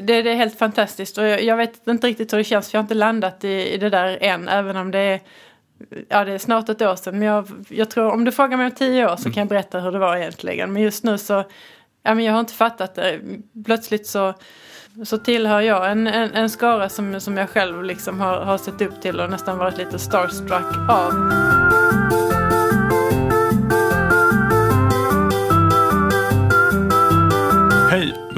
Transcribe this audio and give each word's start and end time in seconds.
det, 0.00 0.22
det 0.22 0.30
är 0.30 0.34
helt 0.34 0.58
fantastiskt 0.58 1.18
och 1.18 1.24
jag, 1.24 1.42
jag, 1.42 1.56
vet 1.56 1.86
inte 1.86 2.06
riktigt 2.06 2.32
hur 2.32 2.38
det 2.38 2.44
känns 2.44 2.70
för 2.70 2.76
jag 2.76 2.80
har 2.80 2.84
inte 2.84 2.94
landat 2.94 3.44
i, 3.44 3.74
i 3.74 3.76
det 3.76 3.90
där 3.90 4.18
än 4.20 4.48
även 4.48 4.76
om 4.76 4.90
det 4.90 4.98
är 4.98 5.20
Ja 6.08 6.24
det 6.24 6.32
är 6.32 6.38
snart 6.38 6.68
ett 6.68 6.82
år 6.82 6.96
sedan 6.96 7.18
men 7.18 7.28
jag, 7.28 7.48
jag 7.68 7.90
tror 7.90 8.12
om 8.12 8.24
du 8.24 8.32
frågar 8.32 8.56
mig 8.56 8.66
om 8.66 8.72
tio 8.72 9.12
år 9.12 9.16
så 9.16 9.30
kan 9.30 9.40
jag 9.40 9.48
berätta 9.48 9.80
hur 9.80 9.92
det 9.92 9.98
var 9.98 10.16
egentligen. 10.16 10.72
Men 10.72 10.82
just 10.82 11.04
nu 11.04 11.18
så, 11.18 11.44
ja 12.02 12.14
men 12.14 12.24
jag 12.24 12.32
har 12.32 12.40
inte 12.40 12.52
fattat 12.52 12.94
det. 12.94 13.20
Plötsligt 13.64 14.06
så, 14.06 14.34
så 15.04 15.18
tillhör 15.18 15.60
jag 15.60 15.90
en, 15.90 16.06
en, 16.06 16.32
en 16.32 16.50
skara 16.50 16.88
som, 16.88 17.20
som 17.20 17.36
jag 17.36 17.50
själv 17.50 17.84
liksom 17.84 18.20
har, 18.20 18.40
har 18.40 18.58
sett 18.58 18.80
upp 18.80 19.02
till 19.02 19.20
och 19.20 19.30
nästan 19.30 19.58
varit 19.58 19.78
lite 19.78 19.98
starstruck 19.98 20.90
av. 20.90 21.12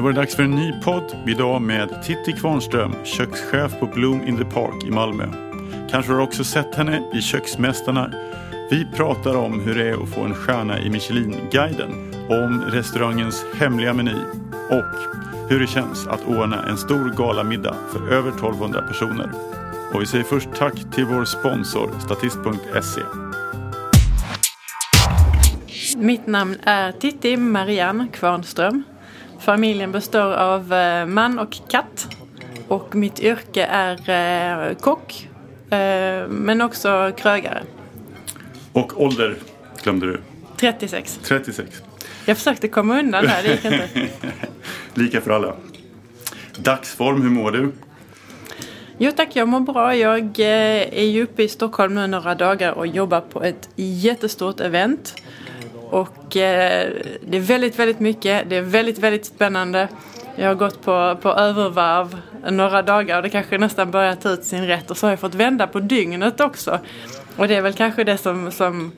Då 0.02 0.06
var 0.06 0.12
det 0.12 0.20
dags 0.20 0.36
för 0.36 0.42
en 0.42 0.50
ny 0.50 0.72
podd. 0.72 1.16
Idag 1.26 1.62
med 1.62 2.02
Titti 2.02 2.32
Kvarnström, 2.32 2.94
kökschef 3.04 3.80
på 3.80 3.86
Bloom 3.86 4.22
in 4.28 4.36
the 4.36 4.44
Park 4.44 4.84
i 4.84 4.90
Malmö. 4.90 5.24
Kanske 5.90 6.12
har 6.12 6.18
du 6.18 6.24
också 6.24 6.44
sett 6.44 6.74
henne 6.74 7.02
i 7.14 7.20
Köksmästarna. 7.20 8.12
Vi 8.70 8.86
pratar 8.96 9.36
om 9.36 9.60
hur 9.60 9.74
det 9.74 9.88
är 9.88 10.02
att 10.02 10.08
få 10.08 10.20
en 10.20 10.34
stjärna 10.34 10.80
i 10.80 10.90
Michelin-guiden, 10.90 12.14
om 12.28 12.64
restaurangens 12.68 13.44
hemliga 13.54 13.94
meny 13.94 14.14
och 14.70 15.20
hur 15.50 15.60
det 15.60 15.66
känns 15.66 16.06
att 16.06 16.26
ordna 16.26 16.66
en 16.66 16.76
stor 16.76 17.14
galamiddag 17.16 17.74
för 17.92 18.12
över 18.12 18.28
1200 18.30 18.82
personer. 18.82 19.30
Och 19.94 20.02
vi 20.02 20.06
säger 20.06 20.24
först 20.24 20.48
tack 20.54 20.74
till 20.94 21.04
vår 21.04 21.24
sponsor 21.24 21.90
Statist.se. 22.00 23.02
Mitt 25.96 26.26
namn 26.26 26.56
är 26.62 26.92
Titti 26.92 27.36
Marianne 27.36 28.08
Kvarnström. 28.12 28.84
Familjen 29.42 29.92
består 29.92 30.32
av 30.32 30.72
eh, 30.72 31.06
man 31.06 31.38
och 31.38 31.56
katt. 31.68 32.08
Och 32.68 32.94
mitt 32.94 33.20
yrke 33.20 33.64
är 33.64 34.10
eh, 34.70 34.74
kock, 34.74 35.28
eh, 35.70 36.28
men 36.28 36.60
också 36.60 37.12
krögare. 37.16 37.62
Och 38.72 39.02
ålder 39.02 39.36
glömde 39.82 40.06
du. 40.06 40.20
36. 40.56 41.20
36. 41.22 41.82
Jag 42.24 42.36
försökte 42.36 42.68
komma 42.68 42.98
undan 42.98 43.26
här, 43.26 43.42
det 43.42 43.48
gick 43.48 43.64
inte. 43.64 43.88
Lika 44.94 45.20
för 45.20 45.30
alla. 45.30 45.54
Dagsform, 46.56 47.22
hur 47.22 47.30
mår 47.30 47.50
du? 47.50 47.72
Jo 48.98 49.12
tack, 49.16 49.28
jag 49.32 49.48
mår 49.48 49.60
bra. 49.60 49.96
Jag 49.96 50.38
är 50.38 51.04
ju 51.04 51.22
uppe 51.22 51.42
i 51.42 51.48
Stockholm 51.48 51.94
nu 51.94 52.06
några 52.06 52.34
dagar 52.34 52.72
och 52.72 52.86
jobbar 52.86 53.20
på 53.20 53.42
ett 53.42 53.68
jättestort 53.76 54.60
event. 54.60 55.14
Och 55.92 56.36
eh, 56.36 56.92
det 57.26 57.36
är 57.36 57.40
väldigt, 57.40 57.78
väldigt 57.78 58.00
mycket. 58.00 58.50
Det 58.50 58.56
är 58.56 58.62
väldigt, 58.62 58.98
väldigt 58.98 59.26
spännande. 59.26 59.88
Jag 60.36 60.48
har 60.48 60.54
gått 60.54 60.82
på, 60.82 61.18
på 61.22 61.28
övervarv 61.28 62.20
några 62.50 62.82
dagar 62.82 63.16
och 63.16 63.22
det 63.22 63.30
kanske 63.30 63.58
nästan 63.58 63.90
börjar 63.90 64.14
ta 64.14 64.30
ut 64.30 64.44
sin 64.44 64.66
rätt. 64.66 64.90
Och 64.90 64.96
så 64.96 65.06
har 65.06 65.12
jag 65.12 65.20
fått 65.20 65.34
vända 65.34 65.66
på 65.66 65.80
dygnet 65.80 66.40
också. 66.40 66.78
Och 67.36 67.48
det 67.48 67.54
är 67.54 67.62
väl 67.62 67.72
kanske 67.72 68.04
det 68.04 68.18
som, 68.18 68.52
som, 68.52 68.92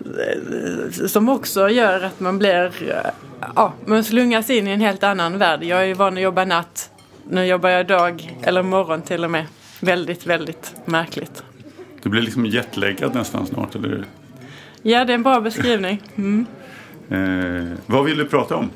eh, 0.00 1.06
som 1.06 1.28
också 1.28 1.68
gör 1.68 2.00
att 2.00 2.20
man 2.20 2.38
blir, 2.38 2.90
eh, 2.90 3.10
ja, 3.56 3.72
man 3.84 4.04
slungas 4.04 4.50
in 4.50 4.68
i 4.68 4.70
en 4.70 4.80
helt 4.80 5.02
annan 5.02 5.38
värld. 5.38 5.64
Jag 5.64 5.80
är 5.80 5.86
ju 5.86 5.94
van 5.94 6.16
att 6.16 6.22
jobba 6.22 6.44
natt. 6.44 6.90
Nu 7.30 7.44
jobbar 7.44 7.68
jag 7.68 7.86
dag, 7.86 8.38
eller 8.42 8.62
morgon 8.62 9.02
till 9.02 9.24
och 9.24 9.30
med. 9.30 9.46
Väldigt, 9.80 10.26
väldigt 10.26 10.74
märkligt. 10.84 11.42
Du 12.02 12.08
blir 12.08 12.22
liksom 12.22 12.46
jetlaggad 12.46 13.14
nästan 13.14 13.46
snart, 13.46 13.74
eller 13.74 14.04
Ja, 14.82 15.04
det 15.04 15.12
är 15.12 15.14
en 15.14 15.22
bra 15.22 15.40
beskrivning. 15.40 16.02
Mm. 16.16 16.46
Eh, 17.10 17.78
vad 17.86 18.04
vill 18.04 18.18
du 18.18 18.24
prata 18.24 18.56
om? 18.56 18.70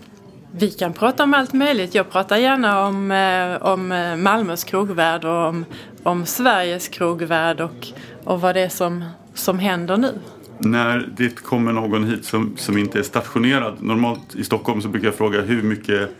Vi 0.55 0.70
kan 0.70 0.92
prata 0.92 1.22
om 1.22 1.34
allt 1.34 1.53
möjligt. 1.53 1.95
Jag 1.95 2.11
pratar 2.11 2.36
gärna 2.36 2.86
om, 2.86 3.11
eh, 3.11 3.62
om 3.62 3.89
Malmös 4.23 4.64
krogvärld 4.64 5.25
och 5.25 5.48
om, 5.48 5.64
om 6.03 6.27
Sveriges 6.27 6.89
krogvärld 6.89 7.61
och, 7.61 7.89
och 8.25 8.41
vad 8.41 8.55
det 8.55 8.61
är 8.61 8.69
som, 8.69 9.05
som 9.34 9.58
händer 9.58 9.97
nu. 9.97 10.12
När 10.58 11.08
det 11.17 11.42
kommer 11.42 11.73
någon 11.73 12.05
hit 12.05 12.24
som, 12.24 12.57
som 12.57 12.79
inte 12.79 12.98
är 12.98 13.02
stationerad. 13.02 13.74
Normalt 13.80 14.34
i 14.34 14.45
Stockholm 14.45 14.83
så 14.83 14.89
brukar 14.89 15.08
jag 15.08 15.14
fråga 15.14 15.40
hur 15.40 15.63
mycket, 15.63 16.11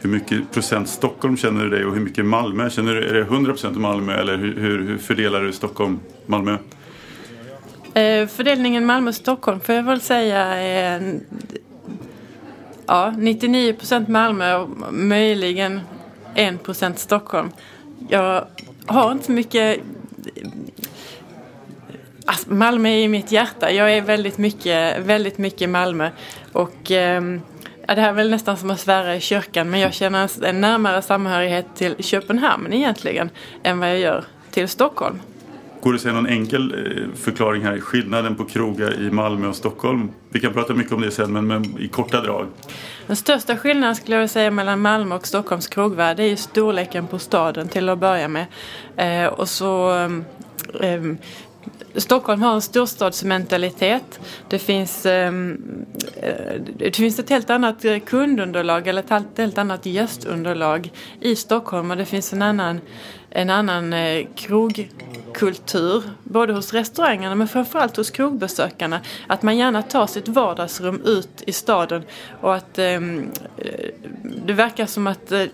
hur 0.00 0.10
mycket 0.10 0.52
procent 0.52 0.88
Stockholm 0.88 1.36
känner 1.36 1.64
du 1.64 1.70
dig 1.70 1.84
och 1.84 1.94
hur 1.94 2.00
mycket 2.00 2.24
Malmö? 2.24 2.70
Känner 2.70 2.94
du, 2.94 3.08
är 3.08 3.14
det 3.14 3.20
100 3.20 3.52
procent 3.52 3.78
Malmö 3.78 4.14
eller 4.14 4.36
hur, 4.36 4.60
hur, 4.60 4.82
hur 4.82 4.98
fördelar 4.98 5.42
du 5.42 5.52
Stockholm-Malmö? 5.52 6.58
Eh, 7.96 8.26
fördelningen 8.26 8.86
Malmö-Stockholm 8.86 9.60
får 9.60 9.74
jag 9.74 9.82
väl 9.82 10.00
säga 10.00 10.38
är 10.54 11.20
ja, 12.86 13.14
99 13.18 13.72
procent 13.72 14.08
Malmö 14.08 14.54
och 14.54 14.68
möjligen 14.92 15.80
1 16.34 16.62
procent 16.62 16.98
Stockholm. 16.98 17.50
Jag 18.08 18.46
har 18.86 19.12
inte 19.12 19.24
så 19.24 19.32
mycket 19.32 19.80
Alltså, 22.26 22.52
Malmö 22.54 22.88
är 22.88 22.98
i 22.98 23.08
mitt 23.08 23.32
hjärta. 23.32 23.72
Jag 23.72 23.92
är 23.92 24.02
väldigt 24.02 24.38
mycket, 24.38 24.98
väldigt 24.98 25.38
mycket 25.38 25.68
Malmö. 25.68 26.10
Och 26.52 26.90
eh, 26.90 27.22
ja, 27.86 27.94
det 27.94 28.00
här 28.00 28.08
är 28.08 28.12
väl 28.12 28.30
nästan 28.30 28.56
som 28.56 28.70
att 28.70 28.80
svära 28.80 29.16
i 29.16 29.20
kyrkan 29.20 29.70
men 29.70 29.80
jag 29.80 29.94
känner 29.94 30.44
en 30.44 30.60
närmare 30.60 31.02
samhörighet 31.02 31.66
till 31.74 31.96
Köpenhamn 31.98 32.72
egentligen 32.72 33.30
än 33.62 33.78
vad 33.78 33.88
jag 33.88 33.98
gör 33.98 34.24
till 34.50 34.68
Stockholm. 34.68 35.20
Går 35.86 35.92
det 35.92 35.96
att 35.96 36.02
säga 36.02 36.14
någon 36.14 36.26
enkel 36.26 36.74
eh, 36.74 37.16
förklaring 37.16 37.62
här? 37.62 37.80
Skillnaden 37.80 38.36
på 38.36 38.44
krogar 38.44 39.02
i 39.02 39.10
Malmö 39.10 39.48
och 39.48 39.56
Stockholm? 39.56 40.10
Vi 40.28 40.40
kan 40.40 40.52
prata 40.52 40.74
mycket 40.74 40.92
om 40.92 41.00
det 41.00 41.10
sen 41.10 41.32
men, 41.32 41.46
men 41.46 41.78
i 41.78 41.88
korta 41.88 42.20
drag. 42.20 42.46
Den 43.06 43.16
största 43.16 43.56
skillnaden 43.56 43.96
skulle 43.96 44.16
jag 44.16 44.30
säga 44.30 44.50
mellan 44.50 44.80
Malmö 44.80 45.14
och 45.14 45.26
Stockholms 45.26 45.66
krogvärld 45.66 46.20
är 46.20 46.24
ju 46.24 46.36
storleken 46.36 47.06
på 47.06 47.18
staden 47.18 47.68
till 47.68 47.88
att 47.88 47.98
börja 47.98 48.28
med. 48.28 48.46
Eh, 48.96 49.26
och 49.26 49.48
så 49.48 49.94
eh, 50.80 50.92
eh 50.92 51.02
Stockholm 51.94 52.42
har 52.42 52.54
en 52.54 52.62
storstadsmentalitet. 52.62 54.20
Det 54.48 54.58
finns, 54.58 55.06
eh, 55.06 55.32
eh, 56.22 56.60
det 56.76 56.96
finns 56.96 57.18
ett 57.18 57.30
helt 57.30 57.50
annat 57.50 57.84
kundunderlag 58.06 58.86
eller 58.86 59.02
ett 59.02 59.38
helt 59.38 59.58
annat 59.58 59.86
gästunderlag 59.86 60.92
i 61.20 61.36
Stockholm 61.36 61.90
och 61.90 61.96
det 61.96 62.04
finns 62.04 62.32
en 62.32 62.42
annan, 62.42 62.80
en 63.36 63.50
annan 63.50 63.92
eh, 63.92 64.26
krogkultur 64.34 66.02
både 66.24 66.52
hos 66.52 66.72
restaurangerna 66.72 67.34
men 67.34 67.48
framförallt 67.48 67.96
hos 67.96 68.10
krogbesökarna. 68.10 69.00
Att 69.26 69.42
man 69.42 69.56
gärna 69.56 69.82
tar 69.82 70.06
sitt 70.06 70.28
vardagsrum 70.28 71.02
ut 71.04 71.42
i 71.46 71.52
staden 71.52 72.02
och 72.40 72.54
att 72.54 72.78
ehm, 72.78 73.28
eh, 73.58 73.90
det 74.46 74.52
verkar 74.52 74.86
som 74.86 75.06
att 75.06 75.32
eh, 75.32 75.44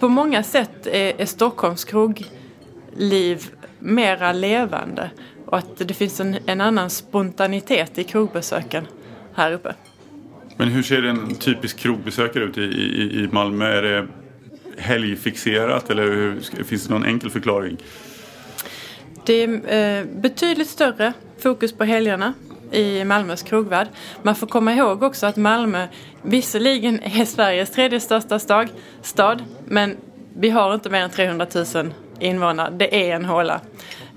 på 0.00 0.08
många 0.08 0.42
sätt 0.42 0.86
är, 0.86 1.20
är 1.20 1.26
Stockholms 1.26 1.84
krogliv 1.84 3.50
mera 3.78 4.32
levande 4.32 5.10
och 5.46 5.58
att 5.58 5.78
det 5.78 5.94
finns 5.94 6.20
en, 6.20 6.36
en 6.46 6.60
annan 6.60 6.90
spontanitet 6.90 7.98
i 7.98 8.04
krogbesöken 8.04 8.86
här 9.34 9.52
uppe. 9.52 9.74
Men 10.56 10.68
hur 10.68 10.82
ser 10.82 11.02
en 11.02 11.34
typisk 11.34 11.78
krogbesökare 11.78 12.44
ut 12.44 12.58
i, 12.58 12.62
i, 12.62 13.24
i 13.24 13.28
Malmö? 13.32 13.66
Är 13.66 13.82
det 13.82 14.06
helgfixerat 14.78 15.90
eller 15.90 16.02
hur, 16.02 16.64
finns 16.64 16.86
det 16.86 16.94
någon 16.94 17.04
enkel 17.04 17.30
förklaring? 17.30 17.76
Det 19.24 19.42
är 19.42 19.98
eh, 19.98 20.04
betydligt 20.04 20.68
större 20.68 21.12
fokus 21.38 21.72
på 21.72 21.84
helgerna 21.84 22.34
i 22.72 23.04
Malmös 23.04 23.42
krogvärld. 23.42 23.88
Man 24.22 24.34
får 24.34 24.46
komma 24.46 24.72
ihåg 24.72 25.02
också 25.02 25.26
att 25.26 25.36
Malmö 25.36 25.86
visserligen 26.22 27.02
är 27.02 27.24
Sveriges 27.24 27.70
tredje 27.70 28.00
största 28.00 28.38
stad, 28.38 28.68
stad 29.02 29.44
men 29.64 29.96
vi 30.38 30.50
har 30.50 30.74
inte 30.74 30.90
mer 30.90 31.00
än 31.00 31.10
300 31.10 31.46
000 31.74 31.94
invånare. 32.20 32.70
Det 32.76 33.10
är 33.10 33.14
en 33.14 33.24
håla. 33.24 33.60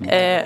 Eh, 0.08 0.44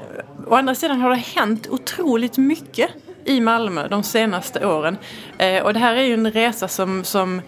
å 0.48 0.56
andra 0.56 0.76
sidan 0.76 1.02
har 1.02 1.10
det 1.10 1.16
hänt 1.16 1.68
otroligt 1.70 2.38
mycket 2.38 2.90
i 3.26 3.42
Malmö 3.42 3.88
de 3.88 4.04
senaste 4.04 4.66
åren. 4.66 4.98
Eh, 5.38 5.64
och 5.64 5.74
det 5.74 5.80
här 5.80 5.96
är 5.96 6.02
ju 6.02 6.14
en 6.14 6.32
resa 6.32 6.68
som, 6.68 7.04
som 7.04 7.42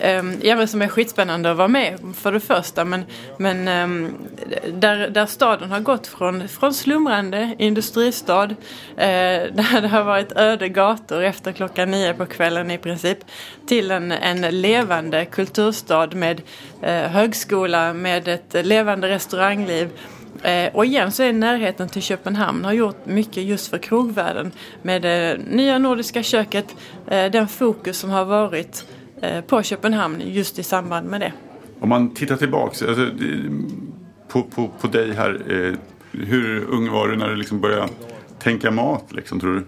Ehm, 0.00 0.40
ja 0.42 0.56
men 0.56 0.68
som 0.68 0.82
är 0.82 0.88
skitspännande 0.88 1.50
att 1.50 1.56
vara 1.56 1.68
med 1.68 1.98
för 2.14 2.32
det 2.32 2.40
första. 2.40 2.84
Men, 2.84 3.04
men 3.38 3.68
ehm, 3.68 4.14
där, 4.72 5.10
där 5.10 5.26
staden 5.26 5.70
har 5.70 5.80
gått 5.80 6.06
från, 6.06 6.48
från 6.48 6.74
slumrande 6.74 7.54
industristad 7.58 8.44
eh, 8.44 8.56
där 8.96 9.80
det 9.80 9.88
har 9.88 10.04
varit 10.04 10.32
öde 10.32 10.68
gator 10.68 11.22
efter 11.22 11.52
klockan 11.52 11.90
nio 11.90 12.14
på 12.14 12.26
kvällen 12.26 12.70
i 12.70 12.78
princip 12.78 13.18
till 13.66 13.90
en, 13.90 14.12
en 14.12 14.60
levande 14.60 15.24
kulturstad 15.24 16.06
med 16.06 16.42
eh, 16.82 16.94
högskola 16.94 17.92
med 17.92 18.28
ett 18.28 18.66
levande 18.66 19.08
restaurangliv. 19.08 19.90
Eh, 20.42 20.74
och 20.74 20.84
igen 20.84 21.12
så 21.12 21.22
är 21.22 21.32
närheten 21.32 21.88
till 21.88 22.02
Köpenhamn 22.02 22.64
har 22.64 22.72
gjort 22.72 23.06
mycket 23.06 23.44
just 23.44 23.70
för 23.70 23.78
krogvärlden 23.78 24.52
med 24.82 25.02
det 25.02 25.38
nya 25.50 25.78
nordiska 25.78 26.22
köket, 26.22 26.66
den 27.06 27.48
fokus 27.48 27.98
som 27.98 28.10
har 28.10 28.24
varit 28.24 28.84
på 29.46 29.62
Köpenhamn 29.62 30.22
just 30.24 30.58
i 30.58 30.62
samband 30.62 31.06
med 31.06 31.20
det. 31.20 31.32
Om 31.80 31.88
man 31.88 32.14
tittar 32.14 32.36
tillbaks 32.36 32.82
alltså, 32.82 33.10
på, 34.28 34.42
på, 34.42 34.70
på 34.80 34.86
dig 34.86 35.14
här. 35.14 35.42
Eh, 35.48 35.74
hur 36.12 36.64
ung 36.64 36.90
var 36.90 37.08
du 37.08 37.16
när 37.16 37.28
du 37.28 37.36
liksom 37.36 37.60
började 37.60 37.88
tänka 38.38 38.70
mat 38.70 39.12
liksom, 39.12 39.40
tror 39.40 39.54
du? 39.54 39.64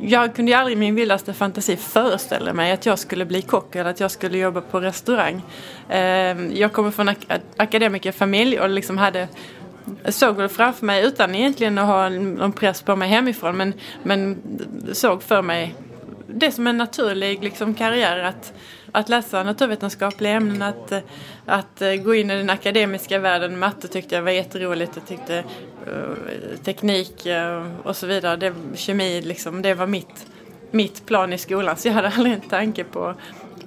jag 0.00 0.34
kunde 0.34 0.58
aldrig 0.58 0.76
i 0.76 0.80
min 0.80 0.94
vildaste 0.94 1.34
fantasi 1.34 1.76
föreställa 1.76 2.52
mig 2.52 2.72
att 2.72 2.86
jag 2.86 2.98
skulle 2.98 3.24
bli 3.24 3.42
kock 3.42 3.76
eller 3.76 3.90
att 3.90 4.00
jag 4.00 4.10
skulle 4.10 4.38
jobba 4.38 4.60
på 4.60 4.80
restaurang. 4.80 5.42
Ehm, 5.88 6.52
jag 6.54 6.72
kommer 6.72 6.90
från 6.90 7.08
en 7.08 7.16
akademikerfamilj 7.56 8.60
och 8.60 8.68
liksom 8.68 8.98
hade 8.98 9.28
såg 10.08 10.36
väl 10.36 10.48
framför 10.48 10.86
mig 10.86 11.06
utan 11.06 11.34
egentligen 11.34 11.78
att 11.78 11.86
ha 11.86 12.08
någon 12.08 12.52
press 12.52 12.82
på 12.82 12.96
mig 12.96 13.08
hemifrån 13.08 13.56
men, 13.56 13.72
men 14.02 14.36
såg 14.92 15.22
för 15.22 15.42
mig 15.42 15.74
det 16.28 16.52
som 16.52 16.66
en 16.66 16.76
naturlig 16.76 17.44
liksom, 17.44 17.74
karriär 17.74 18.18
att, 18.18 18.52
att 18.92 19.08
läsa 19.08 19.42
naturvetenskapliga 19.42 20.32
ämnen, 20.32 20.62
att, 20.62 20.92
att 21.46 21.82
eh, 21.82 21.94
gå 21.94 22.14
in 22.14 22.30
i 22.30 22.36
den 22.36 22.50
akademiska 22.50 23.18
världen. 23.18 23.58
Matte 23.58 23.88
tyckte 23.88 24.14
jag 24.14 24.22
var 24.22 24.30
jätteroligt, 24.30 24.92
jag 24.94 25.06
tyckte 25.06 25.38
uh, 25.38 26.56
teknik 26.64 27.26
uh, 27.26 27.66
och 27.82 27.96
så 27.96 28.06
vidare, 28.06 28.36
det, 28.36 28.54
kemi 28.74 29.22
liksom, 29.22 29.62
det 29.62 29.74
var 29.74 29.86
mitt, 29.86 30.26
mitt 30.70 31.06
plan 31.06 31.32
i 31.32 31.38
skolan. 31.38 31.76
Så 31.76 31.88
jag 31.88 31.94
hade 31.94 32.08
aldrig 32.08 32.34
en 32.34 32.40
tanke 32.40 32.84
på, 32.84 33.14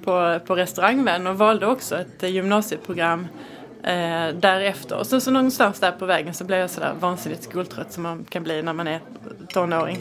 på, 0.04 0.38
på 0.46 0.56
restaurangvärlden 0.56 1.26
och 1.26 1.38
valde 1.38 1.66
också 1.66 1.96
ett 1.96 2.22
gymnasieprogram 2.22 3.26
eh, 3.82 4.28
därefter. 4.34 4.98
Och 4.98 5.06
sen 5.06 5.20
så 5.20 5.30
någonstans 5.30 5.80
där 5.80 5.92
på 5.92 6.06
vägen 6.06 6.34
så 6.34 6.44
blev 6.44 6.58
jag 6.58 6.70
sådär 6.70 6.92
vansinnigt 7.00 7.42
skoltrött 7.42 7.92
som 7.92 8.02
man 8.02 8.24
kan 8.24 8.42
bli 8.42 8.62
när 8.62 8.72
man 8.72 8.86
är 8.86 9.00
tonåring. 9.48 9.98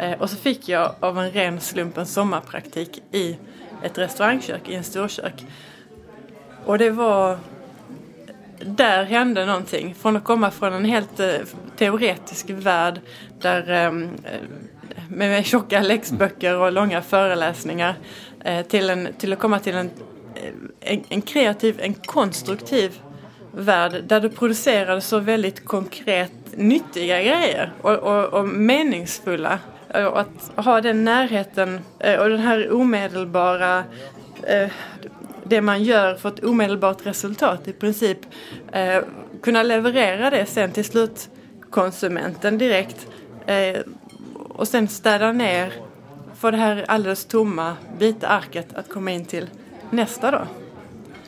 Eh, 0.00 0.20
och 0.20 0.30
så 0.30 0.36
fick 0.36 0.68
jag 0.68 0.94
av 1.00 1.18
en 1.18 1.30
ren 1.30 1.60
slump 1.60 1.98
en 1.98 2.06
sommarpraktik 2.06 3.02
i 3.12 3.36
ett 3.82 3.98
restaurangkök, 3.98 4.68
i 4.68 4.74
en 4.74 4.84
storkök. 4.84 5.44
Och 6.64 6.78
det 6.78 6.90
var... 6.90 7.38
Där 8.64 9.04
hände 9.04 9.46
någonting. 9.46 9.94
Från 9.94 10.16
att 10.16 10.24
komma 10.24 10.50
från 10.50 10.72
en 10.72 10.84
helt 10.84 11.20
eh, 11.20 11.34
teoretisk 11.76 12.50
värld 12.50 13.00
där 13.40 13.70
ehm, 13.70 14.08
eh, 14.24 15.02
med 15.08 15.46
tjocka 15.46 15.80
läxböcker 15.80 16.56
och 16.56 16.72
långa 16.72 17.02
föreläsningar 17.02 17.94
eh, 18.44 18.66
till, 18.66 18.90
en, 18.90 19.08
till 19.18 19.32
att 19.32 19.38
komma 19.38 19.58
till 19.58 19.74
en, 19.74 19.90
eh, 20.34 20.52
en, 20.80 21.04
en 21.08 21.22
kreativ, 21.22 21.80
en 21.82 21.94
konstruktiv 21.94 23.00
värld 23.52 24.04
där 24.04 24.20
du 24.20 24.30
producerade 24.30 25.00
så 25.00 25.18
väldigt 25.18 25.64
konkret 25.64 26.32
nyttiga 26.52 27.22
grejer 27.22 27.72
och, 27.82 27.94
och, 27.94 28.24
och 28.24 28.48
meningsfulla. 28.48 29.58
Och 29.94 30.20
att 30.20 30.52
ha 30.56 30.80
den 30.80 31.04
närheten 31.04 31.80
eh, 31.98 32.20
och 32.20 32.28
den 32.28 32.38
här 32.38 32.72
omedelbara 32.72 33.84
eh, 34.42 34.70
det 35.44 35.60
man 35.60 35.82
gör 35.82 36.14
för 36.14 36.28
ett 36.28 36.44
omedelbart 36.44 37.06
resultat 37.06 37.68
i 37.68 37.72
princip. 37.72 38.18
Eh, 38.72 38.98
kunna 39.42 39.62
leverera 39.62 40.30
det 40.30 40.46
sen 40.46 40.72
till 40.72 40.84
slutkonsumenten 40.84 42.58
direkt 42.58 43.06
och 44.48 44.68
sen 44.68 44.88
städa 44.88 45.32
ner, 45.32 45.72
få 46.34 46.50
det 46.50 46.56
här 46.56 46.84
alldeles 46.88 47.24
tomma 47.24 47.76
vita 47.98 48.28
arket 48.28 48.74
att 48.74 48.88
komma 48.88 49.10
in 49.10 49.24
till 49.24 49.50
nästa 49.90 50.30
då. 50.30 50.40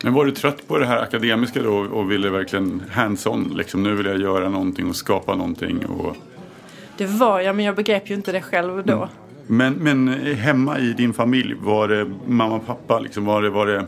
Men 0.03 0.15
var 0.15 0.25
du 0.25 0.33
trött 0.33 0.69
på 0.69 0.79
det 0.79 0.87
här 0.87 0.99
akademiska 1.03 1.63
då 1.63 1.75
och 1.75 2.11
ville 2.11 2.31
verkligen 2.31 2.83
hands-on? 2.91 3.55
Liksom, 3.57 3.83
nu 3.83 3.95
vill 3.95 4.07
jag 4.07 4.21
göra 4.21 4.49
någonting 4.49 4.89
och 4.89 4.97
skapa 4.97 5.35
någonting. 5.35 5.87
Och... 5.87 6.17
Det 6.97 7.07
var 7.07 7.41
jag, 7.41 7.57
men 7.57 7.65
jag 7.65 7.77
begrep 7.77 8.11
ju 8.11 8.15
inte 8.15 8.33
det 8.33 8.43
själv 8.43 8.87
då. 8.87 8.93
Mm. 8.93 9.09
Men, 9.47 9.75
men 9.75 10.09
hemma 10.37 10.79
i 10.79 10.93
din 10.93 11.13
familj, 11.13 11.55
var 11.61 11.89
det 11.89 12.11
mamma 12.27 12.55
och 12.55 12.67
pappa? 12.67 12.99
Liksom, 12.99 13.25
var, 13.25 13.43
det, 13.43 13.51
var 13.51 13.67
det 13.67 13.87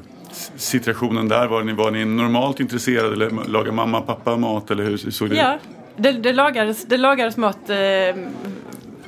situationen 0.56 1.28
där? 1.28 1.46
Var 1.46 1.62
ni, 1.62 1.72
var 1.72 1.90
ni 1.90 2.04
normalt 2.04 2.60
intresserade 2.60 3.12
eller 3.12 3.30
lagade 3.48 3.72
mamma 3.72 3.98
och 3.98 4.06
pappa 4.06 4.36
mat? 4.36 4.70
Eller 4.70 4.84
hur 4.84 4.96
såg 4.96 5.30
det 5.30 5.36
Ja, 5.36 5.58
det, 5.96 6.12
det, 6.12 6.32
lagades, 6.32 6.84
det 6.84 6.96
lagades 6.96 7.36
mat 7.36 7.70
eh, 7.70 7.76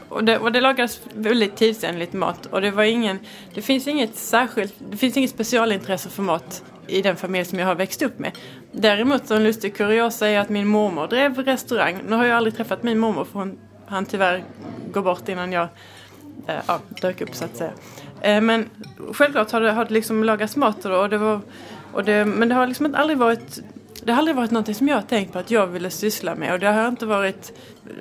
och 0.09 0.25
det, 0.25 0.39
och 0.39 0.53
det 0.53 0.61
lagades 0.61 1.01
väldigt 1.15 1.57
tidsenligt 1.57 2.13
mat. 2.13 2.47
Och 2.47 2.61
det 2.61 2.71
var 2.71 2.83
ingen, 2.83 3.19
det 3.55 3.63
finns 3.63 3.89
inget 3.89 4.17
särskilt, 4.17 4.75
det 4.91 4.97
finns 4.97 5.17
inget 5.17 5.31
specialintresse 5.31 6.09
för 6.09 6.23
mat 6.23 6.65
i 6.87 7.03
den 7.03 7.17
familj 7.17 7.45
som 7.45 7.59
jag 7.59 7.67
har 7.67 7.75
växt 7.75 8.03
upp 8.03 8.19
med. 8.19 8.33
Däremot 8.73 9.27
så 9.27 9.35
en 9.35 9.45
lustig 9.45 9.77
kuriosa 9.77 10.29
är 10.29 10.39
att 10.39 10.49
min 10.49 10.67
mormor 10.67 11.07
drev 11.07 11.39
restaurang. 11.39 11.99
Nu 12.09 12.17
har 12.17 12.25
jag 12.25 12.37
aldrig 12.37 12.57
träffat 12.57 12.83
min 12.83 12.99
mormor 12.99 13.25
för 13.25 13.39
hon 13.39 13.59
han 13.87 14.07
tyvärr 14.07 14.45
går 14.93 15.03
bort 15.03 15.29
innan 15.29 15.53
jag 15.53 15.69
eh, 16.47 16.61
ja, 16.67 16.81
dök 17.01 17.21
upp 17.21 17.35
så 17.35 17.45
att 17.45 17.57
säga. 17.57 17.73
Eh, 18.21 18.41
men 18.41 18.71
självklart 19.13 19.51
har 19.51 19.61
det, 19.61 19.73
har 19.73 19.85
det 19.85 19.95
liksom 19.95 20.25
lagats 20.25 20.57
mat 20.57 20.85
och 20.85 21.09
det 21.09 21.19
var, 21.19 21.41
och 21.93 22.05
det, 22.05 22.25
men 22.25 22.49
det 22.49 22.55
har 22.55 22.67
liksom 22.67 22.95
aldrig 22.95 23.19
varit 23.19 23.61
det 24.03 24.13
har 24.13 24.19
aldrig 24.19 24.37
varit 24.37 24.51
någonting 24.51 24.75
som 24.75 24.89
jag 24.89 24.97
har 24.97 25.03
tänkt 25.03 25.33
på 25.33 25.39
att 25.39 25.51
jag 25.51 25.67
ville 25.67 25.91
syssla 25.91 26.35
med 26.35 26.53
och 26.53 26.59
det 26.59 26.67
har 26.67 26.89
inte 26.89 27.07
varit 27.07 27.53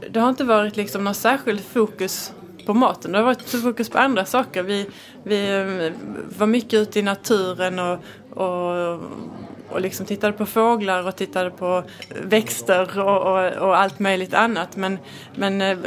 det 0.09 0.19
har 0.19 0.29
inte 0.29 0.43
varit 0.43 0.77
liksom 0.77 1.03
någon 1.03 1.13
särskild 1.13 1.61
fokus 1.63 2.33
på 2.65 2.73
maten. 2.73 3.11
Det 3.11 3.17
har 3.17 3.25
varit 3.25 3.41
fokus 3.41 3.89
på 3.89 3.97
andra 3.97 4.25
saker. 4.25 4.63
Vi, 4.63 4.89
vi 5.23 5.49
eh, 5.49 5.93
var 6.37 6.47
mycket 6.47 6.73
ute 6.73 6.99
i 6.99 7.01
naturen 7.01 7.79
och, 7.79 7.99
och, 8.29 8.99
och 9.69 9.81
liksom 9.81 10.05
tittade 10.05 10.33
på 10.33 10.45
fåglar 10.45 11.07
och 11.07 11.15
tittade 11.15 11.49
på 11.49 11.83
växter 12.23 12.99
och, 12.99 13.21
och, 13.21 13.67
och, 13.67 13.77
allt 13.77 13.99
möjligt 13.99 14.33
annat. 14.33 14.75
Men, 14.75 14.97
men 15.35 15.61
eh, 15.61 15.77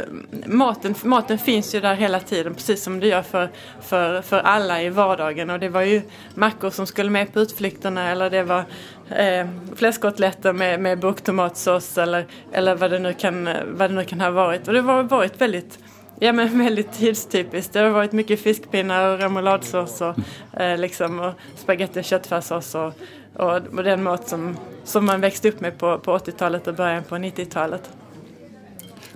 maten, 0.47 0.95
maten 1.05 1.39
finns 1.39 1.75
ju 1.75 1.81
där 1.81 1.95
hela 1.95 2.21
tiden 2.21 2.55
precis 2.55 2.83
som 2.83 3.01
det 3.01 3.07
gör 3.07 3.23
för, 3.23 3.51
för, 3.81 4.23
för 4.23 4.39
alla 4.39 4.83
i 4.83 4.89
vardagen. 4.89 5.51
Och 5.51 5.61
det 5.61 5.69
var 5.69 5.83
ju 5.83 6.03
mackor 6.35 6.71
som 6.71 6.87
skulle 6.87 7.11
med 7.11 7.33
på 7.33 7.41
utflykterna 7.41 8.11
eller 8.11 8.31
det 8.31 8.43
var 8.43 8.65
eh, 9.11 9.47
fläskkotletter 9.77 10.53
med, 10.53 10.81
med 10.81 11.01
burktomatsås 11.01 11.99
eller, 11.99 12.27
eller 12.53 12.75
vad, 12.75 12.91
det 12.91 12.99
nu 12.99 13.13
kan, 13.13 13.49
vad 13.67 13.91
det 13.91 13.95
nu 13.95 14.05
kan 14.05 14.21
ha 14.21 14.31
varit. 14.31 14.69
Och 14.69 14.75
det 14.75 14.81
har 14.81 15.03
varit 15.03 15.41
väldigt 15.41 15.79
Ja 16.21 16.33
men 16.33 16.59
väldigt 16.59 16.93
tidstypiskt. 16.93 17.73
Det 17.73 17.81
har 17.81 17.91
varit 17.91 18.13
mycket 18.13 18.41
fiskpinnar 18.41 19.09
och 19.09 19.19
remouladsås 19.19 20.01
och, 20.01 20.15
eh, 20.61 20.79
liksom, 20.79 21.21
och 21.21 21.33
spagetti 21.57 22.01
och 22.01 22.05
köttfärssås 22.05 22.75
och, 22.75 22.93
och, 23.39 23.85
den 23.85 24.03
mat 24.03 24.29
som, 24.29 24.57
som 24.85 25.05
man 25.05 25.21
växte 25.21 25.49
upp 25.49 25.61
med 25.61 25.79
på, 25.79 25.99
på 25.99 26.19
80-talet 26.19 26.67
och 26.67 26.75
början 26.75 27.03
på 27.03 27.15
90-talet. 27.15 27.91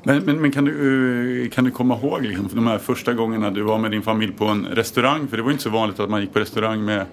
Men, 0.03 0.25
men, 0.25 0.41
men, 0.41 0.53
kan, 0.53 0.65
du, 0.65 1.45
eh, 1.45 1.51
kan 1.51 1.65
du 1.65 1.71
komma 1.71 1.99
ihåg 1.99 2.23
liksom, 2.23 2.49
de 2.55 2.67
här 2.67 2.79
första 2.79 3.13
gångerna 3.13 3.51
du 3.51 3.63
var 3.63 3.79
med 3.79 3.91
din 3.91 4.03
familj 4.03 4.33
på 4.33 4.45
en 4.45 4.67
restaurang? 4.67 5.29
För 5.29 5.37
det 5.37 5.43
var 5.43 5.51
inte 5.51 5.63
så 5.63 5.71
vanligt 5.71 6.01
att 6.01 6.11
man 6.11 6.21
gick 6.21 6.33
på 6.33 6.41
restaurang 6.41 6.85
med 6.85 7.07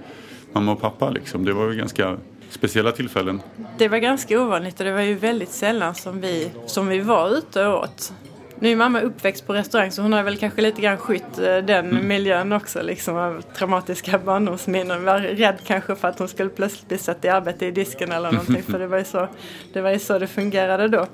mamma 0.52 0.72
och 0.72 0.82
pappa. 0.82 1.10
Liksom. 1.10 1.46
Det 1.46 1.54
var 1.54 1.72
ju 1.72 1.78
ganska 1.78 2.18
speciella 2.50 2.92
tillfällen. 2.92 3.42
Det 3.78 3.88
var 3.88 3.98
ganska 3.98 4.42
ovanligt 4.42 4.80
och 4.80 4.86
det 4.86 4.92
var 4.92 5.02
ju 5.02 5.14
väldigt 5.14 5.50
sällan 5.50 5.96
som 5.96 6.22
vi, 6.22 6.52
som 6.66 6.88
vi 6.88 7.00
var 7.00 7.38
ute 7.38 7.66
och 7.66 7.84
åt. 7.84 8.14
Nu 8.60 8.72
är 8.72 8.76
mamma 8.76 9.02
uppväxt 9.02 9.48
på 9.48 9.54
restaurang 9.54 9.92
så 9.92 10.02
hon 10.02 10.14
har 10.14 10.24
väl 10.24 10.38
kanske 10.38 10.62
lite 10.62 10.82
grann 10.82 10.98
skytt 10.98 11.38
eh, 11.38 11.58
den 11.58 11.90
mm. 11.90 12.08
miljön 12.08 12.52
också 12.52 12.82
liksom 12.82 13.16
av 13.16 13.42
traumatiska 13.42 14.20
barndomsminnen. 14.20 15.06
Var 15.06 15.20
rädd 15.20 15.58
kanske 15.66 15.96
för 15.96 16.08
att 16.08 16.20
hon 16.20 16.28
skulle 16.28 16.50
plötsligt 16.50 16.88
bli 16.88 16.98
satt 16.98 17.26
i 17.26 17.30
arbete 17.30 17.66
i 17.66 17.72
disken 17.72 18.12
eller 18.12 18.32
någonting 18.32 18.64
för 18.64 18.80
det 18.80 18.88
var 18.88 18.98
ju 18.98 19.06
så 19.06 19.28
det, 19.74 19.82
var 19.82 19.92
ju 19.92 20.00
så 20.00 20.20
det 20.20 20.28
fungerade 20.28 20.88
då. 20.88 21.08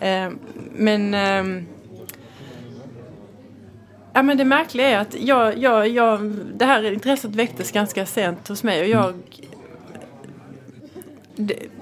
Eh, 0.00 0.30
men 0.72 1.14
eh, 1.14 1.62
Ja 4.14 4.22
men 4.22 4.38
det 4.38 4.44
märkliga 4.44 4.88
är 4.88 4.98
att 4.98 5.14
jag, 5.20 5.58
jag, 5.58 5.88
jag, 5.88 6.20
det 6.54 6.64
här 6.64 6.92
intresset 6.92 7.34
väcktes 7.34 7.72
ganska 7.72 8.06
sent 8.06 8.48
hos 8.48 8.62
mig 8.62 8.80
och 8.80 8.88
jag 8.88 9.14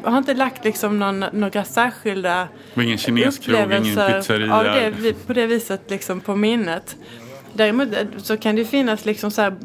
jag 0.03 0.11
har 0.11 0.19
inte 0.19 0.35
lagt 0.35 0.65
liksom 0.65 0.99
någon, 0.99 1.25
några 1.33 1.65
särskilda 1.65 2.49
ingen 2.77 2.99
kineskrog, 2.99 3.73
ingen 3.73 3.83
pizzeria. 3.83 4.55
Av 4.55 4.65
det, 5.03 5.27
på 5.27 5.33
det 5.33 5.47
viset 5.47 5.91
liksom 5.91 6.21
på 6.21 6.37
minnet. 6.37 6.97
Däremot 7.53 7.95
eh, 7.95 8.07
så 8.17 8.37
kan 8.37 8.57
det 8.57 8.65
finnas 8.65 9.05
liksom 9.05 9.31
så 9.31 9.43
här, 9.43 9.57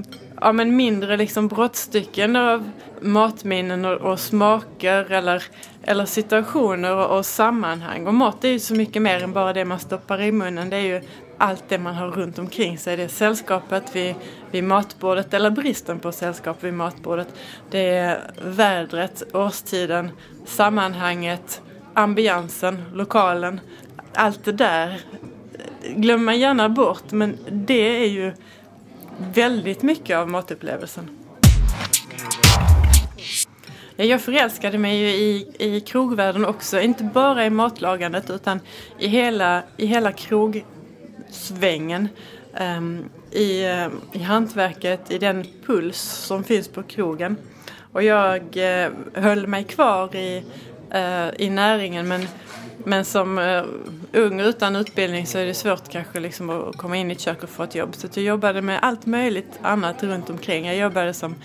ja, 0.42 0.52
men 0.52 0.76
mindre 0.76 1.18
liksom 1.18 1.48
brottstycken 1.48 2.36
av 2.36 2.70
matminnen 3.02 3.86
och, 3.86 4.12
och 4.12 4.20
smaker 4.20 5.12
eller, 5.12 5.44
eller 5.84 6.06
situationer 6.06 6.96
och, 6.96 7.18
och, 7.18 7.26
sammanhang. 7.26 8.08
Och 8.08 8.14
mat 8.14 8.44
är 8.44 8.50
ju 8.50 8.60
så 8.60 8.74
mycket 8.74 9.02
mer 9.02 9.24
än 9.24 9.34
bara 9.34 9.54
det 9.54 9.66
man 9.66 9.80
stoppar 9.80 10.22
i 10.22 10.32
munnen. 10.32 10.70
Det 10.70 10.78
är 10.78 10.82
ju 10.82 11.02
allt 11.38 11.64
det 11.68 11.78
man 11.78 11.96
har 11.96 12.08
runt 12.08 12.40
omkring 12.40 12.78
sig. 12.78 12.98
Det 12.98 13.04
är 13.04 13.08
sällskapet 13.08 13.96
vid, 13.96 14.16
vid 14.52 14.64
matbordet 14.64 15.34
eller 15.34 15.50
bristen 15.50 16.00
på 16.00 16.12
sällskap 16.12 16.64
vid 16.64 16.74
matbordet. 16.74 17.28
Det 17.72 17.90
är 17.90 18.32
vädret, 18.42 19.24
årstiden, 19.34 20.12
sammanhanget, 20.46 21.62
ambiansen, 21.94 22.84
lokalen. 22.94 23.60
Allt 24.14 24.46
det 24.46 24.52
där 24.52 25.02
glömmer 25.96 26.26
man 26.26 26.40
gärna 26.40 26.70
bort 26.70 27.12
men 27.12 27.38
det 27.52 28.04
är 28.04 28.08
ju 28.08 28.34
väldigt 29.34 29.82
mycket 29.82 30.18
av 30.18 30.30
matupplevelsen. 30.30 31.10
Jag 33.98 34.22
förälskade 34.22 34.78
mig 34.78 34.98
ju 34.98 35.08
i, 35.08 35.48
i 35.60 35.80
krogvärlden 35.80 36.46
också, 36.46 36.82
inte 36.82 37.04
bara 37.04 37.46
i 37.46 37.50
matlagandet 37.50 38.30
utan 38.30 38.60
i 39.00 39.08
hela, 39.08 39.64
i 39.78 39.86
hela 39.86 40.12
krog 40.12 40.66
Um, 42.60 43.10
i, 43.32 43.66
uh, 43.66 43.92
I 44.14 44.20
hantverket, 44.20 45.12
i 45.12 45.18
den 45.18 45.46
puls 45.66 46.02
som 46.02 46.44
finns 46.44 46.68
på 46.68 46.84
krogen. 46.84 47.38
Och 47.92 48.04
jag 48.04 48.42
uh, 48.42 49.22
höll 49.22 49.48
mig 49.48 49.64
kvar 49.64 50.16
i, 50.16 50.44
uh, 50.96 51.42
i 51.42 51.50
näringen 51.50 52.08
men 52.08 52.28
men 52.88 53.06
som 53.06 53.38
uh, 53.38 53.64
ung 54.14 54.40
utan 54.40 54.76
utbildning 54.76 55.28
så 55.28 55.38
är 55.38 55.46
det 55.46 55.54
svårt 55.54 55.90
kanske 55.90 56.20
liksom 56.20 56.50
att 56.50 56.78
komma 56.78 56.98
in 56.98 57.12
i 57.12 57.14
ett 57.14 57.20
kök 57.20 57.44
och 57.44 57.50
få 57.50 57.64
ett 57.64 57.76
jobb. 57.76 57.96
Så 57.96 58.08
jag 58.14 58.24
jobbade 58.24 58.62
med 58.62 58.80
allt 58.82 59.06
möjligt 59.06 59.60
annat 59.62 60.04
runt 60.04 60.30
omkring. 60.30 60.66
Jag 60.66 60.78
jobbade 60.78 61.14
som 61.14 61.36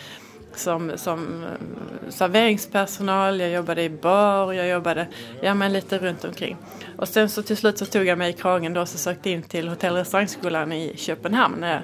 som, 0.55 0.93
som 0.97 1.45
eh, 1.45 2.11
serveringspersonal, 2.11 3.41
jag 3.41 3.51
jobbade 3.51 3.83
i 3.83 3.91
bar, 3.91 4.53
jag 4.53 4.69
jobbade 4.69 5.07
ja, 5.43 5.55
men 5.55 5.73
lite 5.73 5.99
runt 5.99 6.25
omkring. 6.25 6.57
Och 6.97 7.09
sen 7.09 7.29
så 7.29 7.43
till 7.43 7.57
slut 7.57 7.79
så 7.79 7.87
tog 7.87 8.07
jag 8.07 8.19
mig 8.19 8.31
i 8.31 8.33
kragen 8.33 8.75
då 8.75 8.81
och 8.81 8.89
sökte 8.89 9.31
in 9.31 9.43
till 9.43 9.69
hotell 9.69 9.93
och 9.93 9.99
restaurangskolan 9.99 10.73
i 10.73 10.97
Köpenhamn. 10.97 11.57
När 11.61 11.73
jag, 11.73 11.83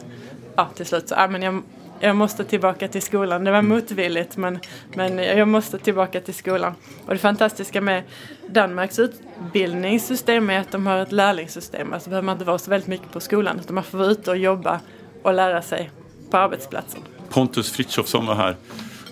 ja, 0.57 0.69
till 0.75 0.87
slut 0.87 1.09
så, 1.09 1.15
ja, 1.19 1.29
men 1.29 1.43
jag, 1.43 1.63
jag 2.01 2.17
måste 2.17 2.45
tillbaka 2.45 2.89
till 2.89 3.03
skolan. 3.03 3.45
Det 3.45 3.51
var 3.51 3.63
motvilligt 3.63 4.37
men, 4.37 4.59
men 4.95 5.19
jag 5.19 5.49
måste 5.49 5.79
tillbaka 5.79 6.21
till 6.21 6.35
skolan. 6.35 6.75
Och 7.07 7.13
det 7.13 7.19
fantastiska 7.19 7.81
med 7.81 8.03
Danmarks 8.49 8.99
utbildningssystem 8.99 10.51
är 10.51 10.61
att 10.61 10.73
de 10.73 10.87
har 10.87 10.99
ett 10.99 11.13
lärlingssystem. 11.13 11.93
Alltså 11.93 12.11
behöver 12.11 12.27
man 12.27 12.33
inte 12.33 12.45
vara 12.45 12.59
så 12.59 12.71
väldigt 12.71 12.89
mycket 12.89 13.13
på 13.13 13.21
skolan 13.21 13.61
utan 13.61 13.75
man 13.75 13.85
får 13.85 13.99
vara 13.99 14.09
ute 14.09 14.31
och 14.31 14.37
jobba 14.37 14.81
och 15.23 15.35
lära 15.35 15.63
sig 15.63 15.91
på 16.31 16.37
arbetsplatsen. 16.37 17.01
Pontus 17.31 17.71
Frithiofsson 17.71 18.27
var 18.27 18.35
här. 18.35 18.57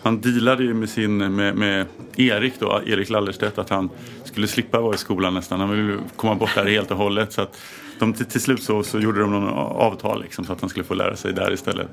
Han 0.03 0.21
dealade 0.21 0.65
ju 0.65 0.75
med, 0.75 0.89
sin, 0.89 1.35
med, 1.37 1.57
med 1.57 1.87
Erik 2.17 2.55
då, 2.59 2.81
Erik 2.87 3.11
Lallerstedt, 3.11 3.59
att 3.59 3.71
han 3.71 3.91
skulle 4.25 4.47
slippa 4.47 4.81
vara 4.81 4.95
i 4.95 4.99
skolan 4.99 5.35
nästan. 5.35 5.61
Han 5.61 5.71
ville 5.71 5.99
komma 6.17 6.35
bort 6.35 6.55
där 6.55 6.67
helt 6.67 6.91
och 6.91 6.97
hållet. 6.97 7.33
Så 7.33 7.43
att 7.43 7.61
de, 7.99 8.13
till, 8.13 8.27
till 8.27 8.41
slut 8.41 8.63
så, 8.63 8.83
så 8.83 9.01
gjorde 9.01 9.21
de 9.21 9.31
någon 9.31 9.49
avtal 9.49 10.23
liksom, 10.23 10.45
så 10.45 10.53
att 10.53 10.61
han 10.61 10.71
skulle 10.71 10.85
få 10.85 10.95
lära 10.95 11.17
sig 11.17 11.33
där 11.33 11.53
istället. 11.53 11.89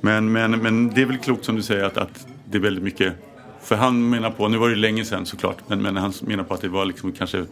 Men, 0.00 0.32
men, 0.32 0.50
men 0.50 0.90
det 0.94 1.02
är 1.02 1.06
väl 1.06 1.18
klokt 1.18 1.44
som 1.44 1.56
du 1.56 1.62
säger 1.62 1.84
att, 1.84 1.96
att 1.96 2.26
det 2.44 2.58
är 2.58 2.62
väldigt 2.62 2.84
mycket 2.84 3.14
för 3.62 3.76
han 3.76 4.10
menar 4.10 4.30
på, 4.30 4.48
nu 4.48 4.58
var 4.58 4.68
det 4.68 4.76
länge 4.76 5.04
sedan 5.04 5.26
såklart, 5.26 5.56
men, 5.66 5.82
men 5.82 5.96
han 5.96 6.12
menar 6.20 6.44
på 6.44 6.54
att 6.54 6.60
det 6.60 6.68
var 6.68 6.84
liksom 6.84 7.12
kanske 7.12 7.44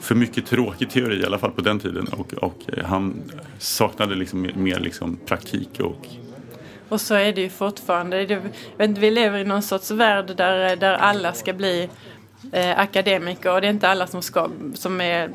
för 0.00 0.14
mycket 0.14 0.46
tråkig 0.46 0.90
teori 0.90 1.20
i 1.20 1.24
alla 1.24 1.38
fall 1.38 1.50
på 1.50 1.60
den 1.60 1.78
tiden 1.78 2.06
och, 2.08 2.34
och 2.34 2.56
eh, 2.66 2.84
han 2.84 3.22
saknade 3.58 4.14
liksom 4.14 4.48
mer 4.54 4.80
liksom 4.80 5.18
praktik 5.26 5.80
och 5.80 6.06
och 6.90 7.00
så 7.00 7.14
är 7.14 7.32
det 7.32 7.40
ju 7.40 7.48
fortfarande. 7.48 8.26
Det, 8.26 8.40
vi 8.76 9.10
lever 9.10 9.38
i 9.38 9.44
någon 9.44 9.62
sorts 9.62 9.90
värld 9.90 10.36
där, 10.36 10.76
där 10.76 10.94
alla 10.94 11.32
ska 11.32 11.52
bli 11.52 11.88
eh, 12.52 12.78
akademiker. 12.78 13.52
Och 13.52 13.60
det 13.60 13.66
är 13.66 13.70
inte 13.70 13.88
alla 13.88 14.06
som, 14.06 14.22
ska, 14.22 14.48
som 14.74 15.00
är 15.00 15.30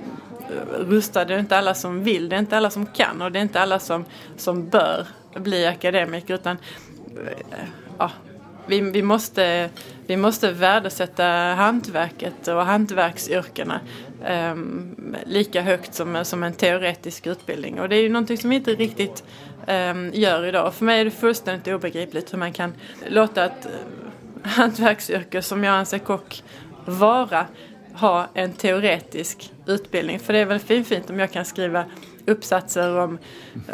rustade, 0.79 1.25
det 1.25 1.33
är 1.33 1.39
inte 1.39 1.57
alla 1.57 1.73
som 1.73 2.03
vill, 2.03 2.29
det 2.29 2.35
är 2.35 2.39
inte 2.39 2.57
alla 2.57 2.69
som 2.69 2.85
kan. 2.85 3.21
Och 3.21 3.31
det 3.31 3.39
är 3.39 3.41
inte 3.41 3.61
alla 3.61 3.79
som, 3.79 4.05
som 4.37 4.69
bör 4.69 5.07
bli 5.35 5.65
akademiker. 5.65 6.33
Utan 6.33 6.57
eh, 7.07 7.67
ja, 7.97 8.11
vi, 8.67 8.81
vi, 8.81 9.01
måste, 9.01 9.69
vi 10.07 10.17
måste 10.17 10.51
värdesätta 10.51 11.25
hantverket 11.57 12.47
och 12.47 12.65
hantverksyrkena 12.65 13.79
eh, 14.25 14.55
lika 15.25 15.61
högt 15.61 15.93
som, 15.93 16.25
som 16.25 16.43
en 16.43 16.53
teoretisk 16.53 17.27
utbildning. 17.27 17.79
Och 17.79 17.89
det 17.89 17.95
är 17.95 18.01
ju 18.01 18.09
någonting 18.09 18.37
som 18.37 18.51
inte 18.51 18.71
riktigt 18.71 19.23
Ehm, 19.67 20.11
gör 20.13 20.45
idag. 20.45 20.73
För 20.73 20.85
mig 20.85 21.01
är 21.01 21.05
det 21.05 21.11
fullständigt 21.11 21.67
obegripligt 21.67 22.33
hur 22.33 22.37
man 22.37 22.53
kan 22.53 22.73
låta 23.07 23.45
ett 23.45 23.65
eh, 23.65 23.71
hantverksyrke 24.43 25.41
som 25.41 25.63
jag 25.63 25.75
anser 25.75 25.99
kock 25.99 26.43
vara 26.85 27.45
ha 27.93 28.27
en 28.33 28.53
teoretisk 28.53 29.51
utbildning. 29.67 30.19
För 30.19 30.33
det 30.33 30.39
är 30.39 30.45
väl 30.45 30.59
fint 30.59 31.09
om 31.09 31.19
jag 31.19 31.31
kan 31.31 31.45
skriva 31.45 31.85
uppsatser 32.27 32.97
om, 32.97 33.17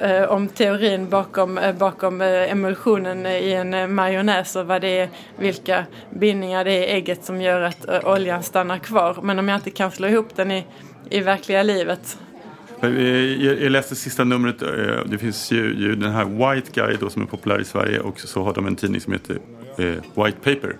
eh, 0.01 0.24
om 0.24 0.48
teorin 0.48 1.10
bakom, 1.10 1.57
eh, 1.57 1.75
bakom 1.75 2.21
eh, 2.21 2.51
emulsionen 2.51 3.25
i 3.25 3.51
en 3.51 3.74
eh, 3.74 3.88
majonnäs 3.88 4.55
och 4.55 4.67
vad 4.67 4.81
det 4.81 5.00
är, 5.00 5.10
vilka 5.38 5.86
bindningar 6.10 6.65
det 6.65 6.71
är 6.71 6.81
i 6.81 6.91
ägget 6.91 7.25
som 7.25 7.41
gör 7.41 7.62
att 7.62 7.89
eh, 7.89 8.10
oljan 8.10 8.43
stannar 8.43 8.77
kvar. 8.77 9.17
Men 9.21 9.39
om 9.39 9.48
jag 9.48 9.57
inte 9.57 9.71
kan 9.71 9.91
slå 9.91 10.07
ihop 10.07 10.36
den 10.36 10.51
i, 10.51 10.65
i 11.10 11.19
verkliga 11.19 11.63
livet 11.63 12.17
Eh, 12.81 12.89
jag 13.43 13.71
läste 13.71 13.95
sista 13.95 14.23
numret, 14.23 14.61
eh, 14.61 14.69
det 15.05 15.17
finns 15.17 15.51
ju, 15.51 15.75
ju 15.75 15.95
den 15.95 16.11
här 16.11 16.25
White 16.25 16.71
Guy 16.73 16.97
då, 17.00 17.09
som 17.09 17.21
är 17.21 17.25
populär 17.25 17.61
i 17.61 17.65
Sverige 17.65 18.00
och 18.00 18.19
så 18.19 18.43
har 18.43 18.53
de 18.53 18.67
en 18.67 18.75
tidning 18.75 19.01
som 19.01 19.13
heter 19.13 19.38
eh, 19.77 20.23
White 20.23 20.38
Paper. 20.43 20.75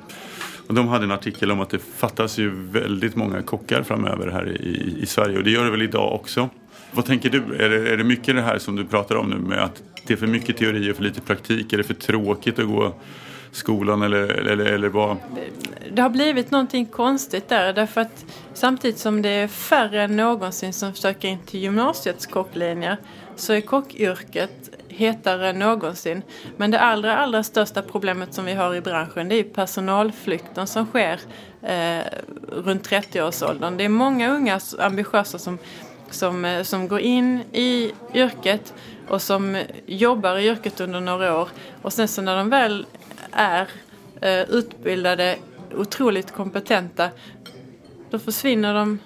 Och 0.68 0.74
de 0.74 0.88
hade 0.88 1.04
en 1.04 1.12
artikel 1.12 1.52
om 1.52 1.60
att 1.60 1.70
det 1.70 1.80
fattas 1.80 2.38
ju 2.38 2.50
väldigt 2.50 3.16
många 3.16 3.42
kockar 3.42 3.84
framöver 3.84 4.32
här 4.32 4.48
i, 4.48 4.98
i 5.02 5.06
Sverige 5.06 5.38
och 5.38 5.44
det 5.44 5.52
gör 5.52 5.66
det 5.66 5.72
väl 5.72 5.82
idag 5.82 6.14
också. 6.14 6.50
Vad 6.92 7.06
tänker 7.06 7.30
du? 7.30 7.38
Är 7.38 7.70
det, 7.70 7.90
är 7.90 7.98
det 7.98 8.04
mycket 8.04 8.36
det 8.36 8.42
här 8.42 8.58
som 8.58 8.76
du 8.76 8.86
pratar 8.86 9.16
om 9.16 9.30
nu 9.30 9.36
med 9.36 9.64
att 9.64 9.84
det 10.08 10.14
är 10.14 10.18
för 10.18 10.28
mycket 10.28 10.58
teori 10.58 10.92
och 10.92 10.96
för 10.96 11.04
lite 11.04 11.22
praktik? 11.22 11.74
Är 11.74 11.78
det 11.78 11.84
för 11.84 11.94
tråkigt 11.94 12.60
att 12.60 12.68
gå 12.68 12.96
skolan 13.52 14.02
eller, 14.02 14.28
eller, 14.28 14.66
eller 14.66 14.90
vad? 14.90 15.18
Det 15.92 16.02
har 16.02 16.10
blivit 16.10 16.52
någonting 16.52 16.86
konstigt 16.86 17.50
där 17.50 17.74
därför 17.74 18.02
att 18.02 18.26
samtidigt 18.54 18.98
som 18.98 19.22
det 19.22 19.30
är 19.30 19.48
färre 19.48 20.04
än 20.04 20.16
någonsin 20.16 20.74
som 20.74 20.94
försöker 20.94 21.28
in 21.28 21.40
till 21.40 21.60
gymnasiets 21.60 22.26
kocklinjer 22.26 22.98
så 23.36 23.54
är 23.54 23.62
kockyrket 23.62 24.70
hetare 24.88 25.50
än 25.50 25.60
någonsin. 25.60 26.22
Men 26.58 26.72
det 26.72 26.80
allra, 26.80 27.18
allra 27.18 27.44
största 27.44 27.82
problemet 27.82 28.34
som 28.34 28.46
vi 28.46 28.54
har 28.54 28.76
i 28.76 28.82
branschen 28.82 29.30
det 29.30 29.36
är 29.36 29.44
personalflykten 29.44 30.68
som 30.68 30.86
sker 30.86 31.20
eh, 31.62 32.06
runt 32.52 32.90
30-årsåldern. 32.90 33.78
Det 33.78 33.84
är 33.84 33.90
många 33.90 34.32
unga 34.32 34.60
ambitiösa 34.80 35.40
som 35.40 35.58
som, 36.14 36.46
eh, 36.46 36.64
som 36.64 36.88
går 36.88 37.00
in 37.00 37.44
i 37.52 37.92
yrket 38.14 38.74
och 39.08 39.22
som 39.22 39.64
jobbar 39.86 40.38
i 40.38 40.48
yrket 40.48 40.80
under 40.80 41.00
några 41.00 41.42
år. 41.42 41.50
Och 41.82 41.94
sen 41.94 42.08
så 42.08 42.22
när 42.22 42.38
de 42.38 42.50
väl 42.50 42.86
är 43.32 43.68
eh, 44.22 44.50
utbildade, 44.50 45.38
otroligt 45.76 46.32
kompetenta, 46.32 47.10
då 48.10 48.20
försvinner 48.20 48.74
de 48.74 49.00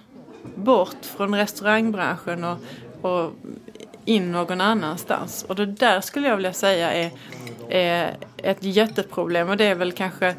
bort 0.55 1.05
från 1.17 1.35
restaurangbranschen 1.35 2.43
och, 2.43 2.57
och 3.01 3.33
in 4.05 4.31
någon 4.31 4.61
annanstans. 4.61 5.45
Och 5.47 5.55
det 5.55 5.65
där 5.65 6.01
skulle 6.01 6.27
jag 6.27 6.35
vilja 6.35 6.53
säga 6.53 6.93
är, 6.93 7.11
är 7.69 8.17
ett 8.37 8.63
jätteproblem 8.63 9.49
och 9.49 9.57
det 9.57 9.65
är 9.65 9.75
väl 9.75 9.91
kanske 9.91 10.35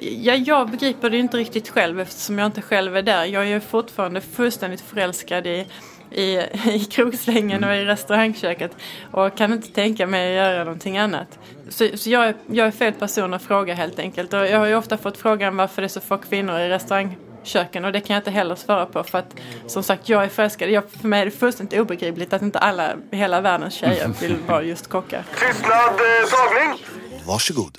Ja, 0.00 0.34
jag 0.34 0.70
begriper 0.70 1.10
det 1.10 1.18
inte 1.18 1.36
riktigt 1.36 1.68
själv 1.68 2.00
eftersom 2.00 2.38
jag 2.38 2.46
inte 2.46 2.62
själv 2.62 2.96
är 2.96 3.02
där. 3.02 3.24
Jag 3.24 3.48
är 3.48 3.60
fortfarande 3.60 4.20
fullständigt 4.20 4.80
förälskad 4.80 5.46
i 5.46 5.66
i, 6.14 6.46
i 6.66 6.84
krogsvängen 6.90 7.64
och 7.64 7.74
i 7.74 7.84
restaurangköket 7.84 8.76
och 9.10 9.36
kan 9.36 9.52
inte 9.52 9.68
tänka 9.68 10.06
mig 10.06 10.38
att 10.38 10.44
göra 10.44 10.64
någonting 10.64 10.98
annat. 10.98 11.38
Så, 11.68 11.88
så 11.94 12.10
jag, 12.10 12.26
är, 12.26 12.34
jag 12.46 12.66
är 12.66 12.70
fel 12.70 12.92
person 12.92 13.34
att 13.34 13.42
fråga 13.42 13.74
helt 13.74 13.98
enkelt 13.98 14.32
och 14.32 14.46
jag 14.46 14.58
har 14.58 14.66
ju 14.66 14.74
ofta 14.74 14.98
fått 14.98 15.18
frågan 15.18 15.56
varför 15.56 15.82
det 15.82 15.86
är 15.86 15.88
så 15.88 16.00
få 16.00 16.18
kvinnor 16.18 16.58
i 16.58 16.68
restaurangköken 16.68 17.84
och 17.84 17.92
det 17.92 18.00
kan 18.00 18.14
jag 18.14 18.20
inte 18.20 18.30
heller 18.30 18.54
svara 18.54 18.86
på 18.86 19.02
för 19.02 19.18
att 19.18 19.36
som 19.66 19.82
sagt 19.82 20.08
jag 20.08 20.24
är 20.24 20.28
förälskad. 20.28 20.70
Jag, 20.70 20.90
för 20.90 21.08
mig 21.08 21.20
är 21.20 21.24
det 21.24 21.30
fullständigt 21.30 21.80
obegripligt 21.80 22.32
att 22.32 22.42
inte 22.42 22.58
alla, 22.58 22.92
hela 23.10 23.40
världens 23.40 23.74
tjejer 23.74 24.08
vill 24.20 24.36
vara 24.36 24.62
just 24.62 24.88
kockar. 24.88 25.24
Tystnad, 25.30 25.72
eh, 25.72 26.28
tagning! 26.30 26.84
Varsågod. 27.26 27.78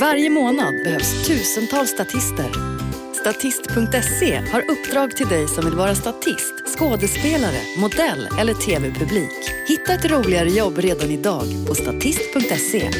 Varje 0.00 0.30
månad 0.30 0.74
behövs 0.84 1.26
tusentals 1.26 1.90
statister 1.90 2.79
Statist.se 3.20 4.36
har 4.52 4.60
uppdrag 4.70 5.16
till 5.16 5.28
dig 5.28 5.48
som 5.48 5.64
vill 5.64 5.74
vara 5.74 5.94
statist, 5.94 6.54
skådespelare, 6.78 7.60
modell 7.78 8.28
eller 8.40 8.54
tv-publik. 8.54 9.30
Hitta 9.68 9.92
ett 9.92 10.10
roligare 10.10 10.48
jobb 10.48 10.78
redan 10.78 11.10
idag 11.10 11.44
på 11.68 11.74
statist.se. 11.74 12.90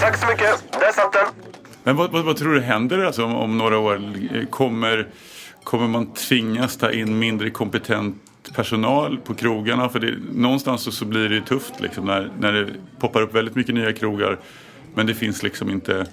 Tack 0.00 0.16
så 0.16 0.26
mycket, 0.26 0.72
där 0.72 0.92
satt 0.92 1.12
den. 1.12 1.26
Men 1.82 1.96
vad, 1.96 2.12
vad, 2.12 2.24
vad 2.24 2.36
tror 2.36 2.54
du 2.54 2.60
händer 2.60 3.04
alltså 3.04 3.24
om, 3.24 3.34
om 3.34 3.58
några 3.58 3.78
år? 3.78 4.02
Kommer, 4.50 5.08
kommer 5.64 5.88
man 5.88 6.14
tvingas 6.14 6.76
ta 6.76 6.90
in 6.92 7.18
mindre 7.18 7.50
kompetent 7.50 8.22
personal 8.54 9.18
på 9.18 9.34
krogarna? 9.34 9.88
För 9.88 10.00
det, 10.00 10.14
någonstans 10.32 10.82
så, 10.82 10.92
så 10.92 11.04
blir 11.04 11.28
det 11.28 11.40
tufft 11.40 11.80
liksom, 11.80 12.04
när, 12.04 12.30
när 12.38 12.52
det 12.52 12.66
poppar 13.00 13.22
upp 13.22 13.34
väldigt 13.34 13.54
mycket 13.54 13.74
nya 13.74 13.92
krogar 13.92 14.38
men 14.94 15.06
det 15.06 15.14
finns 15.14 15.42
liksom 15.42 15.70
inte 15.70 16.06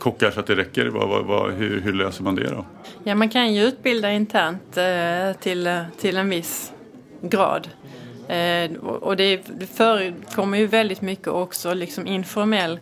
kockar 0.00 0.30
så 0.30 0.40
att 0.40 0.46
det 0.46 0.54
räcker? 0.54 0.86
Vad, 0.86 1.08
vad, 1.08 1.24
vad, 1.24 1.52
hur, 1.52 1.80
hur, 1.80 1.92
löser 1.92 2.24
man 2.24 2.34
det 2.34 2.50
då? 2.50 2.64
Ja, 3.04 3.14
man 3.14 3.28
kan 3.28 3.54
ju 3.54 3.62
utbilda 3.62 4.12
internt 4.12 4.76
eh, 4.76 5.40
till, 5.40 5.84
till 5.98 6.16
en 6.16 6.30
viss 6.30 6.72
grad. 7.20 7.68
Eh, 8.28 8.72
och 8.82 9.16
det 9.16 9.40
förekommer 9.74 10.58
ju 10.58 10.66
väldigt 10.66 11.00
mycket 11.00 11.28
också 11.28 11.74
liksom 11.74 12.06
informell 12.06 12.80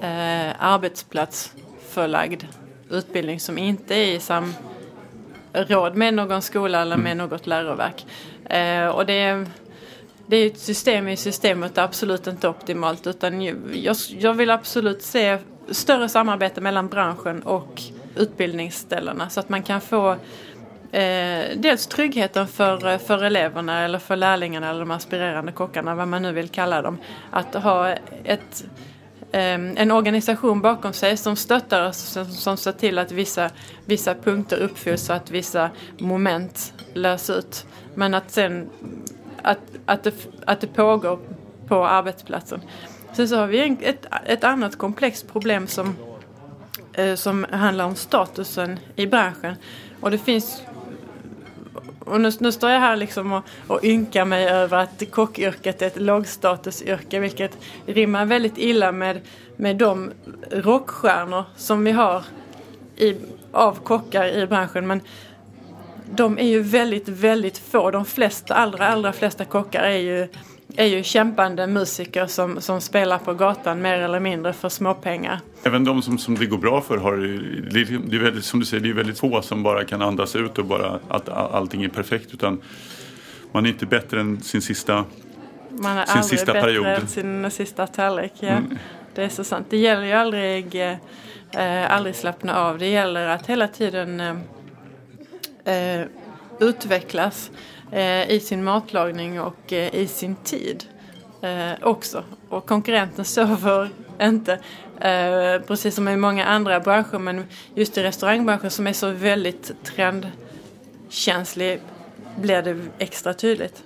eh, 0.00 0.64
arbetsplatsförlagd 0.64 2.44
utbildning 2.90 3.40
som 3.40 3.58
inte 3.58 3.94
är 3.94 4.14
i 4.14 4.20
samråd 4.20 5.96
med 5.96 6.14
någon 6.14 6.42
skola 6.42 6.82
eller 6.82 6.96
med 6.96 7.12
mm. 7.12 7.28
något 7.28 7.46
läroverk. 7.46 8.06
Eh, 8.44 8.86
och 8.86 9.06
det 9.06 9.46
det 10.30 10.36
är 10.36 10.46
ett 10.46 10.58
system 10.58 11.08
i 11.08 11.16
systemet 11.16 11.78
absolut 11.78 12.26
inte 12.26 12.48
optimalt 12.48 13.06
utan 13.06 13.42
jag, 13.82 13.96
jag 14.08 14.34
vill 14.34 14.50
absolut 14.50 15.02
se 15.02 15.38
större 15.70 16.08
samarbete 16.08 16.60
mellan 16.60 16.88
branschen 16.88 17.42
och 17.42 17.82
utbildningsställena 18.16 19.28
så 19.28 19.40
att 19.40 19.48
man 19.48 19.62
kan 19.62 19.80
få 19.80 20.10
eh, 20.92 21.44
dels 21.56 21.86
tryggheten 21.86 22.48
för, 22.48 22.98
för 22.98 23.24
eleverna 23.24 23.84
eller 23.84 23.98
för 23.98 24.16
lärlingarna 24.16 24.70
eller 24.70 24.80
de 24.80 24.90
aspirerande 24.90 25.52
kockarna, 25.52 25.94
vad 25.94 26.08
man 26.08 26.22
nu 26.22 26.32
vill 26.32 26.48
kalla 26.48 26.82
dem. 26.82 26.98
Att 27.30 27.54
ha 27.54 27.88
ett, 28.24 28.64
eh, 29.32 29.54
en 29.54 29.90
organisation 29.90 30.60
bakom 30.60 30.92
sig 30.92 31.16
som 31.16 31.36
stöttar 31.36 31.88
oss, 31.88 31.96
som, 31.96 32.24
som 32.26 32.56
ser 32.56 32.72
till 32.72 32.98
att 32.98 33.12
vissa, 33.12 33.50
vissa 33.84 34.14
punkter 34.14 34.56
uppfylls 34.56 35.10
och 35.10 35.16
att 35.16 35.30
vissa 35.30 35.70
moment 35.98 36.72
lös 36.94 37.30
ut. 37.30 37.66
Men 37.94 38.14
att 38.14 38.30
sen 38.30 38.70
att, 39.42 39.58
att, 39.86 40.02
det, 40.02 40.14
att 40.46 40.60
det 40.60 40.66
pågår 40.66 41.18
på 41.68 41.86
arbetsplatsen. 41.86 42.60
Sen 43.12 43.28
så 43.28 43.36
har 43.36 43.46
vi 43.46 43.60
en, 43.60 43.78
ett, 43.80 44.06
ett 44.26 44.44
annat 44.44 44.78
komplext 44.78 45.32
problem 45.32 45.66
som, 45.66 45.96
eh, 46.92 47.14
som 47.14 47.46
handlar 47.50 47.84
om 47.84 47.94
statusen 47.94 48.78
i 48.96 49.06
branschen. 49.06 49.54
Och 50.00 50.10
det 50.10 50.18
finns 50.18 50.62
och 52.10 52.20
nu, 52.20 52.30
nu 52.38 52.52
står 52.52 52.70
jag 52.70 52.80
här 52.80 52.96
liksom 52.96 53.32
och, 53.32 53.44
och 53.66 53.84
ynkar 53.84 54.24
mig 54.24 54.48
över 54.48 54.78
att 54.78 55.10
kockyrket 55.10 55.82
är 55.82 55.86
ett 55.86 56.00
lågstatusyrke 56.00 57.20
vilket 57.20 57.58
rimmar 57.86 58.24
väldigt 58.24 58.58
illa 58.58 58.92
med, 58.92 59.20
med 59.56 59.76
de 59.76 60.10
rockstjärnor 60.50 61.44
som 61.56 61.84
vi 61.84 61.90
har 61.90 62.24
i, 62.96 63.16
av 63.52 63.78
kockar 63.84 64.26
i 64.26 64.46
branschen. 64.46 64.86
Men 64.86 65.00
de 66.14 66.38
är 66.38 66.46
ju 66.46 66.62
väldigt, 66.62 67.08
väldigt 67.08 67.58
få. 67.58 67.90
De 67.90 68.04
flesta, 68.04 68.54
allra, 68.54 68.86
allra 68.86 69.12
flesta 69.12 69.44
kockar 69.44 69.82
är 69.82 69.98
ju, 69.98 70.28
är 70.80 70.86
ju 70.86 71.02
kämpande 71.02 71.66
musiker 71.66 72.26
som, 72.26 72.60
som 72.60 72.80
spelar 72.80 73.18
på 73.18 73.34
gatan 73.34 73.82
mer 73.82 73.98
eller 73.98 74.20
mindre 74.20 74.52
för 74.52 74.68
småpengar. 74.68 75.40
Även 75.62 75.84
de 75.84 76.02
som, 76.02 76.18
som 76.18 76.34
det 76.34 76.46
går 76.46 76.58
bra 76.58 76.80
för 76.80 76.96
har 76.96 77.16
det 77.72 78.16
är, 78.16 78.18
väldigt, 78.18 78.44
som 78.44 78.60
du 78.60 78.66
säger, 78.66 78.82
det 78.82 78.90
är 78.90 78.94
väldigt 78.94 79.18
få 79.18 79.42
som 79.42 79.62
bara 79.62 79.84
kan 79.84 80.02
andas 80.02 80.36
ut 80.36 80.58
och 80.58 80.64
bara 80.66 80.98
att 81.08 81.28
allting 81.28 81.84
är 81.84 81.88
perfekt 81.88 82.34
utan 82.34 82.60
man 83.52 83.66
är 83.66 83.70
inte 83.70 83.86
bättre 83.86 84.20
än 84.20 84.40
sin 84.40 84.62
sista 84.62 85.04
Man 85.70 85.98
är 85.98 86.06
Sin 86.06 86.16
aldrig 86.16 86.38
sista 86.38 86.52
bättre 86.52 86.66
period. 86.66 86.86
än 86.86 87.08
sin 87.08 87.50
sista 87.50 87.86
tallrik. 87.86 88.32
Ja. 88.40 88.58
Det 89.14 89.24
är 89.24 89.28
så 89.28 89.44
sant. 89.44 89.66
Det 89.70 89.76
gäller 89.76 90.04
ju 90.04 90.12
aldrig, 90.12 90.82
eh, 91.50 91.92
aldrig 91.92 92.14
slappna 92.14 92.56
av. 92.56 92.78
Det 92.78 92.86
gäller 92.86 93.26
att 93.26 93.46
hela 93.46 93.68
tiden 93.68 94.20
eh, 95.64 95.74
eh, 95.74 96.06
utvecklas 96.60 97.50
i 98.28 98.40
sin 98.40 98.64
matlagning 98.64 99.40
och 99.40 99.72
eh, 99.72 99.94
i 99.94 100.06
sin 100.06 100.36
tid 100.36 100.84
eh, 101.42 101.72
också. 101.82 102.24
Och 102.48 102.66
konkurrenten 102.66 103.24
sover 103.24 103.88
inte. 104.22 104.52
Eh, 105.00 105.60
precis 105.66 105.94
som 105.94 106.08
i 106.08 106.16
många 106.16 106.44
andra 106.44 106.80
branscher 106.80 107.18
men 107.18 107.44
just 107.74 107.98
i 107.98 108.02
restaurangbranschen 108.02 108.70
som 108.70 108.86
är 108.86 108.92
så 108.92 109.10
väldigt 109.10 109.72
trendkänslig 109.84 111.80
blir 112.40 112.62
det 112.62 112.76
extra 112.98 113.34
tydligt. 113.34 113.82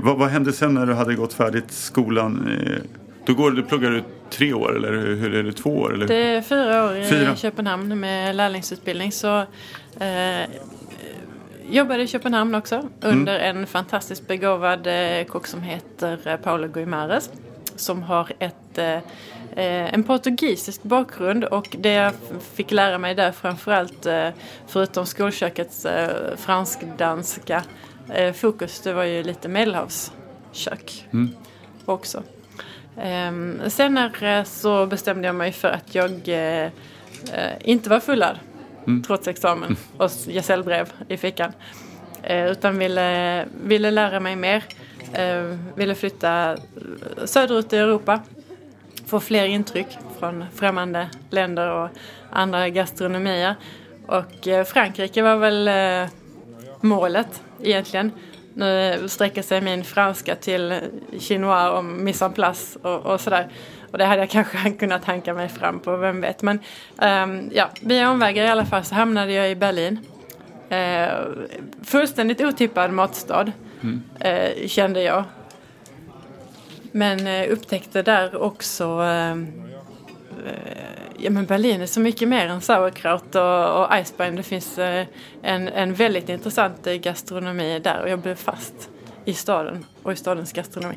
Vad, 0.00 0.18
vad 0.18 0.28
hände 0.28 0.52
sen 0.52 0.74
när 0.74 0.86
du 0.86 0.94
hade 0.94 1.14
gått 1.14 1.32
färdigt 1.32 1.72
skolan? 1.72 2.58
Eh, 2.66 2.78
Då 3.26 3.34
går, 3.34 3.50
du 3.50 3.62
pluggar 3.62 3.90
du 3.90 4.02
tre 4.30 4.52
år 4.52 4.76
eller 4.76 4.92
hur, 4.92 5.34
är 5.34 5.42
det 5.42 5.52
två 5.52 5.70
år? 5.70 5.94
Eller? 5.94 6.06
Det 6.06 6.14
är 6.14 6.42
fyra 6.42 6.84
år 6.84 6.96
i 6.96 7.04
Fyra. 7.04 7.36
Köpenhamn 7.36 8.00
med 8.00 8.36
lärlingsutbildning. 8.36 9.12
Så 9.12 9.38
eh, 10.00 10.44
jobbade 11.70 12.02
i 12.02 12.06
Köpenhamn 12.06 12.54
också 12.54 12.88
under 13.00 13.38
en 13.38 13.66
fantastiskt 13.66 14.26
begåvad 14.26 14.86
eh, 14.86 15.24
kock 15.24 15.46
som 15.46 15.62
heter 15.62 16.18
eh, 16.24 16.36
Paolo 16.36 16.68
Guimares. 16.68 17.30
Som 17.76 18.02
har 18.02 18.32
ett, 18.38 18.78
eh, 18.78 18.98
en 19.94 20.02
portugisisk 20.04 20.82
bakgrund 20.82 21.44
och 21.44 21.76
det 21.78 21.92
jag 21.92 22.12
fick 22.54 22.70
lära 22.70 22.98
mig 22.98 23.14
där 23.14 23.32
framförallt 23.32 24.06
eh, 24.06 24.28
förutom 24.66 25.06
skolkökets 25.06 25.86
eh, 25.86 26.36
fransk-danska 26.36 27.62
eh, 28.14 28.32
fokus 28.32 28.80
det 28.80 28.92
var 28.92 29.04
ju 29.04 29.22
lite 29.22 29.48
medelhavskök 29.48 31.08
också. 31.84 32.22
Ehm, 32.96 33.60
senare 33.68 34.44
så 34.44 34.86
bestämde 34.86 35.26
jag 35.26 35.34
mig 35.34 35.52
för 35.52 35.68
att 35.68 35.94
jag 35.94 36.10
inte 37.60 37.90
var 37.90 38.00
fullärd 38.90 39.06
trots 39.06 39.28
examen 39.28 39.76
och 39.96 40.10
gesällbrev 40.26 40.92
i 41.08 41.16
fickan. 41.16 41.52
Eh, 42.22 42.50
utan 42.50 42.78
ville, 42.78 43.46
ville 43.64 43.90
lära 43.90 44.20
mig 44.20 44.36
mer. 44.36 44.64
Eh, 45.12 45.58
ville 45.74 45.94
flytta 45.94 46.56
söderut 47.24 47.72
i 47.72 47.76
Europa. 47.76 48.20
Få 49.06 49.20
fler 49.20 49.44
intryck 49.44 49.98
från 50.18 50.44
främmande 50.54 51.08
länder 51.30 51.68
och 51.68 51.88
andra 52.30 52.68
gastronomier. 52.68 53.54
Och 54.06 54.48
eh, 54.48 54.64
Frankrike 54.64 55.22
var 55.22 55.36
väl 55.36 55.70
målet 56.80 57.42
egentligen. 57.62 58.12
Nu 58.54 59.08
sträcker 59.08 59.42
sig 59.42 59.60
min 59.60 59.84
franska 59.84 60.34
till 60.34 60.80
chinois 61.18 61.72
och 61.72 61.84
mise 61.84 62.24
en 62.24 62.32
place 62.32 62.78
och, 62.82 63.06
och 63.06 63.20
sådär. 63.20 63.48
Och 63.90 63.98
det 63.98 64.04
hade 64.04 64.22
jag 64.22 64.30
kanske 64.30 64.70
kunnat 64.78 65.04
hanka 65.04 65.34
mig 65.34 65.48
fram 65.48 65.80
på, 65.80 65.96
vem 65.96 66.20
vet. 66.20 66.42
Men 66.42 66.58
ehm, 66.98 67.50
ja, 67.54 67.70
via 67.80 68.10
omvägar 68.10 68.44
i 68.44 68.48
alla 68.48 68.66
fall 68.66 68.84
så 68.84 68.94
hamnade 68.94 69.32
jag 69.32 69.50
i 69.50 69.54
Berlin. 69.54 69.98
Eh, 70.68 71.08
fullständigt 71.82 72.40
otippad 72.40 72.92
matstad, 72.92 73.52
eh, 74.20 74.66
kände 74.66 75.02
jag. 75.02 75.24
Men 76.92 77.26
eh, 77.26 77.52
upptäckte 77.52 78.02
där 78.02 78.42
också 78.42 78.84
eh, 78.84 79.36
Ja 81.22 81.30
men 81.30 81.46
Berlin 81.46 81.80
är 81.80 81.86
så 81.86 82.00
mycket 82.00 82.28
mer 82.28 82.46
än 82.46 82.60
sauerkraut 82.60 83.34
och, 83.34 83.80
och 83.80 83.94
Eisbein. 83.94 84.36
Det 84.36 84.42
finns 84.42 84.78
eh, 84.78 85.06
en, 85.42 85.68
en 85.68 85.94
väldigt 85.94 86.28
intressant 86.28 86.84
gastronomi 86.84 87.78
där 87.78 88.02
och 88.02 88.08
jag 88.08 88.18
blev 88.18 88.34
fast 88.34 88.90
i 89.24 89.34
staden 89.34 89.84
och 90.02 90.12
i 90.12 90.16
stadens 90.16 90.52
gastronomi. 90.52 90.96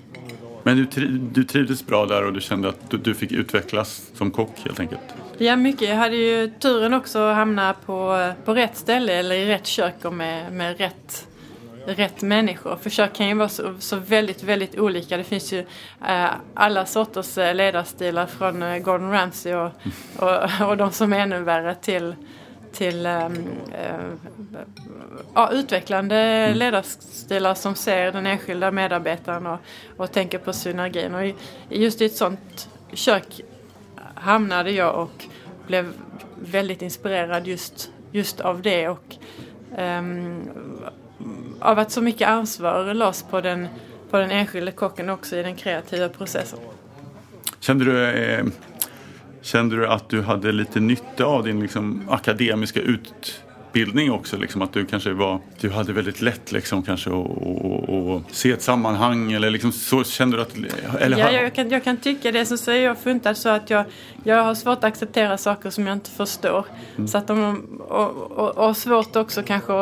Men 0.64 0.78
du, 0.78 0.86
triv, 0.86 1.30
du 1.34 1.44
trivdes 1.44 1.86
bra 1.86 2.06
där 2.06 2.26
och 2.26 2.34
du 2.34 2.42
kände 2.42 2.70
att 2.70 2.90
du, 2.90 2.98
du 2.98 3.14
fick 3.14 3.32
utvecklas 3.32 4.12
som 4.14 4.32
kock 4.32 4.60
helt 4.66 4.80
enkelt? 4.80 5.02
Ja 5.38 5.56
mycket. 5.56 5.90
Jag 5.90 5.96
hade 5.96 6.16
ju 6.16 6.52
turen 6.60 6.94
också 6.94 7.20
att 7.20 7.36
hamna 7.36 7.74
på, 7.86 8.32
på 8.46 8.54
rätt 8.54 8.78
ställe 8.78 9.14
eller 9.14 9.36
i 9.36 9.48
rätt 9.48 9.66
kök 9.66 10.06
och 10.06 10.14
med, 10.14 10.54
med 10.54 10.78
rätt, 10.78 11.28
rätt 11.86 12.22
människor. 12.22 12.78
För 12.82 12.90
kök 12.90 13.14
kan 13.14 13.28
ju 13.28 13.34
vara 13.34 13.50
så, 13.50 13.76
så 13.80 13.96
väldigt, 13.96 14.44
väldigt 14.44 14.80
olika. 14.80 15.18
Det 15.18 15.24
finns 15.24 15.54
ju 15.54 15.60
eh, 16.08 16.30
alla 16.54 16.86
sorters 16.86 17.38
eh, 17.38 17.56
ledarstilar 17.56 18.26
från 18.26 18.64
eh, 18.64 18.78
Gordon 18.78 19.12
Ramsay 19.12 19.54
och, 19.54 19.72
och, 20.18 20.68
och 20.70 20.78
de 20.78 20.92
som 20.92 21.14
är 21.14 21.20
ännu 21.20 21.40
värre 21.40 21.76
till 21.76 22.16
till 22.74 23.06
ehm, 23.06 23.34
eh, 23.74 24.14
ja, 25.34 25.52
utvecklande 25.52 26.54
ledarstilar 26.54 27.54
som 27.54 27.76
ser 27.76 28.12
den 28.12 28.26
enskilda 28.26 28.72
medarbetaren 28.72 29.48
och, 29.48 29.60
och 29.98 30.12
tänker 30.12 30.38
på 30.38 30.54
synergin. 30.54 31.16
Och 31.16 31.34
just 31.70 32.02
i 32.02 32.06
ett 32.06 32.16
sånt 32.16 32.70
kök 32.94 33.42
hamnade 34.16 34.72
jag 34.72 34.96
och 34.96 35.26
blev 35.68 35.94
väldigt 36.36 36.82
inspirerad 36.82 37.48
just, 37.48 37.92
just 38.12 38.40
av 38.40 38.62
det 38.62 38.90
och 38.90 39.16
ehm, 39.78 40.50
av 41.60 41.80
att 41.80 41.92
så 41.92 42.02
mycket 42.02 42.28
ansvar 42.28 42.94
lades 42.94 43.24
på 43.24 43.42
den, 43.42 43.68
på 44.10 44.18
den 44.18 44.32
enskilde 44.32 44.72
kocken 44.72 45.10
också 45.10 45.36
i 45.36 45.44
den 45.44 45.56
kreativa 45.56 46.10
processen. 46.10 46.60
Kände 47.60 47.86
du, 47.86 48.06
eh, 48.06 48.46
kände 49.44 49.76
du 49.76 49.88
att 49.88 50.10
du 50.10 50.22
hade 50.22 50.52
lite 50.52 50.80
nytta 50.80 51.26
av 51.26 51.44
din 51.44 51.60
liksom, 51.60 52.02
akademiska 52.10 52.80
utbildning 52.80 54.12
också? 54.12 54.38
Liksom, 54.38 54.62
att 54.62 54.74
du 54.74 54.86
kanske 54.86 55.14
var, 55.14 55.40
du 55.60 55.70
hade 55.70 55.94
väldigt 55.94 56.22
lätt 56.22 56.52
liksom, 56.52 56.84
kanske 56.84 57.10
att 57.10 58.36
se 58.36 58.52
ett 58.52 58.62
sammanhang 58.62 59.32
eller 59.32 59.50
liksom, 59.50 59.72
så 59.72 60.04
kände 60.04 60.38
du 60.38 60.42
att... 60.42 60.56
Eller, 61.00 61.18
Ja, 61.18 61.32
jag, 61.32 61.54
kan, 61.54 61.70
jag 61.70 61.84
kan 61.84 61.98
tycka 61.98 62.32
det. 62.32 62.46
Som 62.46 62.58
säger 62.58 62.88
jag 62.88 62.98
funtad 62.98 63.38
så 63.38 63.50
att 63.50 63.70
jag, 63.70 63.86
jag 64.24 64.44
har 64.44 64.56
svårt 64.56 64.78
att 64.78 64.84
acceptera 64.84 65.38
saker 65.38 65.70
som 65.70 65.88
jag 65.88 65.96
inte 65.96 66.10
förstår. 66.10 66.66
Så 67.08 67.18
att 67.18 67.28
de, 67.28 67.62
och, 67.80 68.32
och, 68.32 68.68
och 68.68 68.78
svårt 68.78 69.16
också 69.16 69.44
kanske 69.44 69.74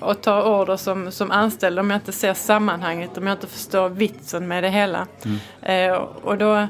att, 0.00 0.22
ta 0.22 0.60
order 0.60 0.76
som, 0.76 1.12
som 1.12 1.30
anställd 1.30 1.78
om 1.78 1.90
jag 1.90 1.96
inte 1.96 2.12
ser 2.12 2.34
sammanhanget, 2.34 3.18
om 3.18 3.26
jag 3.26 3.34
inte 3.36 3.46
förstår 3.46 3.88
vitsen 3.88 4.48
med 4.48 4.64
det 4.64 4.70
hela. 4.70 5.06
Eh, 5.62 5.92
och 6.22 6.38
då 6.38 6.68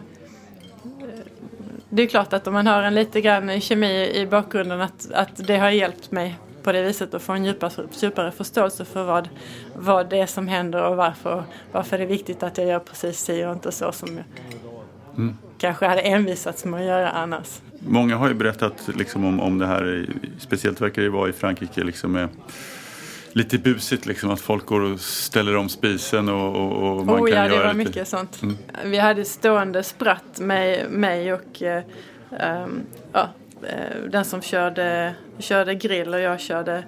det 1.94 2.02
är 2.02 2.06
klart 2.06 2.32
att 2.32 2.46
om 2.46 2.54
man 2.54 2.66
har 2.66 2.82
en 2.82 2.94
lite 2.94 3.20
grann 3.20 3.60
kemi 3.60 4.10
i 4.14 4.26
bakgrunden 4.26 4.80
att, 4.80 5.10
att 5.12 5.46
det 5.46 5.56
har 5.56 5.70
hjälpt 5.70 6.10
mig 6.10 6.38
på 6.62 6.72
det 6.72 6.82
viset 6.82 7.14
att 7.14 7.22
få 7.22 7.32
en 7.32 7.44
djupare, 7.44 7.84
djupare 8.00 8.32
förståelse 8.32 8.84
för 8.84 9.04
vad, 9.04 9.28
vad 9.76 10.10
det 10.10 10.20
är 10.20 10.26
som 10.26 10.48
händer 10.48 10.82
och 10.82 10.96
varför, 10.96 11.44
varför 11.72 11.98
det 11.98 12.04
är 12.04 12.08
viktigt 12.08 12.42
att 12.42 12.58
jag 12.58 12.66
gör 12.66 12.78
precis 12.78 13.18
si 13.18 13.44
och 13.44 13.52
inte 13.52 13.72
så 13.72 13.92
som 13.92 14.08
jag 15.16 15.34
kanske 15.58 15.86
hade 15.86 16.00
envisats 16.00 16.64
med 16.64 16.80
att 16.80 16.86
göra 16.86 17.10
annars. 17.10 17.60
Många 17.78 18.16
har 18.16 18.28
ju 18.28 18.34
berättat 18.34 18.90
liksom, 18.94 19.24
om, 19.24 19.40
om 19.40 19.58
det 19.58 19.66
här, 19.66 20.06
speciellt 20.38 20.80
verkar 20.80 21.02
det 21.02 21.10
vara 21.10 21.28
i 21.28 21.32
Frankrike, 21.32 21.84
liksom, 21.84 22.12
med 22.12 22.28
lite 23.32 23.58
busigt 23.58 24.06
liksom, 24.06 24.30
att 24.30 24.40
folk 24.40 24.66
går 24.66 24.80
och 24.80 25.00
ställer 25.00 25.56
om 25.56 25.68
spisen 25.68 26.28
och, 26.28 26.56
och, 26.56 26.98
och 26.98 27.06
man 27.06 27.20
oh 27.20 27.30
kan 27.30 27.36
ja, 27.38 27.48
det 27.48 27.54
göra 27.54 27.66
var 27.66 27.74
lite... 27.74 27.88
mycket 27.88 28.08
sånt. 28.08 28.42
Vi 28.84 28.98
hade 28.98 29.24
stående 29.24 29.82
spratt 29.82 30.40
med 30.40 30.90
mig 30.90 31.32
och 31.32 31.62
eh, 31.62 31.82
ja, 33.12 33.28
eh, 33.62 34.10
den 34.10 34.24
som 34.24 34.42
körde, 34.42 35.14
körde 35.38 35.74
grill 35.74 36.14
och 36.14 36.20
jag 36.20 36.40
körde 36.40 36.84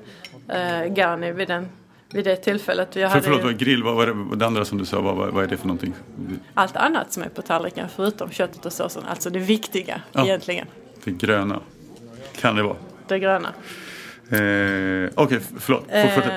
eh, 0.48 0.84
garni 0.84 1.32
vid 1.32 1.48
den, 1.48 1.68
vid 2.10 2.24
det 2.24 2.36
tillfället. 2.36 2.92
För, 2.92 3.02
hade 3.02 3.22
förlåt, 3.22 3.40
ju 3.40 3.44
vad 3.44 3.58
grill, 3.58 3.82
vad 3.82 3.94
var 3.94 4.06
det, 4.06 4.36
det 4.36 4.46
andra 4.46 4.64
som 4.64 4.78
du 4.78 4.84
sa, 4.84 5.00
vad, 5.00 5.16
vad, 5.16 5.28
vad 5.28 5.44
är 5.44 5.48
det 5.48 5.56
för 5.56 5.66
någonting? 5.66 5.94
allt 6.54 6.76
annat 6.76 7.12
som 7.12 7.22
är 7.22 7.28
på 7.28 7.42
tallriken 7.42 7.88
förutom 7.96 8.30
köttet 8.30 8.66
och 8.66 8.72
såsen. 8.72 9.02
Alltså 9.08 9.30
det 9.30 9.38
viktiga 9.38 10.00
Ja. 10.12 10.24
egentligen. 10.24 10.66
Det 11.04 11.10
gröna. 11.10 11.60
Kan 12.40 12.56
det 12.56 12.62
vara. 12.62 12.76
Det 13.08 13.18
gröna. 13.18 13.48
Eh, 14.30 15.10
Okej, 15.14 15.38
f- 15.40 15.50
förlåt. 15.58 15.84
Eh, 15.88 16.08
Fortsätt. 16.08 16.32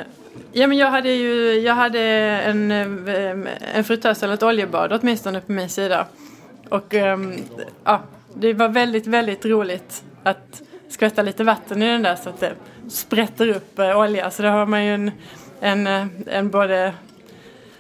ja 0.52 0.68
men 0.68 0.78
jag 0.78 0.88
hade 0.92 1.10
ju 1.10 1.54
jag 1.60 1.74
hade 1.76 2.00
en, 2.02 2.72
eh, 2.72 3.38
en 3.74 3.84
fritös 3.84 4.24
eller 4.24 4.34
ett 4.34 4.44
oljebad 4.44 4.94
åtminstone 4.94 5.42
på 5.42 5.52
min 5.52 5.70
sida. 5.70 6.06
Och 6.70 6.94
ehm, 6.94 7.34
ja, 7.84 8.02
det 8.36 8.54
var 8.54 8.70
väldigt, 8.70 9.08
väldigt 9.08 9.46
roligt 9.46 10.04
att 10.24 10.62
skvätta 10.90 11.22
lite 11.22 11.44
vatten 11.44 11.84
i 11.84 11.86
den 11.88 12.02
där 12.04 12.16
så 12.16 12.30
att 12.30 12.40
det 12.40 12.54
sprätter 12.90 13.48
upp 13.48 13.80
olja. 13.80 14.32
Så 14.32 14.44
då 14.44 14.50
har 14.50 14.66
man 14.66 14.86
ju 14.86 14.94
en, 14.94 15.12
en, 15.60 15.88
en 16.28 16.50
både, 16.50 16.94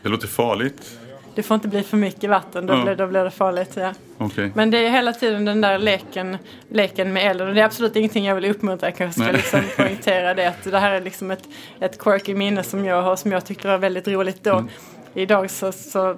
Det 0.02 0.10
låter 0.10 0.28
farligt. 0.28 1.00
Det 1.38 1.44
får 1.44 1.56
inte 1.56 1.68
bli 1.68 1.84
för 1.84 1.98
mycket 1.98 2.30
vatten, 2.30 2.66
då, 2.66 2.74
Ja. 2.74 2.84
blir, 2.84 2.96
då 2.96 3.08
blir 3.08 3.24
det 3.24 3.32
farligt. 3.32 3.72
Ja. 3.76 3.94
Okej. 4.18 4.52
Men 4.56 4.72
det 4.72 4.78
är 4.78 4.90
hela 4.90 5.14
tiden 5.14 5.46
den 5.46 5.62
där 5.62 5.78
leken, 5.80 6.38
leken 6.70 7.14
med 7.14 7.32
elden 7.32 7.48
och 7.48 7.54
det 7.54 7.62
är 7.62 7.66
absolut 7.66 7.96
ingenting 7.96 8.26
jag 8.26 8.36
vill 8.36 8.46
uppmuntra. 8.46 8.88
Jag 8.88 8.98
kanske 8.98 9.22
ska 9.22 9.32
liksom 9.32 9.62
poängtera 9.78 10.34
det. 10.34 10.48
Att 10.48 10.64
det 10.64 10.80
här 10.80 10.92
är 10.92 11.02
liksom 11.02 11.32
ett, 11.32 11.44
ett 11.80 12.00
quirky 12.00 12.36
minne 12.36 12.64
som 12.64 12.86
jag 12.86 13.02
har 13.02 13.16
som 13.16 13.32
jag 13.32 13.46
tycker 13.46 13.70
är 13.70 13.78
väldigt 13.78 14.08
roligt 14.08 14.44
då. 14.44 14.54
Mm. 14.54 14.68
Idag 15.14 15.50
så, 15.52 15.72
så 15.72 16.16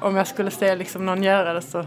om 0.00 0.16
jag 0.16 0.26
skulle 0.26 0.50
se 0.50 0.76
liksom 0.76 1.06
någon 1.06 1.22
göra 1.22 1.52
det 1.52 1.62
så, 1.62 1.86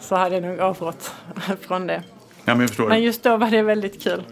så 0.00 0.16
hade 0.16 0.34
jag 0.34 0.44
nog 0.44 0.60
avrått 0.60 1.12
från 1.60 1.86
det. 1.86 2.02
Ja, 2.44 2.54
men. 2.54 2.68
Men 2.88 3.02
just 3.02 3.22
då 3.22 3.36
var 3.36 3.50
det 3.50 3.62
väldigt 3.62 4.02
kul. 4.02 4.22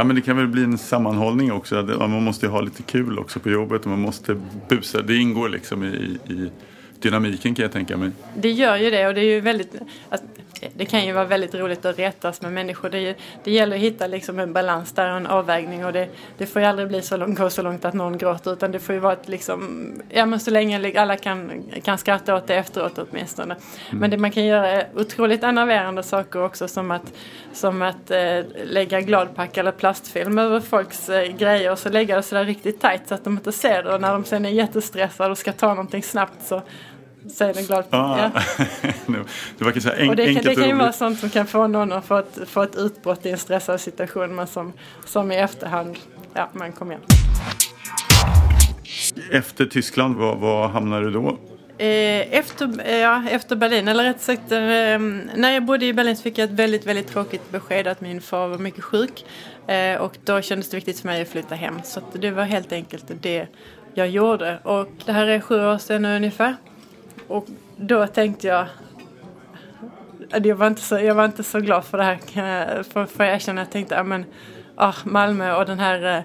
Ja, 0.00 0.04
men 0.04 0.16
det 0.16 0.22
kan 0.22 0.36
väl 0.36 0.48
bli 0.48 0.64
en 0.64 0.78
sammanhållning 0.78 1.52
också. 1.52 1.82
Man 1.98 2.22
måste 2.22 2.46
ju 2.46 2.52
ha 2.52 2.60
lite 2.60 2.82
kul 2.82 3.18
också 3.18 3.40
på 3.40 3.50
jobbet 3.50 3.82
och 3.82 3.90
man 3.90 4.00
måste 4.00 4.40
busa. 4.68 5.02
Det 5.02 5.16
ingår 5.16 5.48
liksom 5.48 5.84
i, 5.84 6.18
i 6.26 6.50
dynamiken 7.02 7.54
kan 7.54 7.62
jag 7.62 7.72
tänka 7.72 7.96
mig. 7.96 8.10
Det 8.36 8.50
gör 8.50 8.76
ju 8.76 8.90
det 8.90 9.06
och 9.06 9.14
det 9.14 9.20
är 9.20 9.24
ju 9.34 9.40
väldigt, 9.40 9.74
att, 10.08 10.22
det 10.74 10.84
kan 10.84 11.06
ju 11.06 11.12
vara 11.12 11.24
väldigt 11.24 11.54
roligt 11.54 11.84
att 11.84 11.98
retas 11.98 12.42
med 12.42 12.52
människor. 12.52 12.88
Det, 12.90 12.98
är 12.98 13.00
ju- 13.02 13.14
det 13.44 13.50
gäller 13.50 13.76
att 13.76 13.82
hitta 13.82 14.06
liksom 14.06 14.38
en 14.38 14.52
balans 14.52 14.92
där 14.92 15.10
och 15.10 15.16
en 15.16 15.26
avvägning 15.26 15.84
och 15.84 15.92
det, 15.92 16.08
det 16.38 16.46
får 16.46 16.62
ju 16.62 16.68
aldrig 16.68 16.88
bli 16.88 17.02
så 17.02 17.16
långt, 17.16 17.38
gå 17.38 17.50
så 17.50 17.62
långt 17.62 17.84
att 17.84 17.94
någon 17.94 18.18
gråter 18.18 18.52
utan 18.52 18.72
det 18.72 18.78
får 18.78 18.94
ju 18.94 18.98
vara 19.00 19.12
ett 19.12 19.28
liksom, 19.28 19.92
ja 20.08 20.26
men 20.26 20.40
så 20.40 20.50
länge 20.50 21.00
alla 21.00 21.16
kan, 21.16 21.50
kan 21.84 21.98
skratta 21.98 22.34
åt 22.34 22.46
det 22.46 22.54
efteråt 22.54 22.98
åtminstone. 22.98 23.56
Men 23.90 24.10
det, 24.10 24.16
man 24.16 24.30
kan 24.30 24.44
göra 24.44 24.82
otroligt 24.94 25.42
enerverande 25.42 26.02
saker 26.02 26.42
också 26.44 26.68
som 26.68 26.90
att, 26.90 27.12
som 27.52 27.82
att 27.82 28.10
eh, 28.10 28.40
lägga 28.64 29.00
gladpack 29.00 29.56
eller 29.56 29.72
plastfilm 29.72 30.38
över 30.38 30.60
folks 30.60 31.08
eh, 31.08 31.32
grejer 31.36 31.72
och 31.72 31.78
så 31.78 31.88
lägga 31.88 32.16
det 32.16 32.22
sådär 32.22 32.44
riktigt 32.44 32.80
tajt 32.80 33.08
så 33.08 33.14
att 33.14 33.24
de 33.24 33.32
inte 33.32 33.52
ser 33.52 33.82
det 33.82 33.94
och 33.94 34.00
när 34.00 34.12
de 34.12 34.24
sen 34.24 34.46
är 34.46 34.50
jättestressade 34.50 35.30
och 35.30 35.38
ska 35.38 35.52
ta 35.52 35.68
någonting 35.68 36.02
snabbt 36.02 36.46
så 36.46 36.62
så 37.28 37.44
är 37.44 37.54
det 37.54 37.66
glad. 37.66 37.84
Ah, 37.90 38.18
Ja. 38.18 38.30
det 39.58 39.64
verkar 39.64 39.80
så 39.80 39.90
en, 39.90 40.08
Och 40.08 40.16
det 40.16 40.34
kan, 40.34 40.44
det 40.44 40.54
kan 40.54 40.68
ju 40.68 40.74
vara 40.74 40.92
sånt 40.92 41.18
som 41.18 41.30
kan 41.30 41.46
få 41.46 41.66
någon 41.66 41.92
att 41.92 42.04
få 42.04 42.16
ett, 42.18 42.38
få 42.46 42.62
ett 42.62 42.76
utbrott 42.76 43.26
i 43.26 43.30
en 43.30 43.38
stressad 43.38 43.80
situation 43.80 44.34
men 44.34 44.46
som, 44.46 44.72
som 45.06 45.32
i 45.32 45.36
efterhand, 45.36 45.98
ja 46.34 46.48
men 46.52 46.72
kom 46.72 46.90
igen. 46.90 47.02
Efter 49.30 49.66
Tyskland, 49.66 50.16
var, 50.16 50.36
var 50.36 50.68
hamnade 50.68 51.04
du 51.04 51.10
då? 51.10 51.38
Eh, 51.78 52.34
efter, 52.38 52.90
ja, 52.90 53.28
efter 53.30 53.56
Berlin, 53.56 53.88
eller 53.88 54.04
rätt 54.04 54.20
sagt 54.20 54.52
eh, 54.52 54.58
när 54.58 55.50
jag 55.50 55.64
bodde 55.64 55.86
i 55.86 55.92
Berlin 55.92 56.16
så 56.16 56.22
fick 56.22 56.38
jag 56.38 56.44
ett 56.44 56.56
väldigt, 56.56 56.86
väldigt 56.86 57.08
tråkigt 57.08 57.50
besked 57.50 57.86
att 57.86 58.00
min 58.00 58.20
far 58.20 58.48
var 58.48 58.58
mycket 58.58 58.84
sjuk. 58.84 59.24
Eh, 59.66 60.00
och 60.00 60.16
då 60.24 60.40
kändes 60.40 60.70
det 60.70 60.76
viktigt 60.76 61.00
för 61.00 61.08
mig 61.08 61.22
att 61.22 61.28
flytta 61.28 61.54
hem. 61.54 61.74
Så 61.84 62.00
det 62.12 62.30
var 62.30 62.44
helt 62.44 62.72
enkelt 62.72 63.04
det 63.22 63.46
jag 63.94 64.08
gjorde. 64.08 64.58
Och 64.62 64.88
det 65.04 65.12
här 65.12 65.26
är 65.26 65.40
sju 65.40 65.66
år 65.66 65.78
sedan 65.78 66.04
ungefär. 66.04 66.56
Och 67.28 67.46
då 67.76 68.06
tänkte 68.06 68.46
jag 68.46 68.66
jag 70.42 70.56
var, 70.56 70.66
inte 70.66 70.80
så, 70.82 70.98
jag 70.98 71.14
var 71.14 71.24
inte 71.24 71.42
så 71.44 71.60
glad 71.60 71.84
för 71.84 71.98
det 71.98 72.04
här, 72.04 72.18
jag- 72.32 72.86
för, 72.86 73.06
för 73.06 73.24
jag 73.24 73.34
erkänna. 73.34 73.60
Jag 73.60 73.70
tänkte, 73.70 73.94
ja 73.94 74.02
men, 74.02 74.24
ah, 74.74 74.94
Malmö 75.04 75.54
och 75.56 75.66
den 75.66 75.78
här 75.78 76.24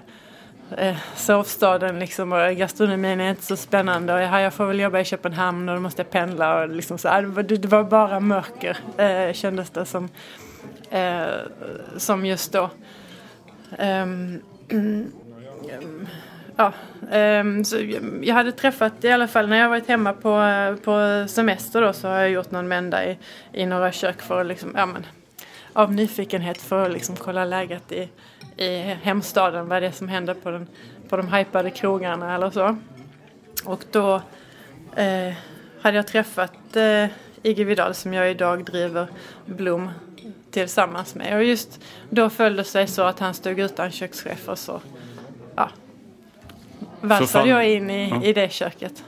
eh, 0.76 0.88
eh, 0.88 0.96
sovstaden 1.16 1.98
liksom 1.98 2.32
och 2.32 2.56
gastronomin 2.56 3.20
är 3.20 3.30
inte 3.30 3.42
så 3.42 3.56
spännande. 3.56 4.14
Och 4.14 4.20
ja, 4.20 4.40
jag 4.40 4.54
får 4.54 4.66
väl 4.66 4.80
jobba 4.80 5.00
i 5.00 5.04
Köpenhamn 5.04 5.68
och 5.68 5.74
då 5.74 5.80
måste 5.80 6.02
jag 6.02 6.10
pendla 6.10 6.60
och 6.62 6.68
liksom 6.68 6.98
så. 6.98 7.08
Det 7.08 7.26
var, 7.26 7.42
det 7.42 7.66
var 7.66 7.84
bara 7.84 8.20
mörker 8.20 8.78
eh, 8.98 9.32
kändes 9.32 9.70
det 9.70 9.84
som, 9.86 10.08
eh, 10.90 11.24
som 11.96 12.26
just 12.26 12.52
då. 12.52 12.70
Um, 13.78 14.42
um, 14.70 15.10
ja, 16.56 16.72
ehm, 17.10 17.64
så 17.64 17.76
jag- 18.22 18.34
hade 18.34 18.52
träffat 18.52 19.04
i 19.04 19.10
alla 19.10 19.28
fall 19.28 19.48
när 19.48 19.56
jag 19.56 19.68
varit 19.68 19.88
hemma 19.88 20.12
på, 20.12 20.42
på 20.84 21.24
semester 21.28 21.80
då 21.82 21.92
så 21.92 22.08
har 22.08 22.18
jag 22.18 22.30
gjort 22.30 22.50
någon 22.50 22.68
vända 22.68 23.04
i, 23.10 23.18
i 23.52 23.66
några 23.66 23.92
kök 23.92 24.22
för 24.22 24.40
att 24.40 24.46
liksom, 24.46 24.72
ja 24.76 24.86
men 24.86 25.06
av 25.72 25.92
nyfikenhet 25.92 26.62
för 26.62 26.86
att 26.86 26.92
liksom 26.92 27.16
kolla 27.16 27.44
läget 27.44 27.92
i, 27.92 28.08
i 28.56 28.78
hemstaden, 29.02 29.68
vad 29.68 29.82
det 29.82 29.86
är 29.86 29.92
som 29.92 30.08
händer 30.08 30.34
på, 30.34 30.50
den, 30.50 30.66
på 31.08 31.16
de 31.16 31.32
hypade 31.32 31.70
krogarna 31.70 32.34
eller 32.34 32.50
så. 32.50 32.76
Och 33.64 33.84
då 33.90 34.14
eh, 34.96 35.34
hade 35.82 35.96
jag 35.96 36.06
träffat 36.06 36.76
eh, 36.76 37.06
Igge 37.42 37.64
Vidal 37.64 37.94
som 37.94 38.14
jag 38.14 38.30
idag 38.30 38.64
driver 38.64 39.08
Blom 39.46 39.90
tillsammans 40.50 41.14
med. 41.14 41.36
Och 41.36 41.44
just 41.44 41.80
då 42.10 42.30
föll 42.30 42.56
det 42.56 42.64
sig 42.64 42.86
så 42.86 43.02
att 43.02 43.18
han 43.18 43.34
stod 43.34 43.60
utan 43.60 43.90
kökschef 43.90 44.48
och 44.48 44.58
Så 44.58 44.80
valsade 47.08 47.48
jag 47.48 47.70
in 47.70 47.90
i, 47.90 48.08
Ja. 48.10 48.22
i 48.22 48.32
det 48.32 48.52
köket. 48.52 49.04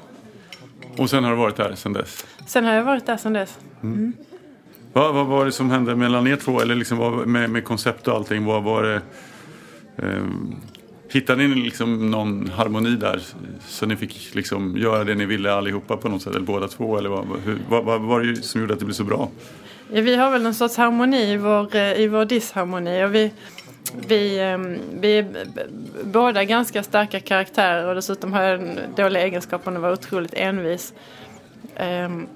Och 0.97 1.11
sen 1.11 1.25
har 1.25 1.31
du 1.31 1.37
varit 1.37 1.57
där 1.57 1.75
sen 1.75 1.93
dess. 1.93 2.27
Sen 2.47 2.65
har 2.65 2.73
jag 2.75 2.85
varit 2.85 3.07
där 3.07 3.17
sedan 3.17 3.33
dess. 3.33 3.59
Vad, 4.93 5.15
vad 5.15 5.27
var 5.27 5.45
det 5.45 5.53
som 5.53 5.71
hände 5.71 5.97
mellan 5.97 6.27
er 6.27 6.37
två? 6.37 6.61
Eller 6.61 6.75
liksom 6.75 6.99
vad, 6.99 7.27
med, 7.27 7.51
med 7.51 7.65
koncept 7.65 8.09
och 8.09 8.15
allting? 8.15 8.45
Vad 8.45 8.63
var 8.63 8.83
det? 8.83 9.01
ehm, 10.07 10.57
hittade 11.13 11.47
ni 11.49 11.55
liksom 11.55 12.11
någon 12.11 12.49
harmoni 12.49 12.91
där? 12.97 13.21
Så 13.67 13.87
ni 13.87 13.97
fick 13.97 14.35
liksom 14.35 14.77
göra 14.77 15.05
det 15.05 15.15
ni 15.15 15.27
ville 15.27 15.53
allihopa 15.53 15.97
på 15.97 16.09
något 16.09 16.23
sätt? 16.23 16.35
Eller 16.35 16.47
båda 16.47 16.69
två? 16.69 16.99
Eller 16.99 17.09
vad, 17.09 17.27
hur, 17.45 17.59
vad, 17.69 17.85
vad 17.85 18.01
var 18.01 18.21
det 18.21 18.37
som 18.43 18.61
gjorde 18.61 18.73
att 18.73 18.79
det 18.79 18.85
blev 18.85 18.95
så 18.95 19.05
bra? 19.05 19.29
Ja, 19.93 20.01
vi 20.01 20.17
har 20.17 20.31
väl 20.31 20.43
någon 20.43 20.55
sorts 20.55 20.77
harmoni 20.77 21.33
i 21.33 21.37
vår, 21.37 21.77
eh, 21.77 21.93
i 22.01 22.09
vår 22.09 22.25
disharmoni. 22.25 23.05
Och 23.05 23.15
vi, 23.15 23.33
vi, 23.95 24.39
ehm, 24.41 24.79
vi 25.01 25.19
är 25.19 25.47
båda 26.05 26.45
ganska 26.45 26.83
starka 26.83 27.21
karaktärer 27.21 27.89
och 27.89 27.95
dessutom 27.95 28.33
har 28.33 28.43
jag 28.43 28.61
den 28.61 28.79
dåliga 28.97 29.23
egenskapen 29.23 29.77
att 29.77 29.83
vara 29.83 29.93
otroligt 29.93 30.35
envis. 30.35 30.95
Ehm, 31.77 32.27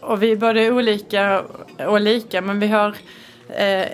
och 0.00 0.22
vi 0.22 0.32
är 0.32 0.36
både 0.36 0.70
olika 0.70 1.42
och 1.86 2.00
lika 2.00 2.40
men 2.40 2.60
vi 2.60 2.66
har 2.66 2.94
eh, 3.48 3.86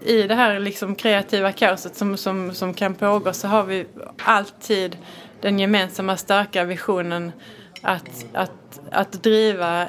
i 0.00 0.22
det 0.22 0.34
här 0.34 0.58
liksom 0.58 0.94
kreativa 0.94 1.52
kaoset 1.52 1.96
som, 1.96 2.16
som, 2.16 2.54
som 2.54 2.74
kan 2.74 2.94
pågå 2.94 3.32
så 3.32 3.48
har 3.48 3.64
vi 3.64 3.86
alltid 4.18 4.96
den 5.40 5.58
gemensamma 5.58 6.16
starka 6.16 6.64
visionen 6.64 7.32
att, 7.82 8.24
att, 8.32 8.80
att 8.90 9.12
driva 9.12 9.88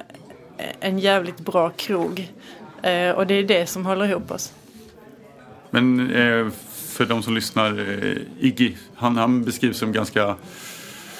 en 0.79 0.99
jävligt 0.99 1.39
bra 1.39 1.69
krog. 1.69 2.33
Eh, 2.81 3.11
och 3.11 3.27
det 3.27 3.33
är 3.33 3.43
det 3.43 3.65
som 3.65 3.85
håller 3.85 4.05
ihop 4.05 4.31
oss. 4.31 4.53
Men 5.71 6.11
eh, 6.11 6.47
för 6.99 7.05
de 7.05 7.23
som 7.23 7.35
lyssnar, 7.35 7.79
eh, 7.79 8.17
Iggy, 8.39 8.75
han, 8.95 9.17
han 9.17 9.43
beskrivs 9.43 9.77
som 9.77 9.91
ganska, 9.91 10.35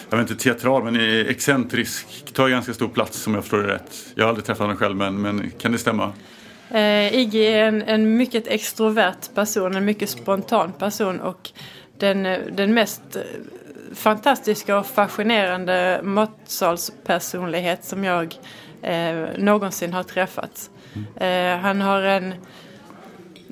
jag 0.09 0.17
vet 0.17 0.29
inte 0.29 0.43
teatral, 0.43 0.83
men 0.83 0.95
eh, 0.95 1.27
excentrisk. 1.27 2.33
Tar 2.33 2.49
ganska 2.49 2.73
stor 2.73 2.87
plats 2.87 3.17
som 3.19 3.33
jag 3.33 3.43
förstår 3.43 3.57
det 3.57 3.73
rätt. 3.73 3.91
Jag 4.15 4.23
har 4.23 4.29
aldrig 4.29 4.45
träffat 4.45 4.61
honom 4.61 4.77
själv, 4.77 4.95
men, 4.95 5.21
men 5.21 5.51
kan 5.51 5.71
det 5.71 5.77
stämma? 5.77 6.13
Eh, 6.69 7.15
Iggy 7.19 7.45
är 7.45 7.67
en, 7.67 7.81
en 7.81 8.17
mycket 8.17 8.47
extrovert 8.47 9.35
person, 9.35 9.75
en 9.75 9.85
mycket 9.85 10.09
spontan 10.09 10.71
person 10.71 11.19
och 11.19 11.49
den, 11.97 12.25
eh, 12.25 12.39
den 12.51 12.73
mest 12.73 13.15
eh, 13.15 13.21
fantastiska 13.93 14.77
och 14.77 14.85
fascinerande 14.85 15.99
matsalspersonlighet 16.03 17.85
som 17.85 18.03
jag 18.03 18.35
eh, 18.81 19.25
någonsin 19.37 19.93
har 19.93 20.03
träffat. 20.03 20.69
Eh, 21.15 21.57
han 21.57 21.81
har 21.81 22.01
en 22.01 22.33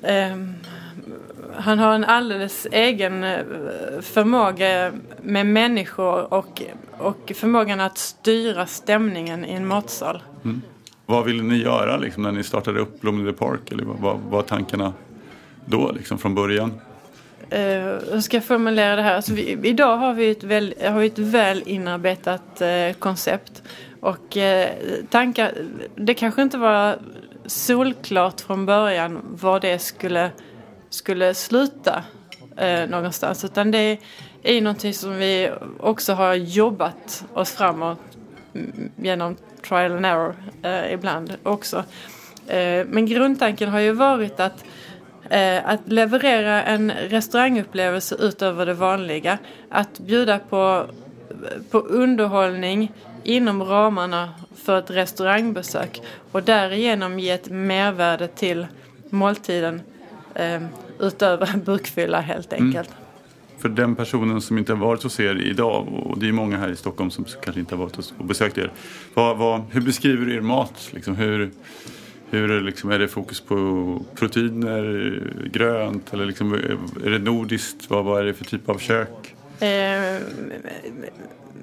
ehm, 0.03 0.53
han 1.57 1.79
har 1.79 1.93
en 1.93 2.03
alldeles 2.03 2.67
egen 2.71 3.23
eh, 3.23 3.39
förmåga 4.01 4.91
med 5.21 5.45
människor 5.45 6.33
och, 6.33 6.61
och 6.97 7.31
förmågan 7.35 7.79
att 7.79 7.97
styra 7.97 8.65
stämningen 8.65 9.45
i 9.45 9.53
en 9.53 9.67
matsal. 9.67 10.21
Vad 11.05 11.25
ville 11.25 11.43
ni 11.43 11.57
göra 11.57 11.97
liksom, 11.97 12.23
när 12.23 12.31
ni 12.31 12.43
startade 12.43 12.79
upp 12.79 13.01
the 13.01 13.33
Park? 13.33 13.71
Eller 13.71 13.83
vad 13.83 13.97
vad 13.97 14.19
var 14.19 14.41
tankarna 14.41 14.93
då 15.65 15.91
liksom, 15.91 16.17
från 16.17 16.35
början? 16.35 16.73
Eh, 17.49 17.59
hur 18.11 18.21
ska 18.21 18.37
jag 18.37 18.43
formulera 18.43 18.95
det 18.95 19.01
här? 19.01 19.15
Alltså 19.15 19.33
vi, 19.33 19.59
idag 19.63 19.97
har 19.97 20.13
vi 20.13 20.31
ett 20.31 20.43
väl, 20.43 20.73
har 20.81 20.99
vi 20.99 21.07
ett 21.07 21.19
väl 21.19 21.63
inarbetat 21.65 22.61
eh, 22.61 22.93
koncept. 22.99 23.63
Och 23.99 24.37
eh, 24.37 24.69
tankar, 25.09 25.51
det 25.95 26.13
kanske 26.13 26.41
inte 26.41 26.57
var 26.57 26.97
solklart 27.45 28.41
från 28.41 28.65
början 28.65 29.21
var 29.41 29.59
det 29.59 29.79
skulle, 29.79 30.31
skulle 30.97 31.33
sluta 31.33 32.03
eh, 32.57 32.89
någonstans. 32.89 33.45
Utan 33.45 33.71
det, 33.71 33.99
är 34.43 34.61
någonting 34.61 34.93
som 34.93 35.17
vi 35.17 35.51
också 35.79 36.13
har 36.13 36.33
jobbat 36.33 37.25
oss 37.33 37.51
framåt 37.51 37.99
genom 38.95 39.35
trial 39.67 39.91
and 39.91 40.05
error 40.05 40.35
eh, 40.63 40.93
ibland 40.93 41.37
också. 41.43 41.83
Eh, 42.47 42.85
men 42.85 43.05
grundtanken 43.05 43.69
har 43.69 43.79
ju 43.79 43.91
varit 43.91 44.39
att 44.39 44.65
eh, 45.29 45.69
att 45.69 45.79
leverera 45.85 46.63
en 46.63 46.91
restaurangupplevelse 46.91 48.15
utöver 48.19 48.65
det 48.65 48.73
vanliga. 48.73 49.37
Att 49.69 49.99
bjuda 49.99 50.39
på, 50.39 50.85
på 51.71 51.79
underhållning 51.79 52.91
inom 53.23 53.63
ramarna 53.63 54.33
för 54.55 54.79
ett 54.79 54.91
restaurangbesök 54.91 56.01
och 56.31 56.43
därigenom 56.43 57.19
ge 57.19 57.31
ett 57.31 57.49
mervärde 57.49 58.27
till 58.27 58.67
måltiden 59.09 59.81
eh, 60.35 60.61
utöver 60.99 61.57
burkfylla 61.65 62.21
helt 62.21 62.53
enkelt. 62.53 62.89
Mm. 62.89 63.01
För 63.57 63.69
den 63.69 63.95
personen 63.95 64.41
som 64.41 64.57
inte 64.57 64.73
har 64.73 64.79
varit 64.79 65.03
hos 65.03 65.19
er 65.19 65.35
idag, 65.35 65.87
och 65.87 66.19
det 66.19 66.27
är 66.27 66.31
många 66.31 66.57
här 66.57 66.69
i 66.69 66.75
Stockholm 66.75 67.11
som 67.11 67.25
kanske 67.41 67.59
inte 67.59 67.75
har 67.75 67.83
varit 67.83 67.97
och 68.17 68.25
besökt 68.25 68.57
er. 68.57 68.71
Vad, 69.13 69.37
vad, 69.37 69.61
hur 69.71 69.81
beskriver 69.81 70.25
du 70.25 70.35
er 70.35 70.41
mat? 70.41 70.89
Liksom, 70.93 71.15
hur, 71.15 71.51
hur 72.29 72.61
liksom, 72.61 72.91
är 72.91 72.99
det 72.99 73.07
fokus 73.07 73.41
på 73.41 74.01
proteiner, 74.15 75.21
grönt 75.51 76.13
eller 76.13 76.25
liksom, 76.25 76.53
är 77.05 77.09
det 77.09 77.19
nordiskt? 77.19 77.89
Vad, 77.89 78.05
vad 78.05 78.21
är 78.21 78.25
det 78.25 78.33
för 78.33 78.45
typ 78.45 78.69
av 78.69 78.77
kök? 78.77 79.35
Eh, 79.59 80.21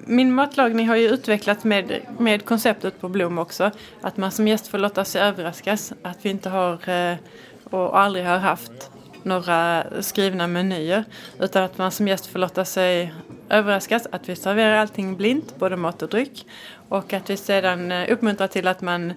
min 0.05 0.33
matlagning 0.33 0.87
har 0.87 0.95
ju 0.95 1.09
utvecklats 1.09 1.63
med, 1.63 1.99
med 2.19 2.45
konceptet 2.45 3.01
på 3.01 3.09
Blom 3.09 3.37
också. 3.37 3.71
Att 4.01 4.17
man 4.17 4.31
som 4.31 4.47
gäst 4.47 4.67
får 4.67 4.77
låta 4.77 5.05
sig 5.05 5.21
överraskas. 5.21 5.93
Att 6.01 6.25
vi 6.25 6.29
inte 6.29 6.49
har 6.49 6.89
eh, 6.89 7.17
och 7.63 7.99
aldrig 7.99 8.25
har 8.25 8.37
haft 8.37 8.91
några 9.25 9.83
skrivna 10.01 10.47
menyer. 10.47 11.03
Utan 11.39 11.63
att 11.63 11.77
man 11.77 11.91
som 11.91 12.07
gäst 12.07 12.25
får 12.25 12.39
låta 12.39 12.65
sig 12.65 13.13
överraskas. 13.49 14.07
Att 14.11 14.29
vi 14.29 14.35
serverar 14.35 14.77
allting 14.77 15.17
blint, 15.17 15.55
både 15.59 15.75
mat 15.77 16.01
och 16.01 16.09
dryck. 16.09 16.45
Och 16.89 17.13
att 17.13 17.29
vi 17.29 17.37
sedan 17.37 17.91
eh, 17.91 18.11
uppmuntrar 18.11 18.47
till 18.47 18.67
att 18.67 18.81
man 18.81 19.13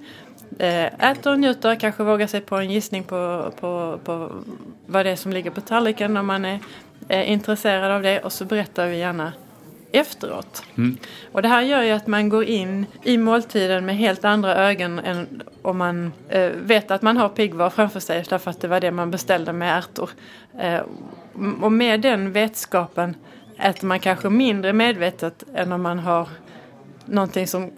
eh, 0.58 1.10
äter 1.10 1.32
och 1.32 1.40
njuter, 1.40 1.74
kanske 1.74 2.02
vågar 2.02 2.26
sig 2.26 2.40
på 2.40 2.56
en 2.56 2.70
gissning 2.70 3.04
på, 3.04 3.52
på, 3.60 4.00
på 4.04 4.30
vad 4.86 5.06
det 5.06 5.10
är 5.10 5.16
som 5.16 5.32
ligger 5.32 5.50
på 5.50 5.60
tallriken 5.60 6.16
om 6.16 6.26
man 6.26 6.44
är, 6.44 6.60
är 7.08 7.22
intresserad 7.22 7.92
av 7.92 8.02
det. 8.02 8.20
Och 8.20 8.32
så 8.32 8.44
berättar 8.44 8.86
vi 8.86 8.98
gärna 8.98 9.32
efteråt. 9.92 10.62
Mm. 10.76 10.96
Och 11.32 11.42
det 11.42 11.48
här 11.48 11.62
gör 11.62 11.82
ju 11.82 11.90
att 11.90 12.06
man 12.06 12.28
går 12.28 12.44
in 12.44 12.86
i 13.02 13.18
måltiden 13.18 13.86
med 13.86 13.96
helt 13.96 14.24
andra 14.24 14.56
ögon 14.56 14.98
än 14.98 15.42
om 15.62 15.78
man 15.78 16.12
eh, 16.28 16.50
vet 16.50 16.90
att 16.90 17.02
man 17.02 17.16
har 17.16 17.28
piggvar 17.28 17.70
framför 17.70 18.00
sig 18.00 18.24
därför 18.30 18.50
att 18.50 18.60
det 18.60 18.68
var 18.68 18.80
det 18.80 18.90
man 18.90 19.10
beställde 19.10 19.52
med 19.52 19.78
ärtor. 19.78 20.10
Eh, 20.58 20.80
och 21.62 21.72
med 21.72 22.00
den 22.00 22.32
vetskapen 22.32 23.16
äter 23.58 23.86
man 23.86 24.00
kanske 24.00 24.30
mindre 24.30 24.72
medvetet 24.72 25.44
än 25.54 25.72
om 25.72 25.82
man 25.82 25.98
har 25.98 26.28
någonting 27.04 27.46
som 27.46 27.70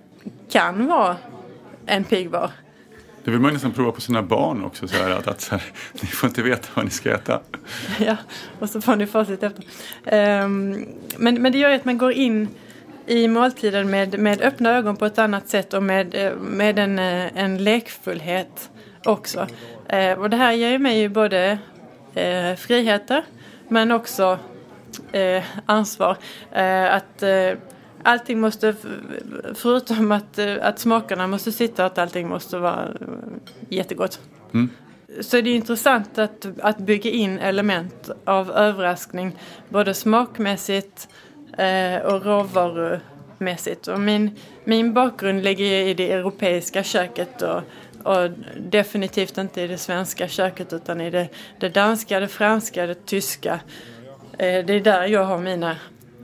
kan 0.50 0.86
vara 0.86 1.16
en 1.86 2.04
piggvar. 2.04 2.50
Det 3.24 3.30
vill 3.30 3.40
man 3.40 3.52
nästan 3.52 3.72
prova 3.72 3.92
på 3.92 4.00
sina 4.00 4.22
barn 4.22 4.64
också. 4.64 4.88
Så 4.88 4.96
här, 4.96 5.10
att, 5.10 5.28
att 5.28 5.40
så 5.40 5.50
här, 5.50 5.62
ni 6.00 6.08
får 6.08 6.28
inte 6.28 6.42
veta 6.42 6.68
vad 6.74 6.84
ni 6.84 6.90
ska 6.90 7.14
äta. 7.14 7.40
Ja, 7.98 8.16
och 8.58 8.70
så 8.70 8.80
får 8.80 8.96
ni 8.96 9.06
facit 9.06 9.42
efter. 9.42 9.64
Um, 10.44 10.86
men, 11.16 11.42
men 11.42 11.52
det 11.52 11.58
gör 11.58 11.68
ju 11.68 11.74
att 11.74 11.84
man 11.84 11.98
går 11.98 12.12
in 12.12 12.48
i 13.06 13.28
måltiden 13.28 13.90
med, 13.90 14.18
med 14.18 14.40
öppna 14.40 14.70
ögon 14.70 14.96
på 14.96 15.06
ett 15.06 15.18
annat 15.18 15.48
sätt 15.48 15.74
och 15.74 15.82
med, 15.82 16.14
eh, 16.14 16.34
med 16.36 16.78
en, 16.78 16.98
eh, 16.98 17.36
en 17.36 17.64
lekfullhet 17.64 18.70
också. 19.04 19.46
Uh, 19.92 20.12
och 20.12 20.30
det 20.30 20.36
här 20.36 20.52
ger 20.52 20.70
ju 20.70 20.78
mig 20.78 20.98
ju 20.98 21.08
både 21.08 21.58
uh, 22.16 22.56
friheter 22.56 23.24
men 23.68 23.92
också 23.92 24.38
uh, 25.14 25.42
ansvar. 25.66 26.16
att 26.90 27.22
allting 28.02 28.40
måste, 28.40 28.74
förutom 29.54 30.12
att, 30.12 30.38
att 30.38 30.78
smakerna 30.78 31.26
måste 31.26 31.52
sitta, 31.52 31.84
att 31.84 31.98
allting 31.98 32.28
måste 32.28 32.58
vara 32.58 32.88
jättegott. 33.68 34.20
Mm. 34.54 34.70
Så 35.20 35.40
det 35.40 35.50
är 35.50 35.54
intressant 35.54 36.18
att, 36.18 36.46
att 36.62 36.78
bygga 36.78 37.10
in 37.10 37.38
element 37.38 38.10
av 38.24 38.50
överraskning 38.50 39.36
både 39.68 39.94
smakmässigt 39.94 41.08
eh, 41.58 41.98
och 42.02 42.24
råvarumässigt. 42.24 43.88
Och 43.88 44.00
min, 44.00 44.30
min 44.64 44.92
bakgrund 44.92 45.42
ligger 45.42 45.64
i 45.64 45.94
det 45.94 46.12
europeiska 46.12 46.82
köket 46.82 47.42
och, 47.42 47.62
och 48.02 48.30
definitivt 48.56 49.38
inte 49.38 49.60
i 49.60 49.66
det 49.66 49.78
svenska 49.78 50.28
köket 50.28 50.72
utan 50.72 51.00
i 51.00 51.10
det, 51.10 51.28
det 51.60 51.68
danska, 51.68 52.20
det 52.20 52.28
franska, 52.28 52.86
det 52.86 53.06
tyska. 53.06 53.60
Eh, 54.38 54.64
det 54.66 54.72
är 54.72 54.80
där 54.80 55.06
jag 55.06 55.24
har 55.24 55.38
mina 55.38 55.76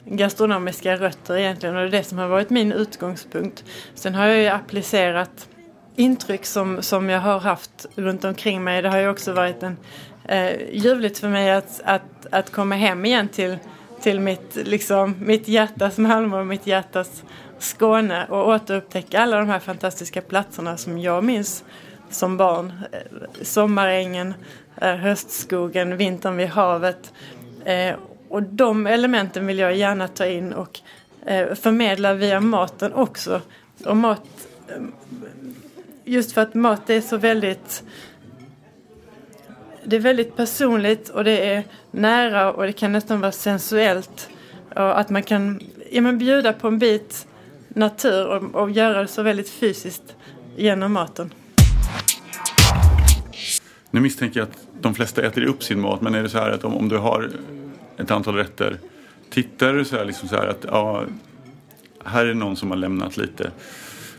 gastronomiska 0.06 0.96
rötter 0.96 1.36
egentligen 1.36 1.76
och 1.76 1.82
det 1.82 1.88
är 1.88 1.90
det 1.90 2.04
som 2.04 2.18
har 2.18 2.28
varit 2.28 2.50
min 2.50 2.72
utgångspunkt. 2.72 3.64
Sen 3.94 4.14
har 4.14 4.26
jag 4.26 4.38
ju 4.38 4.48
applicerat 4.48 5.48
intryck 5.96 6.46
som, 6.46 6.82
som 6.82 7.10
jag 7.10 7.20
har 7.20 7.38
haft 7.38 7.86
runt 7.94 8.24
omkring 8.24 8.64
mig. 8.64 8.82
Det 8.82 8.88
har 8.88 8.98
ju 8.98 9.08
också 9.08 9.32
varit 9.32 9.62
en, 9.62 9.76
eh, 10.24 10.52
ljuvligt 10.72 11.18
för 11.18 11.28
mig 11.28 11.50
att, 11.50 11.80
att, 11.84 12.26
att 12.30 12.52
komma 12.52 12.74
hem 12.74 13.04
igen 13.04 13.28
till, 13.28 13.58
till 14.00 14.20
mitt, 14.20 14.56
liksom, 14.56 15.14
mitt 15.18 15.48
hjärtas 15.48 15.98
Malmö 15.98 16.40
och 16.40 16.46
mitt 16.46 16.66
hjärtas 16.66 17.22
Skåne 17.58 18.26
och 18.26 18.48
återupptäcka 18.48 19.20
alla 19.20 19.38
de 19.38 19.48
här 19.48 19.58
fantastiska 19.58 20.20
platserna 20.20 20.76
som 20.76 20.98
jag 20.98 21.24
minns 21.24 21.64
som 22.10 22.36
barn. 22.36 22.72
Eh, 22.92 22.98
sommarängen, 23.42 24.34
eh, 24.76 24.94
höstskogen, 24.94 25.96
vintern 25.96 26.36
vid 26.36 26.48
havet. 26.48 27.12
Eh, 27.64 27.94
och 28.28 28.42
de 28.42 28.86
elementen 28.86 29.46
vill 29.46 29.58
jag 29.58 29.76
gärna 29.76 30.08
ta 30.08 30.26
in 30.26 30.52
och 30.52 30.80
eh, 31.26 31.54
förmedla 31.54 32.14
via 32.14 32.40
maten 32.40 32.92
också. 32.92 33.40
Och 33.84 33.96
mat, 33.96 34.48
eh, 34.68 34.82
just 36.04 36.32
för 36.32 36.40
att 36.40 36.54
mat 36.54 36.90
är 36.90 37.00
så 37.00 37.16
väldigt 37.16 37.82
det 39.84 39.96
är 39.96 40.00
väldigt 40.00 40.36
personligt 40.36 41.08
och 41.08 41.24
det 41.24 41.54
är 41.54 41.64
nära 41.90 42.52
och 42.52 42.62
det 42.62 42.72
kan 42.72 42.92
nästan 42.92 43.20
vara 43.20 43.32
sensuellt. 43.32 44.28
Och 44.74 45.00
att 45.00 45.10
man 45.10 45.22
kan 45.22 45.60
ja, 45.90 46.00
men 46.00 46.18
bjuda 46.18 46.52
på 46.52 46.68
en 46.68 46.78
bit 46.78 47.26
natur 47.68 48.26
och, 48.26 48.62
och 48.62 48.70
göra 48.70 49.02
det 49.02 49.08
så 49.08 49.22
väldigt 49.22 49.50
fysiskt 49.50 50.16
genom 50.56 50.92
maten. 50.92 51.30
Nu 53.90 54.00
misstänker 54.00 54.40
jag 54.40 54.48
att 54.48 54.66
de 54.80 54.94
flesta 54.94 55.22
äter 55.22 55.44
upp 55.44 55.62
sin 55.62 55.80
mat 55.80 56.00
men 56.00 56.14
är 56.14 56.22
det 56.22 56.28
så 56.28 56.38
här 56.38 56.50
att 56.50 56.64
om, 56.64 56.76
om 56.76 56.88
du 56.88 56.96
har 56.98 57.30
ett 57.98 58.10
antal 58.10 58.34
rätter. 58.34 58.78
Tittar 59.30 59.72
du 59.72 59.84
så 59.84 59.96
här, 59.96 60.04
liksom 60.04 60.28
så 60.28 60.36
här 60.36 60.46
att 60.46 60.64
ja, 60.68 61.04
här 62.04 62.26
är 62.26 62.34
någon 62.34 62.56
som 62.56 62.70
har 62.70 62.76
lämnat 62.76 63.16
lite. 63.16 63.50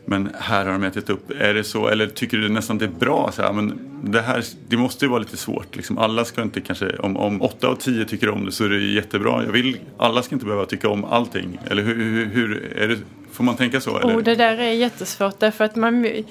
Men 0.09 0.29
här 0.39 0.65
har 0.65 0.71
de 0.71 0.83
ätit 0.83 1.09
upp. 1.09 1.31
Är 1.39 1.53
det 1.53 1.63
så? 1.63 1.87
Eller 1.87 2.07
tycker 2.07 2.37
du 2.37 2.49
nästan 2.49 2.77
det 2.77 2.85
är 2.85 2.99
bra? 2.99 3.31
Så 3.33 3.41
här, 3.41 3.53
men 3.53 3.79
det, 4.03 4.21
här, 4.21 4.43
det 4.67 4.77
måste 4.77 5.05
ju 5.05 5.09
vara 5.09 5.19
lite 5.19 5.37
svårt. 5.37 5.75
Liksom, 5.75 5.97
alla 5.97 6.25
ska 6.25 6.41
inte 6.41 6.61
kanske, 6.61 6.97
om, 6.97 7.17
om 7.17 7.41
8 7.41 7.67
av 7.67 7.75
10 7.75 8.05
tycker 8.05 8.29
om 8.29 8.45
det 8.45 8.51
så 8.51 8.65
är 8.65 8.69
det 8.69 8.79
jättebra. 8.79 9.43
Jag 9.43 9.51
vill, 9.51 9.77
alla 9.97 10.21
ska 10.21 10.35
inte 10.35 10.45
behöva 10.45 10.65
tycka 10.65 10.89
om 10.89 11.05
allting. 11.05 11.59
Eller 11.69 11.83
hur, 11.83 11.95
hur, 11.95 12.25
hur 12.25 12.73
är 12.77 12.87
det, 12.87 12.97
får 13.31 13.43
man 13.43 13.55
tänka 13.55 13.81
så? 13.81 13.97
Eller? 13.97 14.17
Oh, 14.17 14.23
det 14.23 14.35
där 14.35 14.57
är 14.57 14.71
jättesvårt 14.71 15.39
därför 15.39 15.63
att 15.63 15.75
man, 15.75 16.23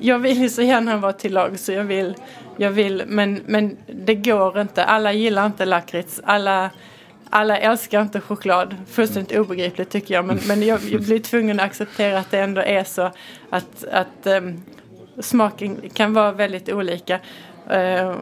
jag 0.00 0.18
vill 0.18 0.42
ju 0.42 0.48
så 0.48 0.62
gärna 0.62 0.96
vara 0.96 1.12
till 1.12 1.32
lag 1.32 1.58
så 1.58 1.72
jag 1.72 1.84
vill, 1.84 2.14
jag 2.56 2.70
vill 2.70 3.02
men, 3.06 3.40
men 3.46 3.76
det 3.86 4.14
går 4.14 4.60
inte. 4.60 4.84
Alla 4.84 5.12
gillar 5.12 5.46
inte 5.46 5.64
lakrits. 5.64 6.20
Alla 6.24 6.70
alla 7.30 7.58
älskar 7.58 8.02
inte 8.02 8.20
choklad. 8.20 8.76
Fullständigt 8.90 9.38
obegripligt 9.38 9.90
tycker 9.90 10.14
jag. 10.14 10.24
Men, 10.24 10.40
men 10.46 10.62
jag, 10.62 10.80
jag 10.90 11.02
blir 11.04 11.18
tvungen 11.18 11.60
att 11.60 11.66
acceptera 11.66 12.18
att 12.18 12.30
det 12.30 12.38
ändå 12.38 12.60
är 12.60 12.84
så 12.84 13.10
att, 13.50 13.84
att 13.92 14.26
um, 14.26 14.62
smaken 15.20 15.90
kan 15.94 16.14
vara 16.14 16.32
väldigt 16.32 16.68
olika. 16.68 17.18
Uh, 17.72 18.16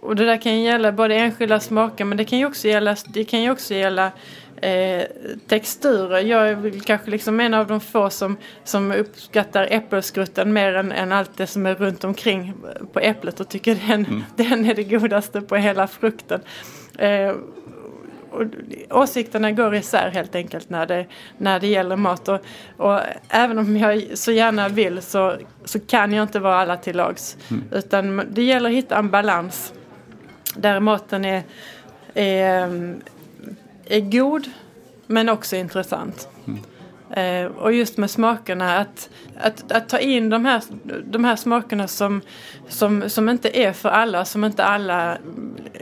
och 0.00 0.16
det 0.16 0.26
där 0.26 0.36
kan 0.36 0.58
ju 0.58 0.64
gälla 0.64 0.92
både 0.92 1.14
enskilda 1.14 1.60
smaker 1.60 2.04
men 2.04 2.18
det 2.18 2.24
kan 2.24 2.38
ju 2.38 2.46
också 2.46 2.68
gälla, 2.68 2.96
det 3.08 3.24
kan 3.24 3.42
ju 3.42 3.50
också 3.50 3.74
gälla 3.74 4.12
eh, 4.60 5.06
texturer. 5.46 6.20
Jag 6.20 6.48
är 6.48 6.54
väl 6.54 6.80
kanske 6.80 7.10
liksom 7.10 7.40
en 7.40 7.54
av 7.54 7.66
de 7.66 7.80
få 7.80 8.10
som, 8.10 8.36
som 8.64 8.92
uppskattar 8.92 9.68
äppelskrutten 9.70 10.52
mer 10.52 10.74
än, 10.74 10.92
än 10.92 11.12
allt 11.12 11.36
det 11.36 11.46
som 11.46 11.66
är 11.66 11.74
runt 11.74 12.04
omkring 12.04 12.54
på 12.92 13.00
äpplet 13.00 13.40
och 13.40 13.48
tycker 13.48 13.78
den, 13.88 14.04
mm. 14.04 14.24
den 14.36 14.64
är 14.64 14.74
det 14.74 14.84
godaste 14.84 15.40
på 15.40 15.56
hela 15.56 15.86
frukten. 15.86 16.40
Eh, 16.98 17.34
och 18.30 18.42
åsikterna 18.90 19.52
går 19.52 19.74
isär 19.74 20.10
helt 20.10 20.34
enkelt 20.34 20.70
när 20.70 20.86
det, 20.86 21.06
när 21.38 21.60
det 21.60 21.66
gäller 21.66 21.96
mat. 21.96 22.28
Och, 22.28 22.40
och 22.76 23.00
även 23.28 23.58
om 23.58 23.76
jag 23.76 24.04
så 24.14 24.32
gärna 24.32 24.68
vill 24.68 25.02
så, 25.02 25.36
så 25.64 25.80
kan 25.80 26.12
jag 26.12 26.22
inte 26.22 26.40
vara 26.40 26.56
alla 26.56 26.76
till 26.76 26.96
lags. 26.96 27.36
Mm. 27.50 27.64
Utan 27.72 28.22
det 28.30 28.42
gäller 28.42 28.70
att 28.70 28.76
hitta 28.76 28.98
en 28.98 29.10
balans 29.10 29.72
där 30.56 30.80
maten 30.80 31.24
är, 31.24 31.42
är, 32.14 32.94
är 33.96 34.00
god 34.00 34.50
men 35.06 35.28
också 35.28 35.56
intressant. 35.56 36.28
Mm. 36.46 36.60
Eh, 37.10 37.52
och 37.52 37.72
just 37.72 37.96
med 37.96 38.10
smakerna, 38.10 38.78
att, 38.78 39.10
att, 39.40 39.72
att 39.72 39.88
ta 39.88 39.98
in 39.98 40.30
de 40.30 40.44
här, 40.44 40.62
de 41.04 41.24
här 41.24 41.36
smakerna 41.36 41.88
som, 41.88 42.20
som, 42.68 43.10
som 43.10 43.28
inte 43.28 43.58
är 43.58 43.72
för 43.72 43.88
alla, 43.88 44.24
som 44.24 44.44
inte 44.44 44.64
alla 44.64 45.18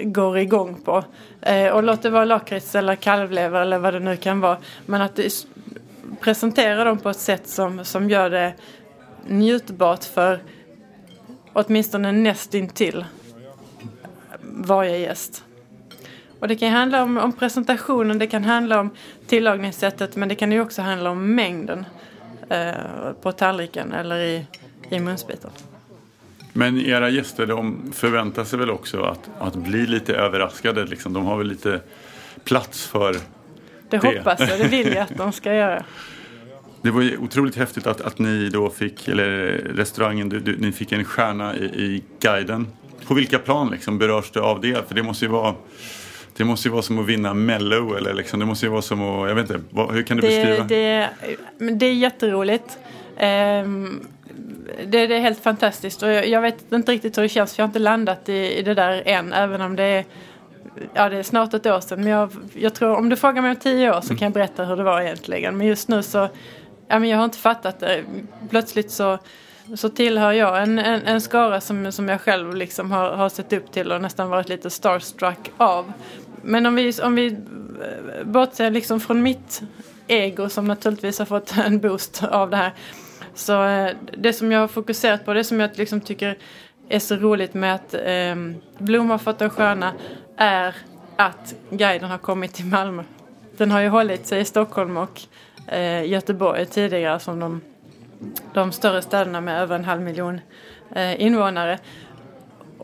går 0.02 0.38
igång 0.38 0.74
på. 0.84 1.04
Eh, 1.40 1.68
och 1.68 1.82
låt 1.82 2.02
det 2.02 2.10
vara 2.10 2.24
lakrits 2.24 2.74
eller 2.74 2.94
kalvlever 2.94 3.60
eller 3.60 3.78
vad 3.78 3.94
det 3.94 4.00
nu 4.00 4.16
kan 4.16 4.40
vara. 4.40 4.58
Men 4.86 5.00
att 5.00 5.16
det, 5.16 5.46
presentera 6.20 6.84
dem 6.84 6.98
på 6.98 7.10
ett 7.10 7.18
sätt 7.18 7.48
som, 7.48 7.84
som 7.84 8.10
gör 8.10 8.30
det 8.30 8.54
njutbart 9.26 10.04
för 10.04 10.40
åtminstone 11.52 12.12
nästintill 12.12 13.04
varje 14.42 14.98
gäst. 14.98 15.44
Och 16.40 16.48
det 16.48 16.56
kan 16.56 16.72
handla 16.72 17.02
om, 17.02 17.18
om, 17.18 17.32
presentationen, 17.32 18.18
det 18.18 18.26
kan 18.26 18.44
handla 18.44 18.80
om 18.80 18.90
tillagningssättet 19.26 20.16
men 20.16 20.28
det 20.28 20.34
kan 20.34 20.52
ju 20.52 20.60
också 20.60 20.82
handla 20.82 21.10
om 21.10 21.34
mängden 21.34 21.84
eh, 22.48 22.72
på 23.22 23.32
tallriken 23.32 23.92
eller 23.92 24.18
i, 24.20 24.46
i 24.90 25.00
munsbiten. 25.00 25.50
Men 26.52 26.80
era 26.80 27.08
gäster 27.08 27.46
de 27.46 27.92
förväntar 27.92 28.44
sig 28.44 28.58
väl 28.58 28.70
också 28.70 29.02
att, 29.02 29.30
att 29.38 29.54
bli 29.54 29.86
lite 29.86 30.14
överraskade? 30.14 30.84
Liksom. 30.84 31.12
De 31.12 31.26
har 31.26 31.38
väl 31.38 31.46
lite 31.46 31.80
plats 32.44 32.86
för 32.86 33.12
det? 33.12 33.20
Det 33.90 33.98
hoppas 33.98 34.40
jag, 34.40 34.58
det 34.58 34.68
vill 34.68 34.88
jag 34.88 34.98
att 34.98 35.16
de 35.16 35.32
ska 35.32 35.54
göra. 35.54 35.84
Det 36.82 36.90
var 36.90 37.02
ju 37.02 37.18
otroligt 37.18 37.56
häftigt 37.56 37.86
att, 37.86 38.00
att 38.00 38.18
ni 38.18 38.48
då 38.48 38.70
fick, 38.70 39.08
eller 39.08 39.26
restaurangen, 39.74 40.28
du, 40.28 40.40
du, 40.40 40.56
ni 40.58 40.72
fick 40.72 40.92
en 40.92 41.04
stjärna 41.04 41.56
i, 41.56 41.64
i 41.64 42.02
guiden. 42.20 42.66
På 43.06 43.14
vilka 43.14 43.38
plan 43.38 43.70
liksom 43.70 43.98
berörs 43.98 44.30
det 44.30 44.40
av 44.40 44.60
det? 44.60 44.88
För 44.88 44.94
det 44.94 45.02
måste 45.02 45.24
ju 45.24 45.30
vara 45.30 45.54
det 46.38 46.44
måste 46.44 46.68
ju 46.68 46.72
vara 46.72 46.82
som 46.82 46.98
att 46.98 47.06
vinna 47.06 47.34
Mello 47.34 47.94
eller 47.94 48.14
liksom, 48.14 48.40
det 48.40 48.46
måste 48.46 48.66
ju 48.66 48.72
vara 48.72 48.82
som 48.82 49.02
att, 49.02 49.28
jag 49.28 49.34
vet 49.34 49.50
inte, 49.50 49.64
vad, 49.70 49.92
hur 49.92 50.02
kan 50.02 50.16
du 50.16 50.20
det, 50.20 50.28
beskriva? 50.28 50.64
Det, 50.64 51.08
det 51.58 51.86
är 51.86 51.94
jätteroligt. 51.94 52.78
Um, 53.64 54.06
det, 54.86 55.06
det, 55.06 55.14
är 55.14 55.20
helt 55.20 55.42
fantastiskt 55.42 56.02
och 56.02 56.10
jag, 56.10 56.28
jag, 56.28 56.40
vet 56.40 56.72
inte 56.72 56.92
riktigt 56.92 57.18
hur 57.18 57.22
det 57.22 57.28
känns 57.28 57.54
för 57.54 57.60
jag 57.60 57.64
har 57.64 57.68
inte 57.68 57.78
landat 57.78 58.28
i, 58.28 58.58
i 58.58 58.62
det 58.62 58.74
där 58.74 59.02
än 59.06 59.32
även 59.32 59.60
om 59.60 59.76
det 59.76 59.84
är 59.84 60.04
Ja, 60.94 61.08
det 61.08 61.16
är 61.16 61.22
snart 61.22 61.54
ett 61.54 61.66
år 61.66 61.80
sedan 61.80 62.00
men 62.00 62.12
jag, 62.12 62.30
jag 62.54 62.74
tror 62.74 62.96
om 62.96 63.08
du 63.08 63.16
frågar 63.16 63.42
mig 63.42 63.50
om 63.50 63.56
tio 63.56 63.96
år 63.96 64.00
så 64.00 64.08
kan 64.08 64.26
jag 64.26 64.32
berätta 64.32 64.64
hur 64.64 64.76
det 64.76 64.82
var 64.82 65.00
egentligen. 65.00 65.56
Men 65.56 65.66
just 65.66 65.88
nu 65.88 66.02
så, 66.02 66.28
ja 66.88 66.98
men 66.98 67.08
jag 67.08 67.18
har 67.18 67.24
inte 67.24 67.38
fattat 67.38 67.80
det. 67.80 68.04
Plötsligt 68.50 68.90
så 68.90 69.18
så 69.76 69.88
tillhör 69.88 70.32
jag 70.32 70.62
en, 70.62 70.78
en, 70.78 71.02
en 71.02 71.20
skara 71.20 71.60
som, 71.60 71.92
som 71.92 72.08
jag 72.08 72.20
själv 72.20 72.54
liksom 72.54 72.90
har, 72.90 73.10
har 73.10 73.28
sett 73.28 73.52
upp 73.52 73.72
till 73.72 73.92
och 73.92 74.02
nästan 74.02 74.30
varit 74.30 74.48
lite 74.48 74.70
starstruck 74.70 75.50
av. 75.56 75.92
Men 76.42 76.66
om 76.66 76.74
vi, 76.74 76.92
om 77.02 77.14
vi 77.14 77.26
eh, 77.26 78.24
bortser 78.24 78.70
liksom 78.70 79.00
från 79.00 79.22
mitt 79.22 79.62
ego 80.06 80.48
som 80.48 80.64
naturligtvis 80.64 81.18
har 81.18 81.26
fått 81.26 81.56
en 81.56 81.78
boost 81.78 82.24
av 82.24 82.50
det 82.50 82.56
här. 82.56 82.72
Så 83.34 83.64
eh, 83.64 83.90
det 84.18 84.32
som 84.32 84.52
jag 84.52 84.60
har 84.60 84.68
fokuserat 84.68 85.24
på, 85.24 85.32
det 85.32 85.44
som 85.44 85.60
jag 85.60 85.78
liksom 85.78 86.00
tycker 86.00 86.38
är 86.88 86.98
så 86.98 87.16
roligt 87.16 87.54
med 87.54 87.74
att 87.74 87.94
eh, 87.94 88.36
Blom 88.78 89.10
har 89.10 89.18
fått 89.18 89.40
en 89.40 89.50
stjärna 89.50 89.92
är 90.36 90.74
att 91.16 91.54
guiden 91.70 92.10
har 92.10 92.18
kommit 92.18 92.54
till 92.54 92.66
Malmö. 92.66 93.02
Den 93.56 93.70
har 93.70 93.80
ju 93.80 93.88
hållit 93.88 94.26
sig 94.26 94.40
i 94.40 94.44
Stockholm 94.44 94.96
och 94.96 95.20
eh, 95.66 96.04
Göteborg 96.04 96.66
tidigare 96.66 97.20
som 97.20 97.40
de, 97.40 97.60
de 98.54 98.72
större 98.72 99.02
städerna 99.02 99.40
med 99.40 99.62
över 99.62 99.76
en 99.76 99.84
halv 99.84 100.02
miljon 100.02 100.40
eh, 100.94 101.22
invånare. 101.22 101.78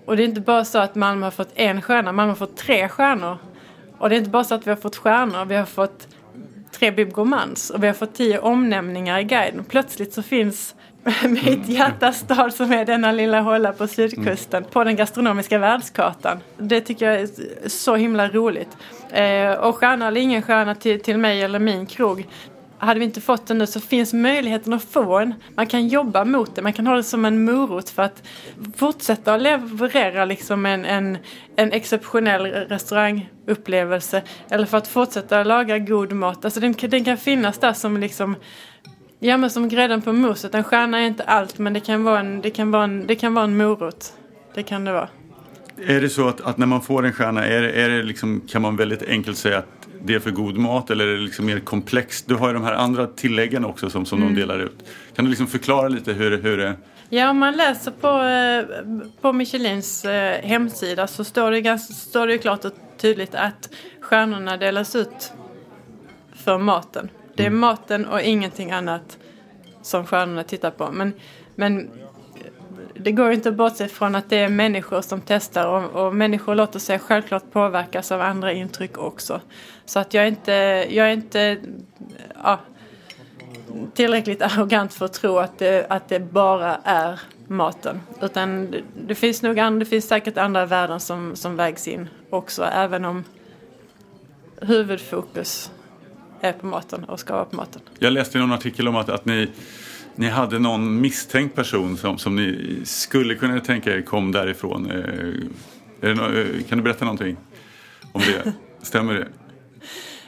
Och 0.06 0.16
det 0.16 0.22
är 0.22 0.28
inte 0.28 0.40
bara 0.40 0.64
så 0.64 0.78
att 0.78 0.94
Malmö 0.94 1.26
har 1.26 1.30
fått 1.30 1.52
en 1.54 1.82
stjärna, 1.82 2.12
Malmö 2.12 2.30
har 2.30 2.36
fått 2.36 2.56
tre 2.56 2.88
stjärnor. 2.88 3.38
Och 3.98 4.08
det 4.08 4.14
är 4.14 4.18
inte 4.18 4.30
bara 4.30 4.44
så 4.44 4.54
att 4.54 4.66
vi 4.66 4.70
har 4.70 4.76
fått 4.76 4.96
stjärnor, 4.96 5.44
vi 5.44 5.56
har 5.56 5.66
fått 5.66 6.08
tre 6.78 6.90
Bib 6.90 7.12
Gourmands 7.12 7.70
och 7.70 7.82
vi 7.82 7.86
har 7.86 7.94
fått 7.94 8.14
tio 8.14 8.38
omnämningar 8.38 9.18
i 9.18 9.24
guiden. 9.24 9.64
Plötsligt 9.64 10.12
så 10.12 10.22
finns 10.22 10.74
mitt 11.28 11.68
hjärtas 11.68 12.18
stad 12.18 12.54
som 12.54 12.72
är 12.72 12.84
denna 12.84 13.12
lilla 13.12 13.40
håla 13.40 13.72
på 13.72 13.86
sydkusten 13.86 14.62
mm. 14.62 14.70
på 14.70 14.84
den 14.84 14.96
gastronomiska 14.96 15.58
världskartan. 15.58 16.38
Det 16.58 16.80
tycker 16.80 17.10
jag 17.10 17.20
är 17.20 17.28
så 17.68 17.96
himla 17.96 18.28
roligt. 18.28 18.76
Eh, 19.10 19.52
och 19.52 19.76
stjärna 19.76 20.08
eller 20.08 20.20
ingen 20.20 20.42
stjärna 20.42 20.74
till, 20.74 21.00
till 21.00 21.18
mig 21.18 21.42
eller 21.42 21.58
min 21.58 21.86
krog 21.86 22.26
hade 22.84 23.00
vi 23.00 23.06
inte 23.06 23.20
fått 23.20 23.46
den 23.46 23.58
nu 23.58 23.66
så 23.66 23.80
finns 23.80 24.12
möjligheten 24.12 24.72
att 24.72 24.84
få 24.84 25.18
en. 25.18 25.34
Man 25.54 25.66
kan 25.66 25.88
jobba 25.88 26.24
mot 26.24 26.56
det, 26.56 26.62
man 26.62 26.72
kan 26.72 26.86
ha 26.86 26.96
det 26.96 27.02
som 27.02 27.24
en 27.24 27.44
morot 27.44 27.90
för 27.90 28.02
att 28.02 28.22
fortsätta 28.76 29.34
att 29.34 29.42
leverera 29.42 30.24
liksom 30.24 30.66
en, 30.66 30.84
en, 30.84 31.18
en 31.56 31.72
exceptionell 31.72 32.46
restaurangupplevelse. 32.46 34.22
Eller 34.50 34.66
för 34.66 34.78
att 34.78 34.88
fortsätta 34.88 35.44
laga 35.44 35.78
god 35.78 36.12
mat. 36.12 36.44
Alltså 36.44 36.60
den, 36.60 36.72
den 36.72 37.04
kan 37.04 37.16
finnas 37.16 37.58
där 37.58 37.72
som 37.72 37.96
liksom 37.96 38.36
Ja 39.18 39.36
men 39.36 39.50
som 39.50 39.68
grädden 39.68 40.02
på 40.02 40.12
moset. 40.12 40.54
En 40.54 40.64
stjärna 40.64 40.98
är 40.98 41.06
inte 41.06 41.22
allt 41.22 41.58
men 41.58 41.72
det 41.72 41.80
kan 41.80 42.04
vara 42.04 42.20
en, 42.20 42.40
det 42.40 42.50
kan 42.50 42.70
vara 42.70 42.84
en, 42.84 43.06
det 43.06 43.14
kan 43.14 43.34
vara 43.34 43.44
en 43.44 43.56
morot. 43.56 44.12
Det 44.54 44.62
kan 44.62 44.84
det 44.84 44.92
vara. 44.92 45.08
Är 45.86 46.00
det 46.00 46.08
så 46.08 46.28
att, 46.28 46.40
att 46.40 46.58
när 46.58 46.66
man 46.66 46.82
får 46.82 47.06
en 47.06 47.12
stjärna, 47.12 47.44
är, 47.44 47.62
är 47.62 47.88
det 47.88 48.02
liksom, 48.02 48.40
kan 48.48 48.62
man 48.62 48.76
väldigt 48.76 49.02
enkelt 49.02 49.38
säga 49.38 49.58
att 49.58 49.83
det 50.04 50.14
är 50.14 50.20
för 50.20 50.30
god 50.30 50.56
mat 50.56 50.90
eller 50.90 51.06
är 51.06 51.12
det 51.12 51.20
liksom 51.20 51.46
mer 51.46 51.60
komplext? 51.60 52.28
Du 52.28 52.34
har 52.34 52.48
ju 52.48 52.54
de 52.54 52.64
här 52.64 52.72
andra 52.72 53.06
tilläggen 53.06 53.64
också 53.64 53.90
som, 53.90 54.06
som 54.06 54.22
mm. 54.22 54.34
de 54.34 54.40
delar 54.40 54.58
ut. 54.58 54.84
Kan 55.16 55.24
du 55.24 55.28
liksom 55.28 55.46
förklara 55.46 55.88
lite 55.88 56.12
hur, 56.12 56.42
hur 56.42 56.56
det 56.56 56.76
Ja, 57.08 57.30
om 57.30 57.38
man 57.38 57.56
läser 57.56 57.90
på, 57.90 58.08
eh, 58.08 59.10
på 59.20 59.32
Michelins 59.32 60.04
eh, 60.04 60.42
hemsida 60.42 61.06
så 61.06 61.24
står 61.24 61.50
det, 61.50 61.60
ganska, 61.60 61.94
står 61.94 62.26
det 62.26 62.38
klart 62.38 62.64
och 62.64 62.72
tydligt 62.96 63.34
att 63.34 63.70
stjärnorna 64.00 64.56
delas 64.56 64.96
ut 64.96 65.32
för 66.34 66.58
maten. 66.58 67.08
Det 67.34 67.42
är 67.42 67.46
mm. 67.46 67.60
maten 67.60 68.06
och 68.06 68.20
ingenting 68.20 68.70
annat 68.70 69.18
som 69.82 70.06
stjärnorna 70.06 70.42
tittar 70.42 70.70
på. 70.70 70.92
Men, 70.92 71.12
men 71.54 71.90
det 73.04 73.12
går 73.12 73.32
inte 73.32 73.48
att 73.48 73.54
bortse 73.54 73.88
från 73.88 74.14
att 74.14 74.30
det 74.30 74.36
är 74.36 74.48
människor 74.48 75.00
som 75.02 75.20
testar 75.20 75.66
och, 75.66 76.06
och, 76.06 76.14
människor 76.14 76.54
låter 76.54 76.78
sig 76.78 76.98
självklart 76.98 77.50
påverkas 77.52 78.12
av 78.12 78.20
andra 78.20 78.52
intryck 78.52 78.98
också. 78.98 79.40
Så 79.84 79.98
att 79.98 80.14
jag 80.14 80.24
är 80.24 80.28
inte, 80.28 80.52
jag 80.90 81.08
är 81.08 81.12
inte 81.12 81.56
ja, 82.42 82.60
tillräckligt 83.94 84.42
arrogant 84.42 84.94
för 84.94 85.04
att 85.04 85.12
tro 85.12 85.38
att 85.38 85.58
det, 85.58 85.86
att 85.90 86.08
det 86.08 86.20
bara 86.20 86.76
är 86.84 87.20
maten. 87.48 88.00
Utan 88.22 88.70
det, 88.70 88.82
det 89.06 89.14
finns 89.14 89.42
nog 89.42 89.56
det 89.56 89.84
finns 89.84 90.08
säkert 90.08 90.38
andra 90.38 90.66
värden 90.66 91.00
som, 91.00 91.36
som 91.36 91.56
vägs 91.56 91.88
in 91.88 92.08
också 92.30 92.64
även 92.64 93.04
om 93.04 93.24
huvudfokus 94.60 95.70
är 96.40 96.52
på 96.52 96.66
maten 96.66 97.04
och 97.04 97.20
ska 97.20 97.34
vara 97.34 97.44
på 97.44 97.56
maten. 97.56 97.82
Jag 97.98 98.12
läste 98.12 98.38
i 98.38 98.40
någon 98.40 98.52
artikel 98.52 98.88
om 98.88 98.96
att, 98.96 99.08
att 99.08 99.24
ni 99.24 99.48
ni 100.16 100.28
hade 100.28 100.58
någon 100.58 101.00
misstänkt 101.00 101.54
person 101.54 101.96
som, 101.96 102.18
som 102.18 102.36
ni 102.36 102.80
skulle 102.84 103.34
kunna 103.34 103.60
tänka 103.60 103.96
er 103.96 104.00
kom 104.00 104.32
därifrån. 104.32 104.90
Eh, 104.90 106.14
no 106.14 106.38
eh, 106.38 106.62
kan 106.68 106.78
du 106.78 106.84
berätta 106.84 107.04
någonting 107.04 107.36
om 108.12 108.20
det? 108.20 108.52
Stämmer 108.82 109.14
det? 109.14 109.26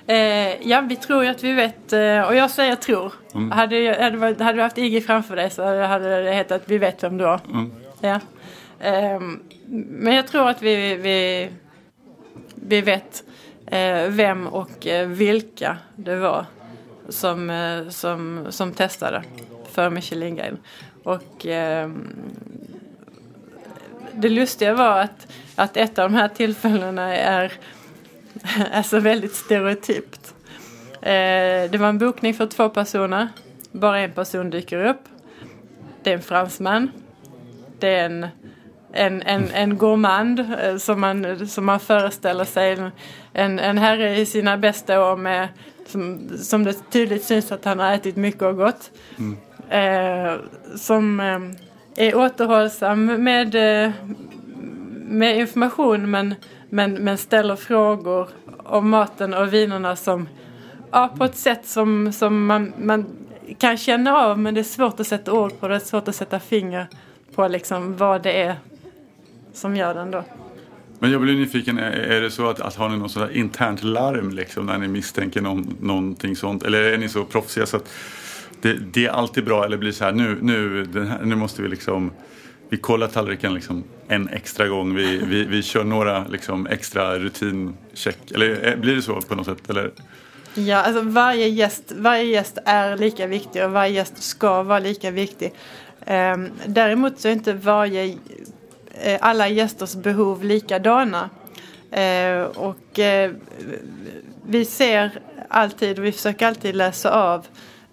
Eh, 0.07 0.68
ja, 0.68 0.81
vi 0.81 0.96
tror 0.96 1.25
ju 1.25 1.31
att 1.31 1.44
vi 1.44 1.53
vet, 1.53 1.92
eh, 1.92 2.20
och 2.20 2.35
jag 2.35 2.51
säger 2.51 2.77
tror. 2.77 3.12
Mm. 3.35 3.51
Hade, 3.51 3.96
hade, 4.01 4.44
hade 4.44 4.59
du 4.59 4.62
haft 4.62 4.79
IG 4.79 5.07
framför 5.07 5.37
dig 5.37 5.51
så 5.51 5.83
hade 5.83 6.22
det 6.22 6.33
hetat 6.33 6.62
vi 6.64 6.79
vet 6.79 7.03
vem 7.03 7.16
du 7.16 7.25
är. 7.25 7.40
Mm. 7.51 7.72
Ja. 8.01 8.20
Eh, 8.81 9.20
men 9.88 10.14
jag 10.14 10.27
tror 10.27 10.49
att 10.49 10.62
vi, 10.62 10.96
vi, 10.96 11.49
vi 12.55 12.81
vet 12.81 13.25
eh, 13.66 14.09
vem 14.09 14.46
och 14.46 14.87
vilka 15.07 15.77
det 15.96 16.16
var 16.16 16.46
som, 17.09 17.87
som, 17.90 18.46
som 18.51 18.72
testade 18.72 19.22
för 19.77 19.91
Michelin-guiden. 19.91 20.59
Och 21.03 21.47
eh, 21.47 21.91
det 24.12 24.29
lustiga 24.29 24.75
var 24.75 25.01
att, 25.01 25.27
att 25.55 25.77
ett 25.77 25.99
av 25.99 26.11
de 26.11 26.17
här 26.17 26.29
tillfällena 26.29 27.17
är 27.17 27.53
alltså 28.73 29.01
väldigt 29.01 29.35
stereotypt. 29.35 30.35
Eh, 31.01 31.71
det 31.71 31.79
var 31.79 31.89
en 31.89 31.99
bokning 31.99 32.35
för 32.35 32.47
två 32.47 32.69
personer. 32.69 33.29
Bara 33.73 34.01
en 34.01 34.12
person 34.12 34.51
dyker 34.51 34.85
upp. 34.85 35.03
Det 36.03 36.11
är 36.11 36.15
en 36.15 36.23
fransman. 36.23 36.91
Det 37.79 37.95
är 37.95 38.05
en, 38.05 38.27
en, 38.93 39.23
en, 39.23 39.51
en 39.51 39.79
gourmand 39.79 40.41
eh, 40.41 40.77
som 40.77 41.01
man, 41.01 41.49
som 41.49 41.65
man 41.65 41.81
föreställer 41.81 42.45
sig. 42.45 42.91
En, 43.33 43.59
en 43.59 43.79
herre 43.79 44.19
i 44.19 44.27
sina 44.27 44.57
bästa 44.57 45.12
år 45.12 45.17
med 45.17 45.49
som, 45.87 46.29
som 46.39 46.65
det 46.65 46.91
tydligt 46.91 47.25
syns 47.25 47.53
att 47.53 47.65
han 47.65 47.79
har 47.79 47.93
ätit 47.93 48.17
mycket 48.17 48.43
och 48.43 48.57
gott. 48.57 48.91
Mm 49.19 49.37
Eh, 49.70 50.35
som 50.74 51.20
eh, 51.20 52.07
är 52.07 52.16
återhållsam 52.16 53.05
med, 53.05 53.55
eh, 53.55 53.92
med 54.94 55.38
information 55.38 56.11
men, 56.11 56.35
men, 56.70 56.92
men 56.94 57.18
ställer 57.18 57.57
frågor 57.57 58.29
om 58.59 58.90
maten 58.90 59.35
och 59.35 59.52
vinerna 59.52 59.96
som, 59.96 60.29
ja, 60.90 61.14
på 61.18 61.24
ett 61.24 61.37
sätt 61.37 61.66
som, 61.66 62.12
som 62.12 62.46
man, 62.46 62.73
man 62.83 63.06
kan 63.58 63.77
känna 63.77 64.17
av 64.17 64.38
men 64.38 64.54
det 64.54 64.60
är 64.60 64.64
svårt 64.64 65.00
att 65.00 65.06
sätta 65.06 65.33
ord 65.33 65.60
på 65.60 65.69
det, 65.69 65.75
det 65.75 65.79
är 65.79 65.87
svårt 65.87 66.08
att 66.08 66.17
sätta 66.17 66.40
finger 66.40 66.87
på 67.35 67.48
liksom 67.48 67.96
vad 67.96 68.23
det 68.23 68.42
är 68.42 68.56
som 69.52 69.77
gör 69.77 69.94
den 69.94 70.10
då. 70.10 70.25
Men 70.98 71.10
jag 71.10 71.21
blir 71.21 71.35
nyfiken, 71.35 71.79
är, 71.79 71.90
är 71.90 72.21
det 72.21 72.31
så 72.31 72.50
att, 72.50 72.60
att 72.60 72.75
har 72.75 72.88
ni 72.88 72.96
något 72.96 73.10
sådant 73.10 73.33
internt 73.33 73.83
larm 73.83 74.31
liksom 74.31 74.67
när 74.67 74.79
ni 74.79 74.88
misstänker 74.88 75.40
någon, 75.40 75.77
någonting 75.81 76.37
sånt? 76.37 76.62
Eller 76.62 76.83
är 76.83 76.98
ni 76.98 77.08
så 77.08 77.25
proffsiga 77.25 77.67
så 77.67 77.77
att 77.77 77.88
det, 78.61 78.73
det 78.92 79.07
är 79.07 79.11
alltid 79.11 79.44
bra 79.44 79.65
eller 79.65 79.77
blir 79.77 79.90
det 79.90 79.96
så 79.96 80.04
här 80.04 80.13
nu, 80.13 80.38
nu, 80.42 80.85
den 80.85 81.07
här, 81.07 81.23
nu 81.23 81.35
måste 81.35 81.63
vi 81.63 81.69
liksom 81.69 82.11
vi 82.69 82.77
kollar 82.77 83.09
tallriken 83.09 83.54
liksom 83.54 83.85
en 84.09 84.29
extra 84.29 84.69
gång. 84.69 84.94
Vi, 84.94 85.19
vi, 85.19 85.44
vi 85.44 85.63
kör 85.63 85.85
några 85.85 86.27
liksom 86.29 86.67
extra 86.67 87.19
rutincheck. 87.19 88.31
Eller 88.35 88.69
eh, 88.69 88.77
blir 88.77 88.96
det 88.96 89.02
så 89.02 89.21
på 89.21 89.35
något 89.35 89.46
sätt? 89.46 89.71
Eller? 89.71 89.92
Ja, 90.54 90.77
alltså 90.77 91.02
varje 91.02 91.48
gäst, 91.48 91.92
varje 91.96 92.25
gäst 92.25 92.59
är 92.65 92.96
lika 92.96 93.27
viktig 93.27 93.65
och 93.65 93.71
varje 93.71 93.92
gäst 93.92 94.23
ska 94.23 94.63
vara 94.63 94.79
lika 94.79 95.11
viktig. 95.11 95.52
Um, 96.07 96.50
däremot 96.67 97.21
så 97.21 97.29
är 97.29 97.33
inte 97.33 97.52
varje, 97.52 98.19
eh, 99.02 99.19
alla 99.21 99.48
gästers 99.48 99.94
behov 99.94 100.44
likadana. 100.44 101.31
Uh, 101.98 102.42
och 102.42 102.98
uh, 102.98 103.31
vi 104.46 104.65
ser 104.65 105.21
alltid, 105.48 105.98
och 105.98 106.04
vi 106.04 106.13
försöker 106.13 106.46
alltid 106.46 106.77
läsa 106.77 107.11
av 107.11 107.46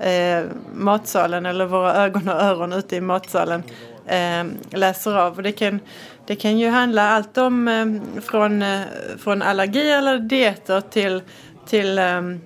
eh, 0.04 0.44
matsalen 0.74 1.46
eller 1.46 1.66
våra 1.66 1.96
ögon 1.96 2.30
och 2.30 2.42
öron 2.42 2.74
ute 2.74 2.96
i 2.96 3.02
matsalen 3.02 3.64
eh, 4.06 4.46
läser 4.70 5.16
av. 5.16 5.36
Och 5.38 5.44
det 5.44 5.52
kan, 5.52 5.80
det 6.28 6.36
kan 6.36 6.60
ju 6.60 6.70
handla 6.70 7.10
allt 7.10 7.38
om 7.38 7.68
eh, 7.68 8.22
från, 8.22 8.62
eh, 8.62 8.82
från 9.18 9.42
allergi 9.42 9.92
eller 9.92 10.20
dieter 10.20 10.82
till 10.82 11.22
till 11.66 12.00
ehm, 12.00 12.40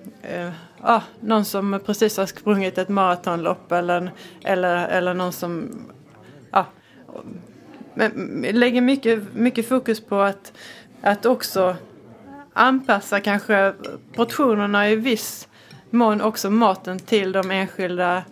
ah, 0.80 1.00
någon 1.20 1.44
som 1.44 1.80
precis 1.86 2.16
har 2.16 2.26
sprungit 2.26 2.78
ett 2.78 2.88
maratonlopp 2.88 3.72
eller, 3.72 4.12
eller, 4.44 4.88
eller 4.88 5.14
någon 5.14 5.32
som 5.32 5.70
ah, 6.50 6.64
lägger 8.52 8.80
mycket, 8.80 9.34
mycket 9.34 9.68
fokus 9.68 10.00
på 10.00 10.20
att, 10.20 10.52
att 11.00 11.26
också 11.26 11.76
anpassa 12.52 13.20
kanske 13.20 13.74
portionerna 14.14 14.90
i 14.90 14.96
viss 14.96 15.48
mån 15.90 16.20
också 16.20 16.50
maten 16.50 16.98
till 16.98 17.32
de 17.32 17.50
enskilda 17.50 18.22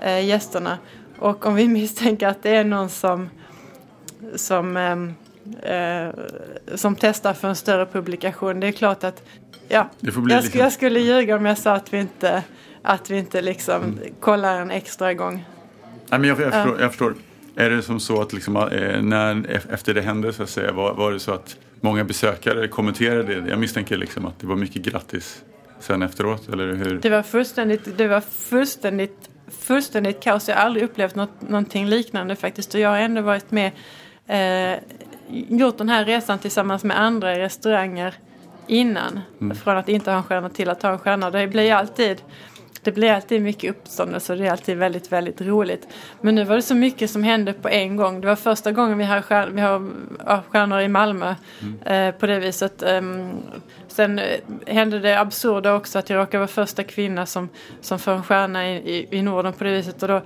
eh, 0.00 0.26
gästerna. 0.26 0.78
Och 1.18 1.46
om 1.46 1.54
vi 1.54 1.68
misstänker 1.78 2.28
att 2.28 2.42
det 2.42 2.56
är 2.56 2.64
någon 2.64 2.88
som, 2.88 3.28
som, 4.34 4.76
eh, 4.76 5.74
eh, 5.74 6.14
som 6.74 6.96
testar 6.96 7.32
för 7.32 7.48
en 7.48 7.56
större 7.56 7.86
publikation, 7.86 8.60
det 8.60 8.66
är 8.66 8.72
klart 8.72 9.04
att 9.04 9.22
ja, 9.68 9.90
jag, 10.00 10.26
liksom... 10.28 10.60
jag, 10.60 10.72
skulle 10.72 11.00
ljuga 11.00 11.36
om 11.36 11.46
jag 11.46 11.58
sa 11.58 11.72
att 11.72 11.92
vi 11.92 11.98
inte, 11.98 12.42
att 12.82 13.10
vi 13.10 13.18
inte 13.18 13.42
liksom 13.42 13.82
mm. 13.82 13.98
kollar 14.20 14.60
en 14.60 14.70
extra 14.70 15.14
gång. 15.14 15.44
Nej, 16.08 16.20
men 16.20 16.28
jag, 16.28 16.40
jag, 16.40 16.52
förstår, 16.52 16.80
jag 16.80 16.90
förstår. 16.90 17.14
Är 17.56 17.70
det 17.70 17.82
som 17.82 18.00
så 18.00 18.22
att 18.22 18.32
liksom, 18.32 18.56
eh, 18.56 19.02
när, 19.02 19.46
efter 19.70 19.94
det 19.94 20.02
hände 20.02 20.32
så 20.32 20.42
att 20.42 20.50
säga, 20.50 20.72
var, 20.72 20.94
var 20.94 21.12
det 21.12 21.20
så 21.20 21.32
att 21.32 21.56
många 21.80 22.04
besökare 22.04 22.68
kommenterade 22.68 23.40
det? 23.40 23.50
Jag 23.50 23.58
misstänker 23.58 23.96
liksom 23.96 24.26
att 24.26 24.38
det 24.38 24.46
var 24.46 24.56
mycket 24.56 24.82
grattis 24.82 25.44
sen 25.78 26.02
efteråt, 26.02 26.48
eller 26.48 26.74
hur? 26.74 26.98
Det 26.98 27.10
var 27.10 27.22
fullständigt, 27.22 27.98
det 27.98 28.08
var 28.08 28.20
fullständigt, 28.20 29.30
fullständigt 29.48 30.20
kaos. 30.20 30.48
Jag 30.48 30.56
har 30.56 30.62
aldrig 30.62 30.84
upplevt 30.84 31.14
något, 31.14 31.48
någonting 31.48 31.86
liknande 31.86 32.36
faktiskt. 32.36 32.74
Och 32.74 32.80
jag 32.80 32.88
har 32.88 32.98
ändå 32.98 33.22
varit 33.22 33.50
med, 33.50 33.72
eh, 34.26 34.78
gjort 35.28 35.78
den 35.78 35.88
här 35.88 36.04
resan 36.04 36.38
tillsammans 36.38 36.84
med 36.84 37.00
andra 37.00 37.36
i 37.36 37.38
restauranger 37.38 38.14
innan. 38.66 39.20
Mm. 39.40 39.56
Från 39.56 39.76
att 39.76 39.88
inte 39.88 40.10
ha 40.10 40.18
en 40.18 40.24
stjärna 40.24 40.48
till 40.48 40.68
att 40.68 40.82
ha 40.82 40.92
en 40.92 40.98
stjärna. 40.98 41.30
Det 41.30 41.46
blir 41.46 41.72
alltid 41.72 42.22
det 42.84 42.92
blir 42.92 43.12
alltid 43.12 43.42
mycket 43.42 43.70
uppståndelse 43.70 44.32
och 44.32 44.38
det 44.38 44.46
är 44.46 44.50
alltid 44.50 44.78
väldigt, 44.78 45.12
väldigt 45.12 45.40
roligt. 45.40 45.88
Men 46.20 46.34
nu 46.34 46.44
var 46.44 46.56
det 46.56 46.62
så 46.62 46.74
mycket 46.74 47.10
som 47.10 47.22
hände 47.22 47.52
på 47.52 47.68
en 47.68 47.96
gång. 47.96 48.20
Det 48.20 48.26
var 48.26 48.36
första 48.36 48.72
gången 48.72 48.98
vi 48.98 49.04
har, 49.04 49.22
stjärn, 49.22 49.54
vi 49.54 49.60
har 49.60 50.42
stjärnor 50.48 50.80
i 50.80 50.88
Malmö 50.88 51.34
mm. 51.62 51.82
eh, 51.82 52.14
på 52.20 52.26
det 52.26 52.38
viset. 52.38 52.82
Um, 52.82 53.30
sen 53.94 54.18
eh, 54.18 54.40
hände 54.66 54.98
det 54.98 55.20
absurda 55.20 55.74
också 55.74 55.98
att 55.98 56.10
jag 56.10 56.16
råkade 56.16 56.38
vara 56.38 56.48
första 56.48 56.82
kvinna 56.82 57.26
som, 57.26 57.48
som 57.80 57.98
får 57.98 58.12
en 58.12 58.22
stjärna 58.22 58.70
i, 58.70 58.76
i, 58.76 59.06
i 59.10 59.22
Norden 59.22 59.52
på 59.52 59.64
det 59.64 59.70
viset. 59.70 60.02
Och 60.02 60.08
då, 60.08 60.22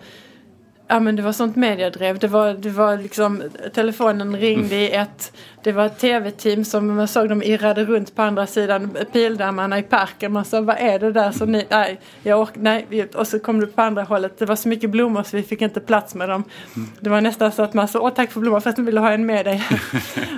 Ja 0.91 1.01
men 1.01 1.16
det 1.16 1.22
var 1.22 1.32
sånt 1.32 1.57
mediedrev. 1.57 2.18
Det 2.18 2.28
var, 2.28 2.55
det 2.55 2.70
var 2.70 2.97
liksom, 2.97 3.43
telefonen 3.74 4.36
ringde 4.36 4.76
i 4.76 4.93
ett, 4.93 5.32
det 5.62 5.72
var 5.72 5.86
ett 5.86 5.99
tv-team 5.99 6.64
som 6.64 6.97
man 6.97 7.09
såg 7.09 7.28
dem 7.28 7.43
irrade 7.43 7.84
runt 7.84 8.14
på 8.14 8.22
andra 8.22 8.47
sidan 8.47 8.97
pildammarna 9.12 9.78
i 9.78 9.82
parken. 9.82 10.32
Man 10.32 10.45
sa 10.45 10.61
vad 10.61 10.76
är 10.78 10.99
det 10.99 11.12
där? 11.12 11.32
Så 11.32 11.47
ni, 11.47 11.66
nej, 11.70 12.01
jag 12.22 12.41
ork, 12.41 12.53
nej. 12.55 13.09
Och 13.14 13.26
så 13.26 13.39
kom 13.39 13.61
det 13.61 13.66
på 13.66 13.82
andra 13.82 14.03
hållet. 14.03 14.39
Det 14.39 14.47
var 14.47 14.57
så 14.57 14.68
mycket 14.68 14.91
blommor 14.91 15.22
så 15.22 15.36
vi 15.36 15.43
fick 15.43 15.62
inte 15.62 15.80
plats 15.80 16.14
med 16.14 16.28
dem. 16.28 16.45
Mm. 16.76 16.89
Det 17.01 17.11
var 17.11 17.20
nästan 17.20 17.53
så 17.53 17.62
att 17.62 17.74
man 17.74 17.89
sa 17.89 18.01
åh 18.01 18.11
tack 18.11 18.30
för 18.30 18.41
blommor 18.41 18.61
för 18.61 18.70
att 18.70 18.76
de 18.76 18.84
ville 18.84 19.01
ha 19.01 19.12
en 19.12 19.26
med 19.26 19.47
dig. 19.47 19.62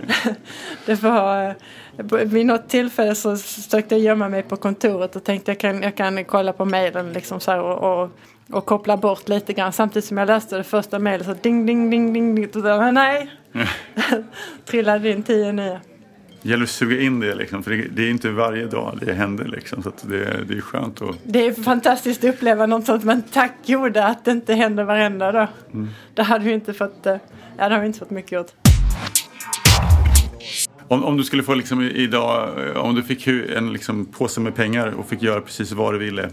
det 0.87 1.03
var, 1.03 1.55
vid 2.25 2.47
något 2.47 2.69
tillfälle 2.69 3.15
så 3.15 3.37
försökte 3.37 3.95
jag 3.95 4.05
gömma 4.05 4.29
mig 4.29 4.43
på 4.43 4.57
kontoret 4.57 5.17
och 5.17 5.25
tänkte 5.25 5.51
jag 5.51 5.59
kan, 5.59 5.83
jag 5.83 5.97
kan 5.97 6.25
kolla 6.25 6.53
på 6.53 6.65
mejlen 6.65 7.13
liksom 7.13 7.41
så 7.41 7.51
här 7.51 7.61
och, 7.61 8.03
och 8.03 8.11
och 8.53 8.67
koppla 8.67 8.97
bort 8.97 9.29
lite 9.29 9.53
grann. 9.53 9.73
Samtidigt 9.73 10.05
som 10.05 10.17
jag 10.17 10.27
läste 10.27 10.57
det 10.57 10.65
första 10.65 10.99
mejlet 10.99 11.27
så 11.27 11.35
ding, 11.35 11.67
ding, 11.67 11.91
ding, 11.91 12.13
ding. 12.13 12.35
ding 12.35 12.45
och 12.55 12.63
då, 12.63 12.91
nej! 12.93 13.31
Trillade 14.65 15.11
in 15.11 15.23
tio 15.23 15.53
nya. 15.53 15.81
Det 16.43 16.49
gäller 16.49 16.65
att 16.65 16.71
suga 16.71 17.01
in 17.01 17.21
det 17.21 17.35
liksom, 17.35 17.63
för 17.63 17.71
det, 17.71 17.77
det 17.77 18.03
är 18.03 18.11
inte 18.11 18.31
varje 18.31 18.67
dag 18.67 18.99
det 19.03 19.13
händer 19.13 19.45
liksom. 19.45 19.83
Så 19.83 19.93
det, 20.03 20.45
det 20.49 20.57
är 20.57 20.61
skönt 20.61 21.03
att... 21.03 21.17
Det 21.25 21.47
är 21.47 21.53
fantastiskt 21.53 22.25
att 22.25 22.35
uppleva 22.35 22.67
något 22.67 22.87
sånt, 22.87 23.05
men 23.05 23.23
tack 23.23 23.53
gode 23.67 24.07
att 24.07 24.25
det 24.25 24.31
inte 24.31 24.55
händer 24.55 24.85
varenda 24.85 25.33
dag. 25.33 25.49
Mm. 25.73 25.89
Det 26.15 26.23
hade 26.23 26.45
vi 26.45 26.53
inte 26.53 26.75
fått, 26.75 27.07
eh, 27.07 27.17
ja, 27.59 27.69
det 27.69 27.75
har 27.75 27.81
vi 27.81 27.87
inte 27.87 27.99
fått 27.99 28.11
mycket 28.11 28.33
gjort. 28.33 28.51
Om, 30.89 31.05
om 31.05 31.17
du 31.17 31.25
skulle 31.25 31.43
få 31.43 31.55
liksom 31.55 31.83
idag, 31.83 32.67
eh, 32.67 32.77
om 32.77 32.95
du 32.95 33.03
fick 33.03 33.27
en 33.27 33.73
liksom 33.73 34.07
påse 34.07 34.41
med 34.41 34.55
pengar 34.55 34.87
och 34.87 35.09
fick 35.09 35.23
göra 35.23 35.41
precis 35.41 35.73
vad 35.73 35.95
du 35.95 35.99
ville 35.99 36.31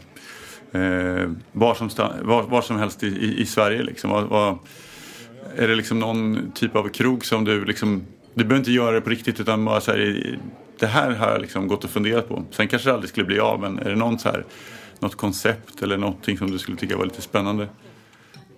eh, 0.78 1.30
var, 1.52 1.76
som 1.76 1.90
var, 2.22 2.44
var, 2.44 2.62
som 2.62 2.80
helst 2.80 3.04
i, 3.04 3.08
i, 3.08 3.42
i 3.42 3.46
Sverige. 3.46 3.84
Liksom. 3.84 4.10
Var, 4.10 4.22
var, 4.22 4.58
är 5.56 5.68
det 5.68 5.76
liksom 5.76 6.00
någon 6.00 6.52
typ 6.52 6.76
av 6.76 6.90
krog 6.90 7.26
som 7.26 7.46
du 7.46 7.66
liksom, 7.66 8.04
du 8.34 8.44
behöver 8.44 8.58
inte 8.58 8.72
göra 8.72 8.92
det 8.92 9.02
på 9.02 9.10
riktigt 9.10 9.40
utan 9.40 9.66
bara 9.66 9.82
så 9.82 9.92
här, 9.92 10.38
det 10.80 10.88
här 10.88 11.12
har 11.12 11.32
jag 11.32 11.42
liksom 11.42 11.68
gått 11.68 11.84
och 11.84 11.90
funderat 11.90 12.28
på. 12.28 12.44
Sen 12.52 12.68
kanske 12.68 12.90
det 12.90 12.94
aldrig 12.94 13.10
skulle 13.10 13.26
bli 13.26 13.40
av 13.40 13.60
men 13.60 13.80
är 13.80 13.90
det 13.90 13.96
någon 13.96 14.20
så 14.20 14.30
här, 14.30 14.46
något 15.00 15.16
koncept 15.16 15.82
eller 15.82 15.98
någonting 15.98 16.38
som 16.38 16.52
du 16.52 16.60
skulle 16.60 16.78
tycka 16.78 16.98
var 16.98 17.06
lite 17.06 17.22
spännande? 17.22 17.68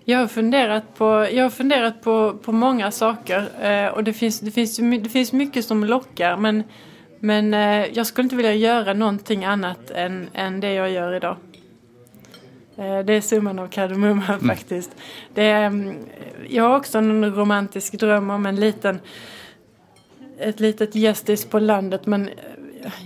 Jag 0.04 0.18
har 0.18 0.26
funderat 0.26 0.98
på, 0.98 1.28
jag 1.32 1.42
har 1.42 1.50
funderat 1.50 2.02
på, 2.02 2.38
på 2.42 2.52
många 2.52 2.90
saker 2.90 3.48
eh, 3.62 3.92
och 3.92 4.04
det 4.04 4.12
finns, 4.12 4.40
det, 4.40 4.50
finns, 4.50 4.76
det 4.76 5.08
finns 5.08 5.32
mycket 5.32 5.64
som 5.64 5.84
lockar 5.84 6.36
men, 6.36 6.62
men 7.20 7.54
eh, 7.54 7.86
jag 7.92 8.06
skulle 8.06 8.22
inte 8.22 8.36
vilja 8.36 8.54
göra 8.54 8.94
någonting 8.94 9.44
annat 9.44 9.90
än, 9.90 10.28
än 10.34 10.60
det 10.60 10.72
jag 10.72 10.90
gör 10.90 11.12
idag. 11.12 11.36
Eh, 12.80 12.98
det 12.98 13.12
är 13.12 13.20
summan 13.20 13.58
av 13.58 13.68
kardemumman 13.68 14.40
mm. 14.40 14.56
faktiskt. 14.56 14.96
Är, 15.34 15.64
mm, 15.64 15.96
jag 16.48 16.64
har 16.64 16.76
också 16.76 16.98
en 16.98 17.34
romantisk 17.34 17.92
dröm 17.92 18.30
om 18.30 18.46
en 18.46 18.56
liten, 18.56 19.00
ett 20.38 20.60
litet 20.60 20.94
gästis 20.94 21.44
på 21.44 21.58
landet 21.58 22.06
men 22.06 22.28
eh, 22.28 22.34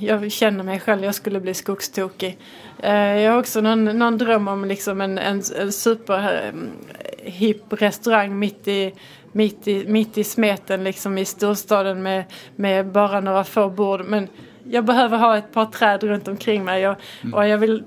jag 0.01 0.33
känner 0.33 0.65
mig 0.65 0.81
själv, 0.81 1.05
jag 1.05 1.15
skulle 1.15 1.41
bli 1.41 1.55
skogstokig. 1.55 2.39
Eh, 2.83 2.95
jag 2.95 3.33
har 3.33 3.39
också 3.39 3.61
någon, 3.61 3.85
någon 3.85 4.19
dröm 4.19 4.49
om 4.49 4.65
liksom 4.65 5.01
en, 5.01 5.19
en, 5.19 5.43
en 5.61 5.73
superhipp 5.73 7.65
restaurang 7.69 8.39
mitt 8.39 8.69
i, 8.69 8.93
mitt, 9.33 9.69
i, 9.69 9.89
mitt 9.89 10.19
i 10.19 10.25
smeten 10.25 10.85
liksom 10.85 11.19
i 11.19 11.25
storstaden 11.25 12.03
med, 12.03 12.25
med 12.57 12.87
bara 12.87 13.21
några 13.21 13.45
få 13.45 13.71
bord. 13.71 14.05
Men 14.05 14.29
jag 14.65 14.85
behöver 14.85 15.19
ha 15.19 15.37
ett 15.37 15.53
par 15.53 15.67
träd 15.67 16.03
runt 16.03 16.29
omkring 16.29 16.65
mig 16.65 16.85
mm. 16.85 17.35
och 17.35 17.49
jag 17.49 17.59
vill 17.59 17.83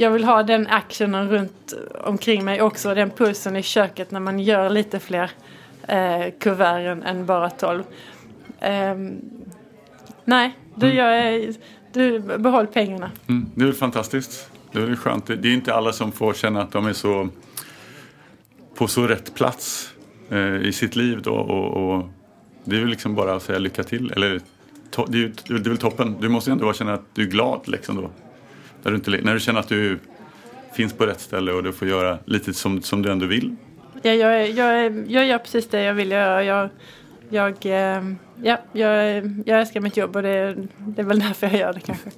jag 0.00 0.10
vill 0.10 0.24
ha 0.24 0.42
den 0.42 0.66
actionen 0.66 1.30
runt 1.30 1.74
omkring 2.04 2.44
mig 2.44 2.62
också. 2.62 2.94
Den 2.94 3.10
pulsen 3.10 3.56
i 3.56 3.62
köket 3.62 4.10
när 4.10 4.20
man 4.20 4.38
gör 4.38 4.70
lite 4.70 4.98
fler 5.00 5.30
eh, 5.88 6.32
kuvert 6.40 6.86
än, 6.86 7.02
än 7.02 7.26
bara 7.26 7.50
12. 7.50 7.82
Eh, 8.60 8.94
nej, 10.24 10.58
du, 10.74 10.90
mm. 10.90 10.96
jag, 10.96 11.54
du 11.92 12.20
behåll 12.20 12.66
pengarna. 12.66 13.10
Mm, 13.26 13.50
det 13.54 13.62
är 13.62 13.66
väl 13.66 13.74
fantastiskt. 13.74 14.50
Det 14.72 14.78
är 14.78 14.82
väl 14.82 14.96
skönt. 14.96 15.26
Det 15.26 15.48
är 15.48 15.54
inte 15.54 15.74
alla 15.74 15.92
som 15.92 16.12
får 16.12 16.34
känna 16.34 16.62
att 16.62 16.72
de 16.72 16.86
är 16.86 16.92
så 16.92 17.28
på 18.74 18.86
så 18.86 19.06
rätt 19.06 19.34
plats 19.34 19.94
eh, 20.30 20.56
i 20.56 20.72
sitt 20.72 20.96
liv 20.96 21.22
då. 21.22 21.34
Och, 21.34 21.96
och, 21.96 22.08
det 22.64 22.76
är 22.76 22.80
väl 22.80 22.88
liksom 22.88 23.14
bara 23.14 23.34
att 23.34 23.42
säga 23.42 23.58
lycka 23.58 23.82
till. 23.82 24.12
Eller, 24.16 24.40
to, 24.90 25.06
det, 25.08 25.18
är, 25.18 25.32
det 25.48 25.54
är 25.54 25.68
väl 25.68 25.78
toppen. 25.78 26.16
Du 26.20 26.28
måste 26.28 26.50
ändå 26.50 26.72
känna 26.72 26.94
att 26.94 27.14
du 27.14 27.22
är 27.22 27.26
glad 27.26 27.60
liksom 27.68 27.96
då. 27.96 28.10
När 28.82 28.90
du, 28.90 28.96
inte, 28.96 29.10
när 29.10 29.34
du 29.34 29.40
känner 29.40 29.60
att 29.60 29.68
du 29.68 29.98
finns 30.72 30.92
på 30.92 31.06
rätt 31.06 31.20
ställe 31.20 31.52
och 31.52 31.62
du 31.62 31.72
får 31.72 31.88
göra 31.88 32.18
lite 32.24 32.54
som, 32.54 32.82
som 32.82 33.02
du 33.02 33.10
ändå 33.10 33.26
vill. 33.26 33.56
Ja, 34.02 34.12
jag, 34.12 34.50
jag, 34.50 35.04
jag 35.10 35.26
gör 35.26 35.38
precis 35.38 35.68
det 35.68 35.82
jag 35.82 35.94
vill 35.94 36.10
göra. 36.10 36.44
Jag, 36.44 36.68
jag, 37.28 37.66
eh, 37.66 38.02
ja, 38.42 38.58
jag, 38.72 39.26
jag 39.46 39.60
älskar 39.60 39.80
mitt 39.80 39.96
jobb 39.96 40.16
och 40.16 40.22
det, 40.22 40.56
det 40.78 41.02
är 41.02 41.06
väl 41.06 41.18
därför 41.18 41.46
jag 41.46 41.56
gör 41.56 41.72
det 41.72 41.80
kanske. 41.80 42.10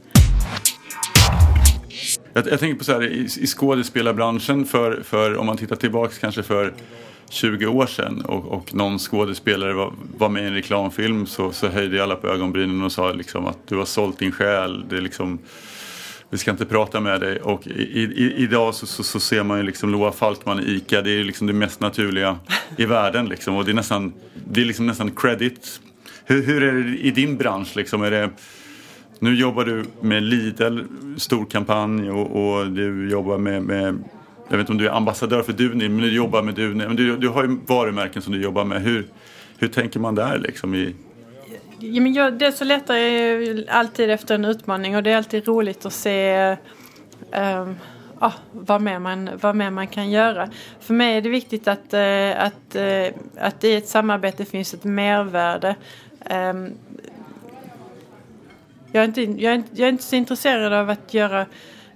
Jag, 2.33 2.47
jag 2.49 2.61
tänker 2.61 2.79
på 2.79 2.85
så 2.85 2.93
här 2.93 3.03
i, 3.05 3.29
i 3.41 3.47
skådespelarbranschen 3.47 4.65
för, 4.65 5.03
för 5.03 5.37
om 5.37 5.47
man 5.47 5.57
tittar 5.57 5.77
tillbaks 5.77 6.19
kanske 6.19 6.43
för 6.43 6.75
20 7.31 7.67
år 7.67 7.87
sedan 7.87 8.25
och, 8.25 8.47
och 8.47 8.75
någon 8.75 8.99
skådespelare 8.99 9.73
var, 9.73 9.93
var 10.19 10.29
med 10.29 10.43
i 10.43 10.47
en 10.47 10.55
reklamfilm 10.55 11.27
så, 11.27 11.53
så 11.53 11.69
höjde 11.69 12.03
alla 12.03 12.17
på 12.17 12.29
ögonbrynen 12.29 12.83
och 12.83 12.93
sa 12.93 13.13
liksom 13.13 13.47
att 13.47 13.59
du 13.69 13.77
har 13.77 13.85
sålt 13.85 14.19
din 14.19 14.33
själ. 14.33 14.85
Det 14.89 14.97
är 14.97 15.01
liksom, 15.01 15.39
vi 16.31 16.39
ska 16.39 16.51
inte 16.51 16.67
prata 16.67 17.01
med 17.01 17.21
dig. 17.21 17.41
Och 17.41 17.67
i, 17.67 18.03
i, 18.03 18.35
idag 18.37 18.75
så, 18.75 18.87
så, 18.87 19.03
så, 19.03 19.21
ser 19.21 19.43
man 19.43 19.59
ju 19.59 19.65
liksom 19.65 19.91
Loa 19.91 20.13
Falkman 20.13 20.61
i 20.61 20.63
ICA. 20.63 21.03
Det 21.03 21.11
är 21.11 21.25
liksom 21.25 21.47
det 21.47 21.53
mest 21.53 21.81
naturliga 21.81 22.39
i 22.77 22.85
världen. 22.85 23.29
Liksom. 23.29 23.57
Och 23.57 23.65
det 23.65 23.71
är 23.71 23.75
nästan, 23.75 24.13
det 24.45 24.61
är 24.61 24.65
liksom 24.65 24.87
nästan 24.87 25.11
credit. 25.11 25.81
Hur, 26.25 26.43
hur 26.43 26.63
är 26.63 26.73
det 26.73 26.99
i 26.99 27.11
din 27.11 27.37
bransch? 27.37 27.77
Liksom? 27.77 28.03
Är 28.03 28.11
det, 28.11 28.31
nu 29.19 29.35
jobbar 29.35 29.65
du 29.65 29.85
med 30.01 30.23
Lidl, 30.23 30.81
stor 31.17 31.45
kampanj 31.45 32.11
och, 32.11 32.59
och 32.61 32.71
du 32.71 33.11
jobbar 33.11 33.39
med, 33.39 33.63
med 33.63 34.05
jag 34.49 34.57
vet 34.57 34.61
inte 34.61 34.73
om 34.73 34.79
du 34.79 34.87
är 34.87 34.93
ambassadör 34.93 35.43
för 35.43 35.53
Duni, 35.53 35.89
men 35.89 36.01
du 36.01 36.13
jobbar 36.13 36.43
med 36.43 36.55
Duni. 36.55 36.87
Men 36.87 36.97
du, 36.97 37.17
du 37.17 37.29
har 37.29 37.43
ju 37.43 37.59
varumärken 37.67 38.23
som 38.23 38.33
du 38.33 38.43
jobbar 38.43 38.65
med. 38.65 38.83
Hur, 38.83 39.07
hur 39.59 39.69
tänker 39.69 40.01
man 40.01 40.15
där 40.15 40.39
liksom? 40.39 40.75
I... 40.75 40.95
Ja, 41.83 42.01
men 42.01 42.15
jag, 42.15 42.33
det 42.39 42.53
så 42.53 42.65
letar 42.65 42.95
jag 42.95 43.65
alltid 43.69 44.11
efter 44.11 44.35
en 44.35 44.45
utmaning 44.45 44.97
och 44.97 45.03
det 45.03 45.11
är 45.11 45.17
alltid 45.17 45.49
roligt 45.49 45.87
att 45.87 45.93
se 45.93 46.57
um, 47.33 47.77
ah, 48.19 48.33
vad, 48.53 48.83
mer 48.83 48.99
man, 48.99 49.31
vad 49.41 49.57
mer 49.57 49.71
man 49.71 49.87
kan 49.87 50.11
göra. 50.11 50.51
För 50.81 50.95
mig 50.95 51.17
är 51.17 51.21
det 51.21 51.29
viktigt 51.29 51.69
att, 51.69 51.95
uh, 51.95 52.45
att, 52.45 52.77
uh, 52.77 53.21
att 53.39 53.65
i 53.65 53.75
ett 53.75 53.89
samarbete 53.89 54.45
finns 54.45 54.75
ett 54.75 54.85
mervärde. 54.85 55.77
Um, 56.31 56.73
jag, 58.93 59.03
är 59.03 59.05
inte, 59.05 59.23
jag, 59.23 59.53
är 59.53 59.57
inte, 59.57 59.71
jag 59.75 59.87
är 59.87 59.93
inte 59.93 60.05
så 60.05 60.17
intresserad 60.17 60.73
av 60.73 60.91
att 60.91 61.15
göra 61.15 61.47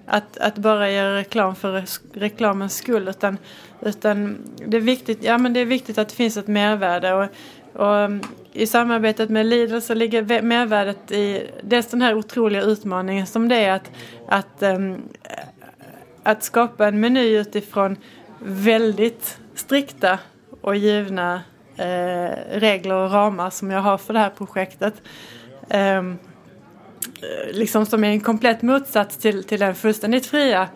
att, 0.07 0.39
att 0.39 0.59
bara 0.59 0.91
göra 0.91 1.17
reklam 1.17 1.57
för 1.57 1.85
reklamens 2.13 2.77
skull 2.77 3.09
utan, 3.09 3.39
utan 3.81 4.39
det, 4.67 4.77
är 4.77 4.81
viktigt, 4.81 5.25
ja, 5.25 5.39
men 5.39 5.53
det 5.53 5.61
är 5.61 5.65
viktigt 5.65 5.99
att 5.99 6.09
det 6.09 6.15
finns 6.15 6.37
ett 6.37 6.47
mervärde. 6.47 7.15
Och, 7.15 7.29
och 7.75 8.05
um, 8.05 8.23
I 8.53 8.67
samarbetet 8.67 9.31
med 9.31 9.47
Lidl 9.47 9.79
så 9.81 9.95
ligger 9.95 10.43
mervärdet 10.43 11.11
i 11.11 11.51
dels 11.63 11.87
den 11.87 12.03
här 12.03 12.15
otroliga 12.15 12.63
utmaningen 12.63 13.27
som 13.27 13.49
det 13.49 13.57
är 13.57 13.73
att, 13.73 13.91
att, 14.29 14.63
um, 14.63 15.03
att 16.23 16.43
skapa 16.43 16.89
en 16.89 17.01
meny 17.01 17.39
utifrån 17.39 17.97
väldigt 18.39 19.39
strikta 19.55 20.19
och 20.61 20.77
givna 20.77 21.43
eh, 21.77 22.59
regler 22.59 22.95
och 22.95 23.13
ramar 23.13 23.51
som 23.51 23.71
jag 23.71 23.81
har 23.81 23.99
för 23.99 24.13
det 24.13 24.19
här 24.19 24.31
projektet. 24.31 24.95
Ehm, 25.69 26.19
eh, 27.05 27.57
liksom 27.57 27.87
som 27.87 28.05
är 28.05 28.09
en 28.09 28.21
komplett 28.21 28.63
motsats 28.63 29.17
till, 29.17 29.45
till 29.45 29.61
den 29.61 29.75
fullständigt 29.75 30.27
fria 30.27 30.69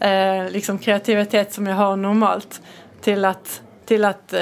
eh, 0.00 0.50
liksom 0.50 0.78
kreativitet 0.78 1.52
som 1.52 1.66
jag 1.66 1.76
har 1.76 1.96
normalt. 1.96 2.62
Till 3.00 3.24
att, 3.24 3.62
till 3.86 4.04
att 4.04 4.34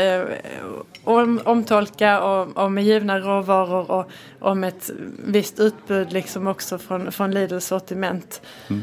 om, 1.08 1.40
omtolka 1.44 2.20
och, 2.20 2.72
med 2.72 2.84
givna 2.84 3.18
råvaror 3.18 3.90
och 3.90 4.10
om 4.40 4.64
ett 4.64 4.90
visst 5.26 5.60
utbud 5.60 6.12
liksom 6.12 6.46
också 6.46 6.78
från, 6.78 7.12
från 7.12 7.30
Lidls 7.30 7.66
sortiment. 7.66 8.42
Mm. 8.68 8.82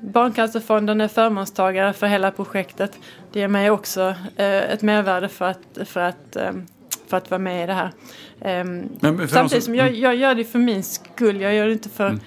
Barncancerfonden 0.00 1.00
är 1.00 1.08
förmånstagare 1.08 1.92
för 1.92 2.06
hela 2.06 2.30
projektet. 2.30 2.98
Det 3.32 3.40
ger 3.40 3.48
mig 3.48 3.70
också 3.70 4.14
eh, 4.36 4.72
ett 4.72 4.82
mervärde 4.82 5.28
för 5.28 5.44
att, 5.44 5.88
för 5.88 6.00
att 6.00 6.36
eh, 6.36 6.52
för 7.06 7.16
att 7.16 7.30
vara 7.30 7.38
med 7.38 7.64
i 7.64 7.66
det 7.66 7.72
här. 7.72 7.90
Um, 8.60 8.88
samtidigt 9.00 9.30
som, 9.30 9.60
som 9.60 9.74
jag, 9.74 9.94
jag, 9.94 10.16
gör 10.16 10.34
det 10.34 10.44
för 10.44 10.58
min 10.58 10.82
skull. 10.82 11.40
Jag 11.40 11.54
gör 11.54 11.66
det 11.66 11.72
inte 11.72 11.88
för 11.88 12.08
mm. 12.08 12.20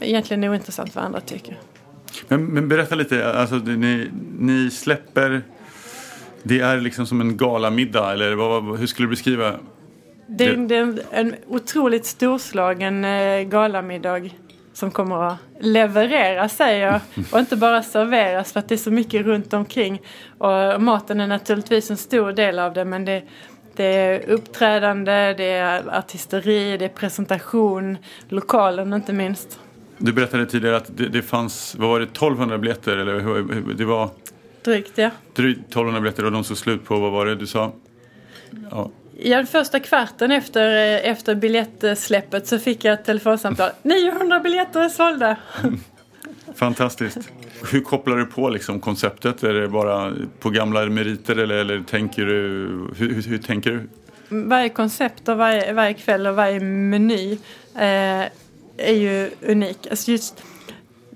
egentligen 0.00 0.44
ointressant 0.44 0.94
vad 0.94 1.04
andra 1.04 1.20
tycker. 1.20 1.58
Men, 2.28 2.46
men 2.46 2.68
berätta 2.68 2.94
lite, 2.94 3.32
alltså, 3.32 3.54
ni, 3.54 4.10
ni 4.38 4.70
släpper, 4.70 5.42
det 6.44 6.60
är 6.60 6.80
liksom 6.80 7.06
som 7.06 7.20
en 7.20 7.36
galamiddag 7.36 8.12
eller 8.12 8.34
vad, 8.34 8.78
hur 8.78 8.86
skulle 8.86 9.06
du 9.06 9.10
beskriva? 9.10 9.52
Det 10.26 10.44
är, 10.44 10.56
det 10.56 10.76
är 10.76 10.98
en, 11.10 11.34
otroligt 11.48 12.06
storslagen 12.06 13.04
eh, 13.04 13.42
galamiddag 13.42 14.30
som 14.72 14.90
kommer 14.90 15.22
att 15.28 15.36
levereras 15.60 16.56
säger 16.56 16.86
jag 16.86 17.00
och 17.32 17.38
inte 17.38 17.56
bara 17.56 17.82
serveras 17.82 18.52
för 18.52 18.60
att 18.60 18.68
det 18.68 18.74
är 18.74 18.76
så 18.76 18.90
mycket 18.90 19.26
runt 19.26 19.52
omkring. 19.52 20.02
Och 20.38 20.82
maten 20.82 21.20
är 21.20 21.26
naturligtvis 21.26 21.90
en 21.90 21.96
stor 21.96 22.32
del 22.32 22.58
av 22.58 22.74
det 22.74 22.84
men 22.84 23.04
det, 23.04 23.22
det 23.76 23.84
är 23.84 24.28
uppträdande, 24.28 25.34
det 25.34 25.44
är 25.44 25.98
artisteri, 25.98 26.76
det 26.76 26.84
är 26.84 26.88
presentation, 26.88 27.98
lokalen 28.28 28.92
inte 28.92 29.12
minst. 29.12 29.60
Du 29.98 30.12
berättade 30.12 30.46
tidigare 30.46 30.76
att 30.76 30.96
det, 30.96 31.08
det 31.08 31.22
fanns, 31.22 31.76
vad 31.78 31.88
var 31.88 32.00
det, 32.00 32.04
1200 32.04 32.58
biljetter 32.58 32.96
eller 32.96 33.74
det 33.74 33.84
var? 33.84 34.10
Drygt 34.64 34.98
ja. 34.98 35.10
Drygt 35.34 35.58
1200 35.58 36.00
biljetter 36.00 36.24
och 36.24 36.32
de 36.32 36.44
såg 36.44 36.56
slut 36.56 36.84
på, 36.84 36.98
vad 37.00 37.12
var 37.12 37.26
det 37.26 37.34
du 37.34 37.46
sa? 37.46 37.72
Ja. 38.70 38.90
Ja, 39.18 39.36
den 39.36 39.46
första 39.46 39.80
kvarten 39.80 40.30
efter, 40.30 40.98
efter 40.98 41.34
biljettsläppet 41.34 42.46
så 42.46 42.58
fick 42.58 42.84
jag 42.84 42.94
ett 42.94 43.04
telefonsamtal. 43.04 43.70
900 43.82 44.40
biljetter 44.40 44.80
är 44.80 44.88
sålda! 44.88 45.36
Fantastiskt. 46.54 47.18
Hur 47.72 47.80
kopplar 47.80 48.16
du 48.16 48.26
på 48.26 48.48
liksom 48.48 48.80
konceptet? 48.80 49.42
Är 49.42 49.52
det 49.52 49.68
bara 49.68 50.12
på 50.40 50.50
gamla 50.50 50.86
meriter 50.86 51.36
eller, 51.36 51.54
eller 51.54 51.80
tänker 51.82 52.26
du, 52.26 52.32
hur, 52.96 53.14
hur, 53.14 53.22
hur, 53.22 53.38
tänker 53.38 53.70
du? 53.70 53.88
Varje 54.28 54.68
koncept 54.68 55.28
och 55.28 55.36
varje, 55.36 55.72
varje 55.72 55.94
kväll 55.94 56.26
och 56.26 56.36
varje 56.36 56.60
meny 56.60 57.32
eh, 57.74 58.24
är 58.76 58.94
ju 58.94 59.30
unik. 59.42 59.86
Alltså 59.90 60.10
just, 60.10 60.44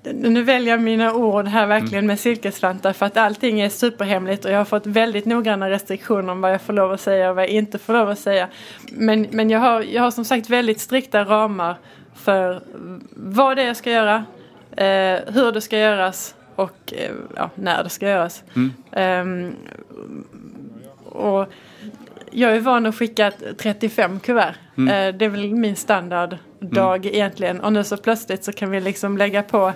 nu 0.02 0.42
väljer 0.42 0.72
jag 0.74 0.80
mina 0.82 1.14
ord 1.14 1.46
här 1.46 1.66
verkligen 1.66 1.98
mm. 1.98 2.06
med 2.06 2.20
silkesvantar 2.20 2.92
för 2.92 3.06
att 3.06 3.16
allting 3.16 3.60
är 3.60 3.68
superhemligt 3.68 4.44
och 4.44 4.50
jag 4.50 4.58
har 4.58 4.64
fått 4.64 4.86
väldigt 4.86 5.24
noggranna 5.24 5.70
restriktioner 5.70 6.32
om 6.32 6.40
vad 6.40 6.52
jag 6.52 6.62
får 6.62 6.72
lov 6.72 6.92
att 6.92 7.00
säga 7.00 7.30
och 7.30 7.36
vad 7.36 7.44
jag 7.44 7.50
inte 7.50 7.78
får 7.78 7.92
lov 7.92 8.10
att 8.10 8.18
säga. 8.18 8.48
Men, 8.92 9.26
men 9.30 9.50
jag, 9.50 9.60
har, 9.60 9.82
jag 9.82 10.02
har 10.02 10.10
som 10.10 10.24
sagt 10.24 10.50
väldigt 10.50 10.80
strikta 10.80 11.24
ramar 11.24 11.76
för 12.14 12.62
vad 13.10 13.56
det 13.56 13.62
är 13.62 13.66
jag 13.66 13.76
ska 13.76 13.90
göra, 13.90 14.24
eh, 14.70 15.34
hur 15.34 15.52
det 15.52 15.60
ska 15.60 15.78
göras 15.78 16.34
och 16.54 16.92
eh, 16.92 17.12
ja, 17.36 17.50
när 17.54 17.84
det 17.84 17.90
ska 17.90 18.08
göras. 18.08 18.44
Mm. 18.56 19.52
Um, 19.52 19.56
och 21.04 21.52
jag 22.30 22.56
är 22.56 22.60
van 22.60 22.86
att 22.86 22.94
skicka 22.94 23.32
35 23.56 24.20
kuvert. 24.20 24.54
Mm. 24.76 24.88
Uh, 24.88 25.18
det 25.18 25.24
är 25.24 25.28
väl 25.28 25.54
min 25.54 25.76
standarddag 26.58 26.96
mm. 26.96 27.14
egentligen. 27.14 27.60
Och 27.60 27.72
nu 27.72 27.84
så 27.84 27.96
plötsligt 27.96 28.44
så 28.44 28.52
kan 28.52 28.70
vi 28.70 28.80
liksom 28.80 29.18
lägga 29.18 29.42
på 29.42 29.72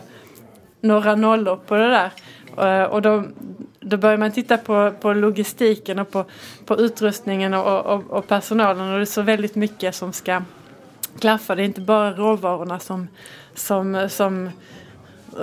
några 0.80 1.14
nollor 1.14 1.57
på 1.66 1.74
det 1.74 1.89
där. 1.89 2.11
Uh, 2.59 2.85
och 2.85 3.03
då, 3.03 3.24
då 3.80 3.97
börjar 3.97 4.18
man 4.18 4.33
titta 4.33 4.59
på, 4.59 4.93
på 5.01 5.12
logistiken 5.12 5.99
och 5.99 6.11
på, 6.11 6.24
på 6.66 6.76
utrustningen 6.76 7.55
och, 7.55 7.87
och, 7.87 8.11
och 8.11 8.28
personalen. 8.28 8.89
Och 8.91 8.97
det 8.97 9.03
är 9.03 9.05
så 9.05 9.22
väldigt 9.22 9.55
mycket 9.55 9.95
som 9.95 10.12
ska 10.12 10.43
klaffa. 11.20 11.55
Det 11.55 11.62
är 11.62 11.64
inte 11.64 11.80
bara 11.80 12.12
råvarorna 12.12 12.78
som, 12.78 13.09
som, 13.55 14.09
som 14.11 14.51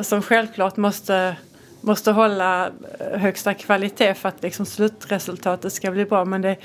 som 0.02 0.22
självklart 0.22 0.78
måste, 0.78 1.36
måste 1.82 2.12
hålla 2.12 2.70
högsta 3.14 3.54
kvalitet 3.54 4.14
för 4.14 4.30
att 4.30 4.44
liksom 4.44 4.66
slutresultatet 4.66 5.74
ska 5.74 5.92
bli 5.92 6.06
bra. 6.06 6.26
Men 6.26 6.42
det, 6.42 6.58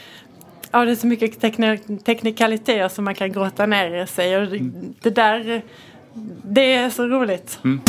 ja, 0.73 0.85
det 0.85 0.91
är 0.91 0.95
så 0.95 1.07
mycket 1.07 1.41
teknikaliteter 2.05 2.89
som 2.89 3.05
man 3.05 3.15
kan 3.15 3.33
gråta 3.33 3.67
ner 3.67 4.07
sig 4.07 4.37
och 4.37 4.51
det, 4.51 4.57
mm. 4.57 4.95
det 5.03 5.11
där, 5.11 5.63
det 6.45 6.73
är 6.73 6.91
så 6.91 7.07
roligt. 7.07 7.59
Mm. 7.65 7.81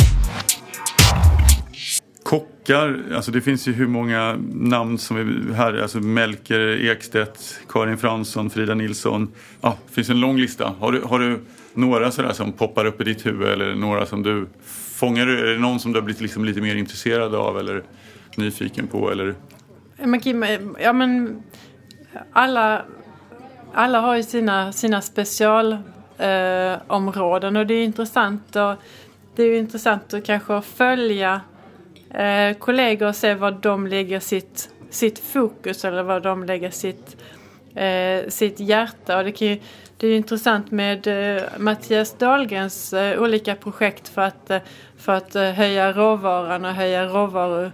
Kockar, 2.22 3.02
alltså 3.14 3.30
det 3.30 3.40
finns 3.40 3.68
ju 3.68 3.72
hur 3.72 3.86
många 3.86 4.36
namn 4.52 4.98
som 4.98 5.16
är 5.16 5.54
här, 5.54 5.82
alltså 5.82 5.98
Melker 5.98 6.90
Ekstedt, 6.90 7.60
Karin 7.68 7.98
Fransson, 7.98 8.50
Frida 8.50 8.74
Nilsson. 8.74 9.32
Ja, 9.60 9.76
det 9.86 9.94
finns 9.94 10.10
en 10.10 10.20
lång 10.20 10.38
lista. 10.38 10.74
Har 10.78 10.92
du, 10.92 11.00
har 11.00 11.18
du 11.18 11.40
några 11.74 12.10
sådär 12.10 12.32
som 12.32 12.52
poppar 12.52 12.84
upp 12.84 13.00
i 13.00 13.04
ditt 13.04 13.26
huvud 13.26 13.48
eller 13.48 13.74
några 13.74 14.06
som 14.06 14.22
du 14.22 14.46
Fångar 14.96 15.26
är 15.26 15.54
det 15.54 15.58
någon 15.58 15.80
som 15.80 15.92
du 15.92 15.98
har 15.98 16.04
blivit 16.04 16.22
liksom 16.22 16.44
lite 16.44 16.60
mer 16.60 16.76
intresserad 16.76 17.34
av 17.34 17.58
eller 17.58 17.82
nyfiken 18.36 18.86
på? 18.86 19.10
Eller? 19.10 19.34
Kim, 20.22 20.44
ja 20.80 20.92
men 20.92 21.42
alla, 22.32 22.82
alla 23.72 24.00
har 24.00 24.16
ju 24.16 24.22
sina, 24.22 24.72
sina 24.72 25.00
specialområden 25.00 27.56
eh, 27.56 27.60
och 27.60 27.66
det 27.66 27.74
är 27.74 27.84
intressant 27.84 28.56
och 28.56 28.74
det 29.36 29.42
är 29.42 29.58
intressant 29.58 30.14
att 30.14 30.24
kanske 30.24 30.62
följa 30.62 31.40
eh, 32.10 32.56
kollegor 32.58 33.08
och 33.08 33.16
se 33.16 33.34
var 33.34 33.50
de 33.50 33.86
lägger 33.86 34.20
sitt, 34.20 34.70
sitt 34.90 35.18
fokus 35.18 35.84
eller 35.84 36.02
var 36.02 36.20
de 36.20 36.44
lägger 36.44 36.70
sitt, 36.70 37.16
eh, 37.74 38.28
sitt 38.28 38.60
hjärta. 38.60 39.18
Och 39.18 39.24
det 39.24 39.32
kan 39.32 39.48
ju, 39.48 39.58
det 39.96 40.08
är 40.08 40.16
intressant 40.16 40.70
med 40.70 41.06
eh, 41.06 41.42
Mattias 41.58 42.14
Dahlgrens 42.18 42.92
eh, 42.92 43.22
olika 43.22 43.54
projekt 43.54 44.08
för 44.08 44.22
att, 44.22 44.50
eh, 44.50 44.58
för 44.96 45.12
att 45.12 45.36
eh, 45.36 45.50
höja 45.50 45.92
råvaran 45.92 46.64
och 46.64 46.72
höja 46.72 47.06
råvaror 47.06 47.72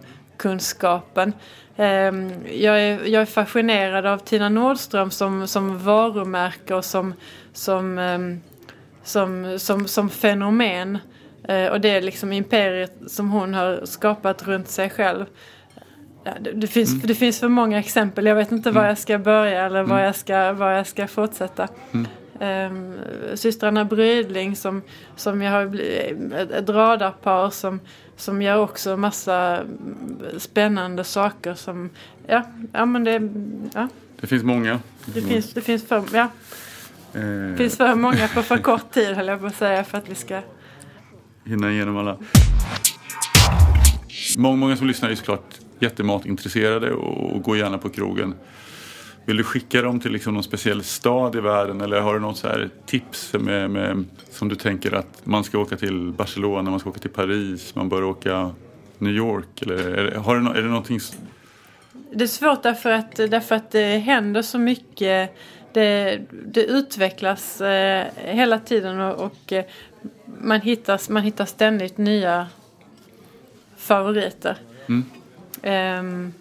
Ehm, 1.76 2.30
jag 2.52 2.80
är, 2.80 3.04
jag 3.06 3.22
är 3.22 3.26
fascinerad 3.26 4.06
av 4.06 4.18
Tina 4.18 4.48
Nordström 4.48 5.10
som, 5.10 5.48
som 5.48 5.78
varumärke 5.78 6.74
och 6.74 6.84
som, 6.84 7.14
som, 7.52 7.98
ehm, 7.98 8.40
som, 9.02 9.58
som, 9.58 9.88
som 9.88 10.10
fenomen. 10.10 10.98
Och 11.70 11.80
det 11.80 11.88
är 11.90 12.02
liksom 12.02 12.32
imperiet 12.32 12.92
som 13.06 13.30
hon 13.30 13.54
har 13.54 13.80
skapat 13.84 14.46
runt 14.46 14.68
sig 14.68 14.90
själv. 14.90 15.26
Ja, 16.24 16.32
det, 16.40 16.52
det, 16.52 16.66
finns, 16.66 17.02
det 17.02 17.14
finns 17.14 17.40
för 17.40 17.48
många 17.48 17.78
exempel. 17.78 18.26
Jag 18.26 18.34
vet 18.34 18.52
inte 18.52 18.70
var 18.70 18.84
jag 18.84 18.98
ska 18.98 19.18
börja 19.18 19.66
eller 19.66 19.82
var, 19.82 20.00
jag, 20.00 20.16
ska, 20.16 20.52
var 20.52 20.70
jag 20.70 20.86
ska 20.86 21.06
fortsätta. 21.06 21.68
Um, 22.40 22.98
systrarna 23.34 23.84
Brydling 23.84 24.56
som, 24.56 24.82
som 25.16 25.42
jag 25.42 25.52
har 25.52 25.66
blivit, 25.66 26.32
ett 26.32 26.68
radarpar 26.68 27.50
som, 27.50 27.80
som 28.22 28.42
gör 28.42 28.58
också 28.58 28.96
massa 28.96 29.64
spännande 30.38 31.04
saker 31.04 31.54
som, 31.54 31.90
ja, 32.26 32.42
ja 32.72 32.86
men 32.86 33.04
det, 33.04 33.32
ja, 33.74 33.88
Det 34.20 34.26
finns 34.26 34.42
många. 34.42 34.80
det 35.04 35.22
finns, 35.22 35.52
det 35.52 35.60
finns 35.60 35.84
för, 35.84 36.04
ja, 36.12 36.28
Eh, 37.14 37.56
finns 37.56 37.76
för 37.76 37.94
många 37.94 38.28
på 38.28 38.42
för 38.42 38.58
kort 38.58 38.90
tid 38.90 39.16
höll 39.16 39.28
jag 39.28 39.40
på 39.40 39.46
att 39.46 39.56
säga 39.56 39.84
för 39.84 39.98
att 39.98 40.08
vi 40.08 40.14
ska 40.14 40.40
hinna 41.44 41.70
igenom 41.70 41.96
alla. 41.96 42.18
Många, 44.38 44.56
många 44.56 44.76
som 44.76 44.86
lyssnar 44.86 45.10
är 45.10 45.14
såklart 45.14 45.58
jättematintresserade 45.78 46.92
och, 46.92 47.36
och 47.36 47.42
går 47.42 47.56
gärna 47.56 47.78
på 47.78 47.88
krogen. 47.88 48.34
Vill 49.24 49.36
du 49.36 49.44
skicka 49.44 49.82
dem 49.82 50.00
till 50.00 50.12
liksom 50.12 50.34
någon 50.34 50.42
speciell 50.42 50.82
stad 50.84 51.36
i 51.36 51.40
världen 51.40 51.80
eller 51.80 52.00
har 52.00 52.14
du 52.14 52.20
något 52.20 52.36
så 52.36 52.48
här 52.48 52.70
tips 52.86 53.32
med, 53.32 53.70
med, 53.70 54.04
som 54.30 54.48
du 54.48 54.54
tänker 54.54 54.94
att 54.94 55.20
man 55.26 55.44
ska 55.44 55.58
åka 55.58 55.76
till 55.76 56.12
Barcelona, 56.12 56.70
man 56.70 56.80
ska 56.80 56.90
åka 56.90 56.98
till 57.00 57.10
Paris, 57.10 57.74
man 57.74 57.88
bör 57.88 58.04
åka 58.04 58.50
New 58.98 59.12
York? 59.14 59.62
Eller 59.62 59.74
är, 59.98 60.04
det- 60.10 60.18
har 60.18 60.36
du, 60.40 60.50
är 60.50 60.62
det 60.62 60.68
någonting 60.68 61.00
Det 62.12 62.22
är 62.24 62.28
svårt 62.28 62.62
därför 62.62 62.90
att, 62.90 63.16
därför 63.16 63.54
att 63.54 63.70
det 63.70 63.98
händer 63.98 64.42
så 64.42 64.58
mycket. 64.58 65.36
Det, 65.72 66.20
det 66.46 66.64
utvecklas 66.64 67.60
eh, 67.60 68.06
hela 68.16 68.58
tiden 68.58 69.00
och, 69.00 69.24
och 69.24 69.52
eh, 69.52 69.64
man, 70.40 70.60
hittar, 70.60 71.12
man 71.12 71.22
hittar 71.22 71.44
ständigt 71.44 71.98
nya 71.98 72.46
favoriter. 73.76 74.56
Ehm, 75.62 76.32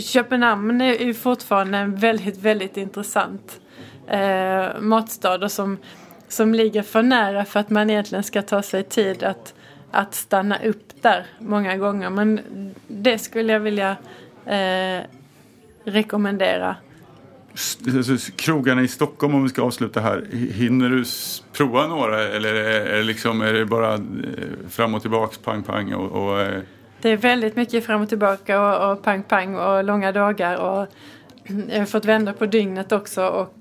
Köpenhamn 0.00 0.80
är 0.80 1.04
ju 1.04 1.14
fortfarande 1.14 1.78
en 1.78 1.96
väldigt, 1.96 2.38
väldigt 2.38 2.76
intressant 2.76 3.60
eh, 4.06 4.80
matstad 4.80 5.44
och 5.44 5.52
som, 5.52 5.78
som 6.28 6.54
ligger 6.54 6.82
för 6.82 7.02
nära 7.02 7.44
för 7.44 7.60
att 7.60 7.70
man 7.70 7.90
egentligen 7.90 8.24
ska 8.24 8.42
ta 8.42 8.62
sig 8.62 8.82
tid 8.82 9.22
att, 9.22 9.54
att 9.90 10.14
stanna 10.14 10.58
upp 10.64 11.02
där 11.02 11.26
många 11.38 11.76
gånger. 11.76 12.10
Men 12.10 12.40
det 12.88 13.18
skulle 13.18 13.52
jag 13.52 13.60
vilja 13.60 13.96
eh, 14.46 15.02
rekommendera. 15.84 16.76
krogarna 18.36 18.82
i 18.82 18.88
Stockholm 18.88 19.34
om 19.34 19.42
vi 19.42 19.48
ska 19.48 19.62
avsluta 19.62 20.00
här. 20.00 20.26
Hinner 20.32 20.88
du 20.88 21.04
prova 21.52 21.86
några 21.86 22.22
eller 22.22 22.54
är, 22.54 22.96
det 22.96 23.02
liksom, 23.02 23.40
är 23.40 23.52
det 23.52 23.66
bara 23.66 23.94
eh, 23.94 24.00
fram 24.68 24.94
och 24.94 25.02
tillbaks, 25.02 25.38
pang 25.38 25.62
pang 25.62 25.94
och, 25.94 26.24
och 26.24 26.40
eh, 26.40 26.62
det 27.04 27.10
är 27.10 27.16
väldigt 27.16 27.56
mycket 27.56 27.86
fram 27.86 28.02
och 28.02 28.08
tillbaka 28.08 28.60
och, 28.60 28.92
och 28.92 29.02
pang 29.02 29.22
pang 29.22 29.54
och 29.56 29.84
långa 29.84 30.12
dagar 30.12 30.56
och 30.56 30.86
jag 31.68 31.78
har 31.78 31.86
fått 31.86 32.04
vända 32.04 32.32
på 32.32 32.46
dygnet 32.46 32.92
också 32.92 33.26
och 33.26 33.54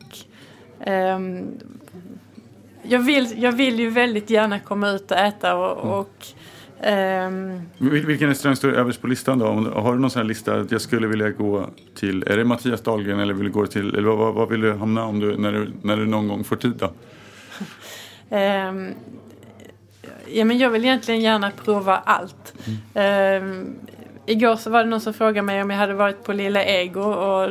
ehm, 0.80 1.46
jag, 2.84 3.00
vill, 3.00 3.42
jag 3.42 3.52
vill 3.52 3.80
ju 3.80 3.90
väldigt 3.90 4.30
gärna 4.30 4.60
komma 4.60 4.90
ut 4.90 5.12
och 5.12 5.18
äta 5.18 5.56
och, 5.56 6.00
och 6.00 6.26
ehm, 6.82 7.62
Vil- 7.78 8.06
Vilken 8.06 8.30
restaurang 8.30 8.56
står 8.56 8.74
överst 8.74 9.02
på 9.02 9.08
listan 9.08 9.40
då? 9.40 9.46
Har 9.76 9.94
du 9.94 10.00
någon 10.00 10.10
sån 10.10 10.20
här 10.20 10.28
lista 10.28 10.60
att 10.60 10.72
jag 10.72 10.82
skulle 10.82 11.08
vilja 11.08 11.30
gå 11.30 11.66
till, 11.96 12.24
är 12.28 12.38
det 12.38 12.46
Mattias 12.46 12.82
Dahlgren 12.82 13.20
eller 13.20 13.34
vill 13.34 13.46
du 13.46 13.52
gå 13.52 13.68
till, 13.68 13.96
eller 13.96 14.10
vad, 14.10 14.34
vad, 14.34 14.50
vill 14.50 14.62
du 14.62 14.74
hamna 14.74 15.06
om 15.06 15.20
du, 15.20 15.38
när, 15.38 15.52
du, 15.52 15.72
när 15.82 15.98
du 15.98 16.06
någon 16.06 16.28
gång 16.28 16.44
får 16.44 16.56
tid 16.56 16.74
då? 16.80 16.92
Ehm, 18.30 18.88
ja, 20.34 20.46
men 20.46 20.58
jag 20.58 20.70
vill 20.70 20.86
egentligen 20.86 21.22
gärna 21.22 21.52
prova 21.66 21.98
allt. 21.98 22.54
Ehm, 22.94 23.76
igår 24.26 24.56
så 24.56 24.70
var 24.70 24.84
det 24.84 24.90
någon 24.90 25.02
som 25.02 25.14
frågade 25.14 25.42
mig 25.42 25.62
om 25.62 25.70
jag 25.70 25.78
hade 25.78 25.94
varit 25.94 26.24
på 26.24 26.34
Lilla 26.34 26.64
Ego 26.66 27.02
och 27.02 27.50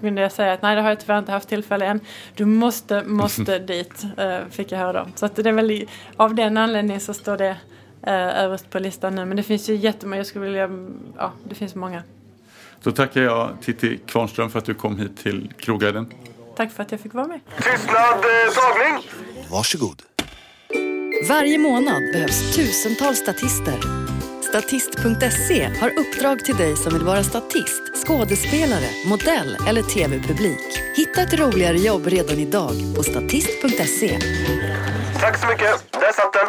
kunde 0.00 0.20
jag 0.22 0.32
säga 0.32 0.52
att 0.52 0.62
nej 0.62 0.76
det 0.76 0.82
har 0.82 0.88
jag 0.88 1.00
tyvärr 1.00 1.18
inte 1.18 1.32
haft 1.32 1.48
tillfälle 1.48 1.86
än. 1.86 2.00
Du 2.34 2.44
måste, 2.44 3.02
måste 3.06 3.58
dit, 3.58 4.04
eh, 4.16 4.38
fick 4.50 4.72
jag 4.72 4.78
höra 4.78 4.92
då. 4.92 5.06
Så 5.14 5.26
att 5.26 5.36
det 5.36 5.48
är 5.48 5.52
väl 5.52 5.70
i- 5.70 5.88
av 6.16 6.34
den 6.34 6.56
anledningen 6.56 7.00
så 7.00 7.14
står 7.14 7.36
det 7.36 7.56
eh, 8.02 8.42
överst 8.44 8.70
på 8.70 8.78
listan 8.78 9.14
nu. 9.14 9.24
Men 9.24 9.36
det 9.36 9.42
finns 9.42 9.68
ju 9.68 9.74
jättemånga, 9.74 10.16
jag 10.16 10.26
skulle 10.26 10.44
vilja, 10.44 10.70
ja 11.16 11.32
det 11.44 11.54
finns 11.54 11.74
många. 11.74 12.02
Då 12.82 12.90
tackar 12.92 13.20
jag 13.22 13.50
Titti 13.62 13.98
Kvarnström 14.06 14.50
för 14.50 14.58
att 14.58 14.64
du 14.64 14.74
kom 14.74 14.98
hit 14.98 15.16
till 15.16 15.52
Kroguiden. 15.58 16.12
Tack 16.56 16.72
för 16.72 16.82
att 16.82 16.92
jag 16.92 17.00
fick 17.00 17.14
vara 17.14 17.26
med. 17.26 17.40
Tystnad, 17.56 17.94
eh, 18.14 18.54
tagning. 18.54 19.08
Varsågod. 19.50 20.02
Varje 21.22 21.58
månad 21.58 22.02
behövs 22.12 22.56
tusentals 22.56 23.18
statister. 23.18 23.80
Statist.se 24.42 25.64
har 25.80 25.98
uppdrag 25.98 26.44
till 26.44 26.56
dig 26.56 26.76
som 26.76 26.92
vill 26.92 27.02
vara 27.02 27.22
statist, 27.22 27.82
skådespelare, 28.06 28.88
modell 29.06 29.56
eller 29.68 29.82
tv-publik. 29.82 30.82
Hitta 30.96 31.22
ett 31.22 31.34
roligare 31.34 31.76
jobb 31.76 32.06
redan 32.06 32.38
idag 32.38 32.72
på 32.96 33.02
statist.se. 33.02 34.18
Tack 35.20 35.38
så 35.40 35.46
mycket. 35.46 35.92
Där 35.92 36.12
satt 36.12 36.32
den. 36.32 36.48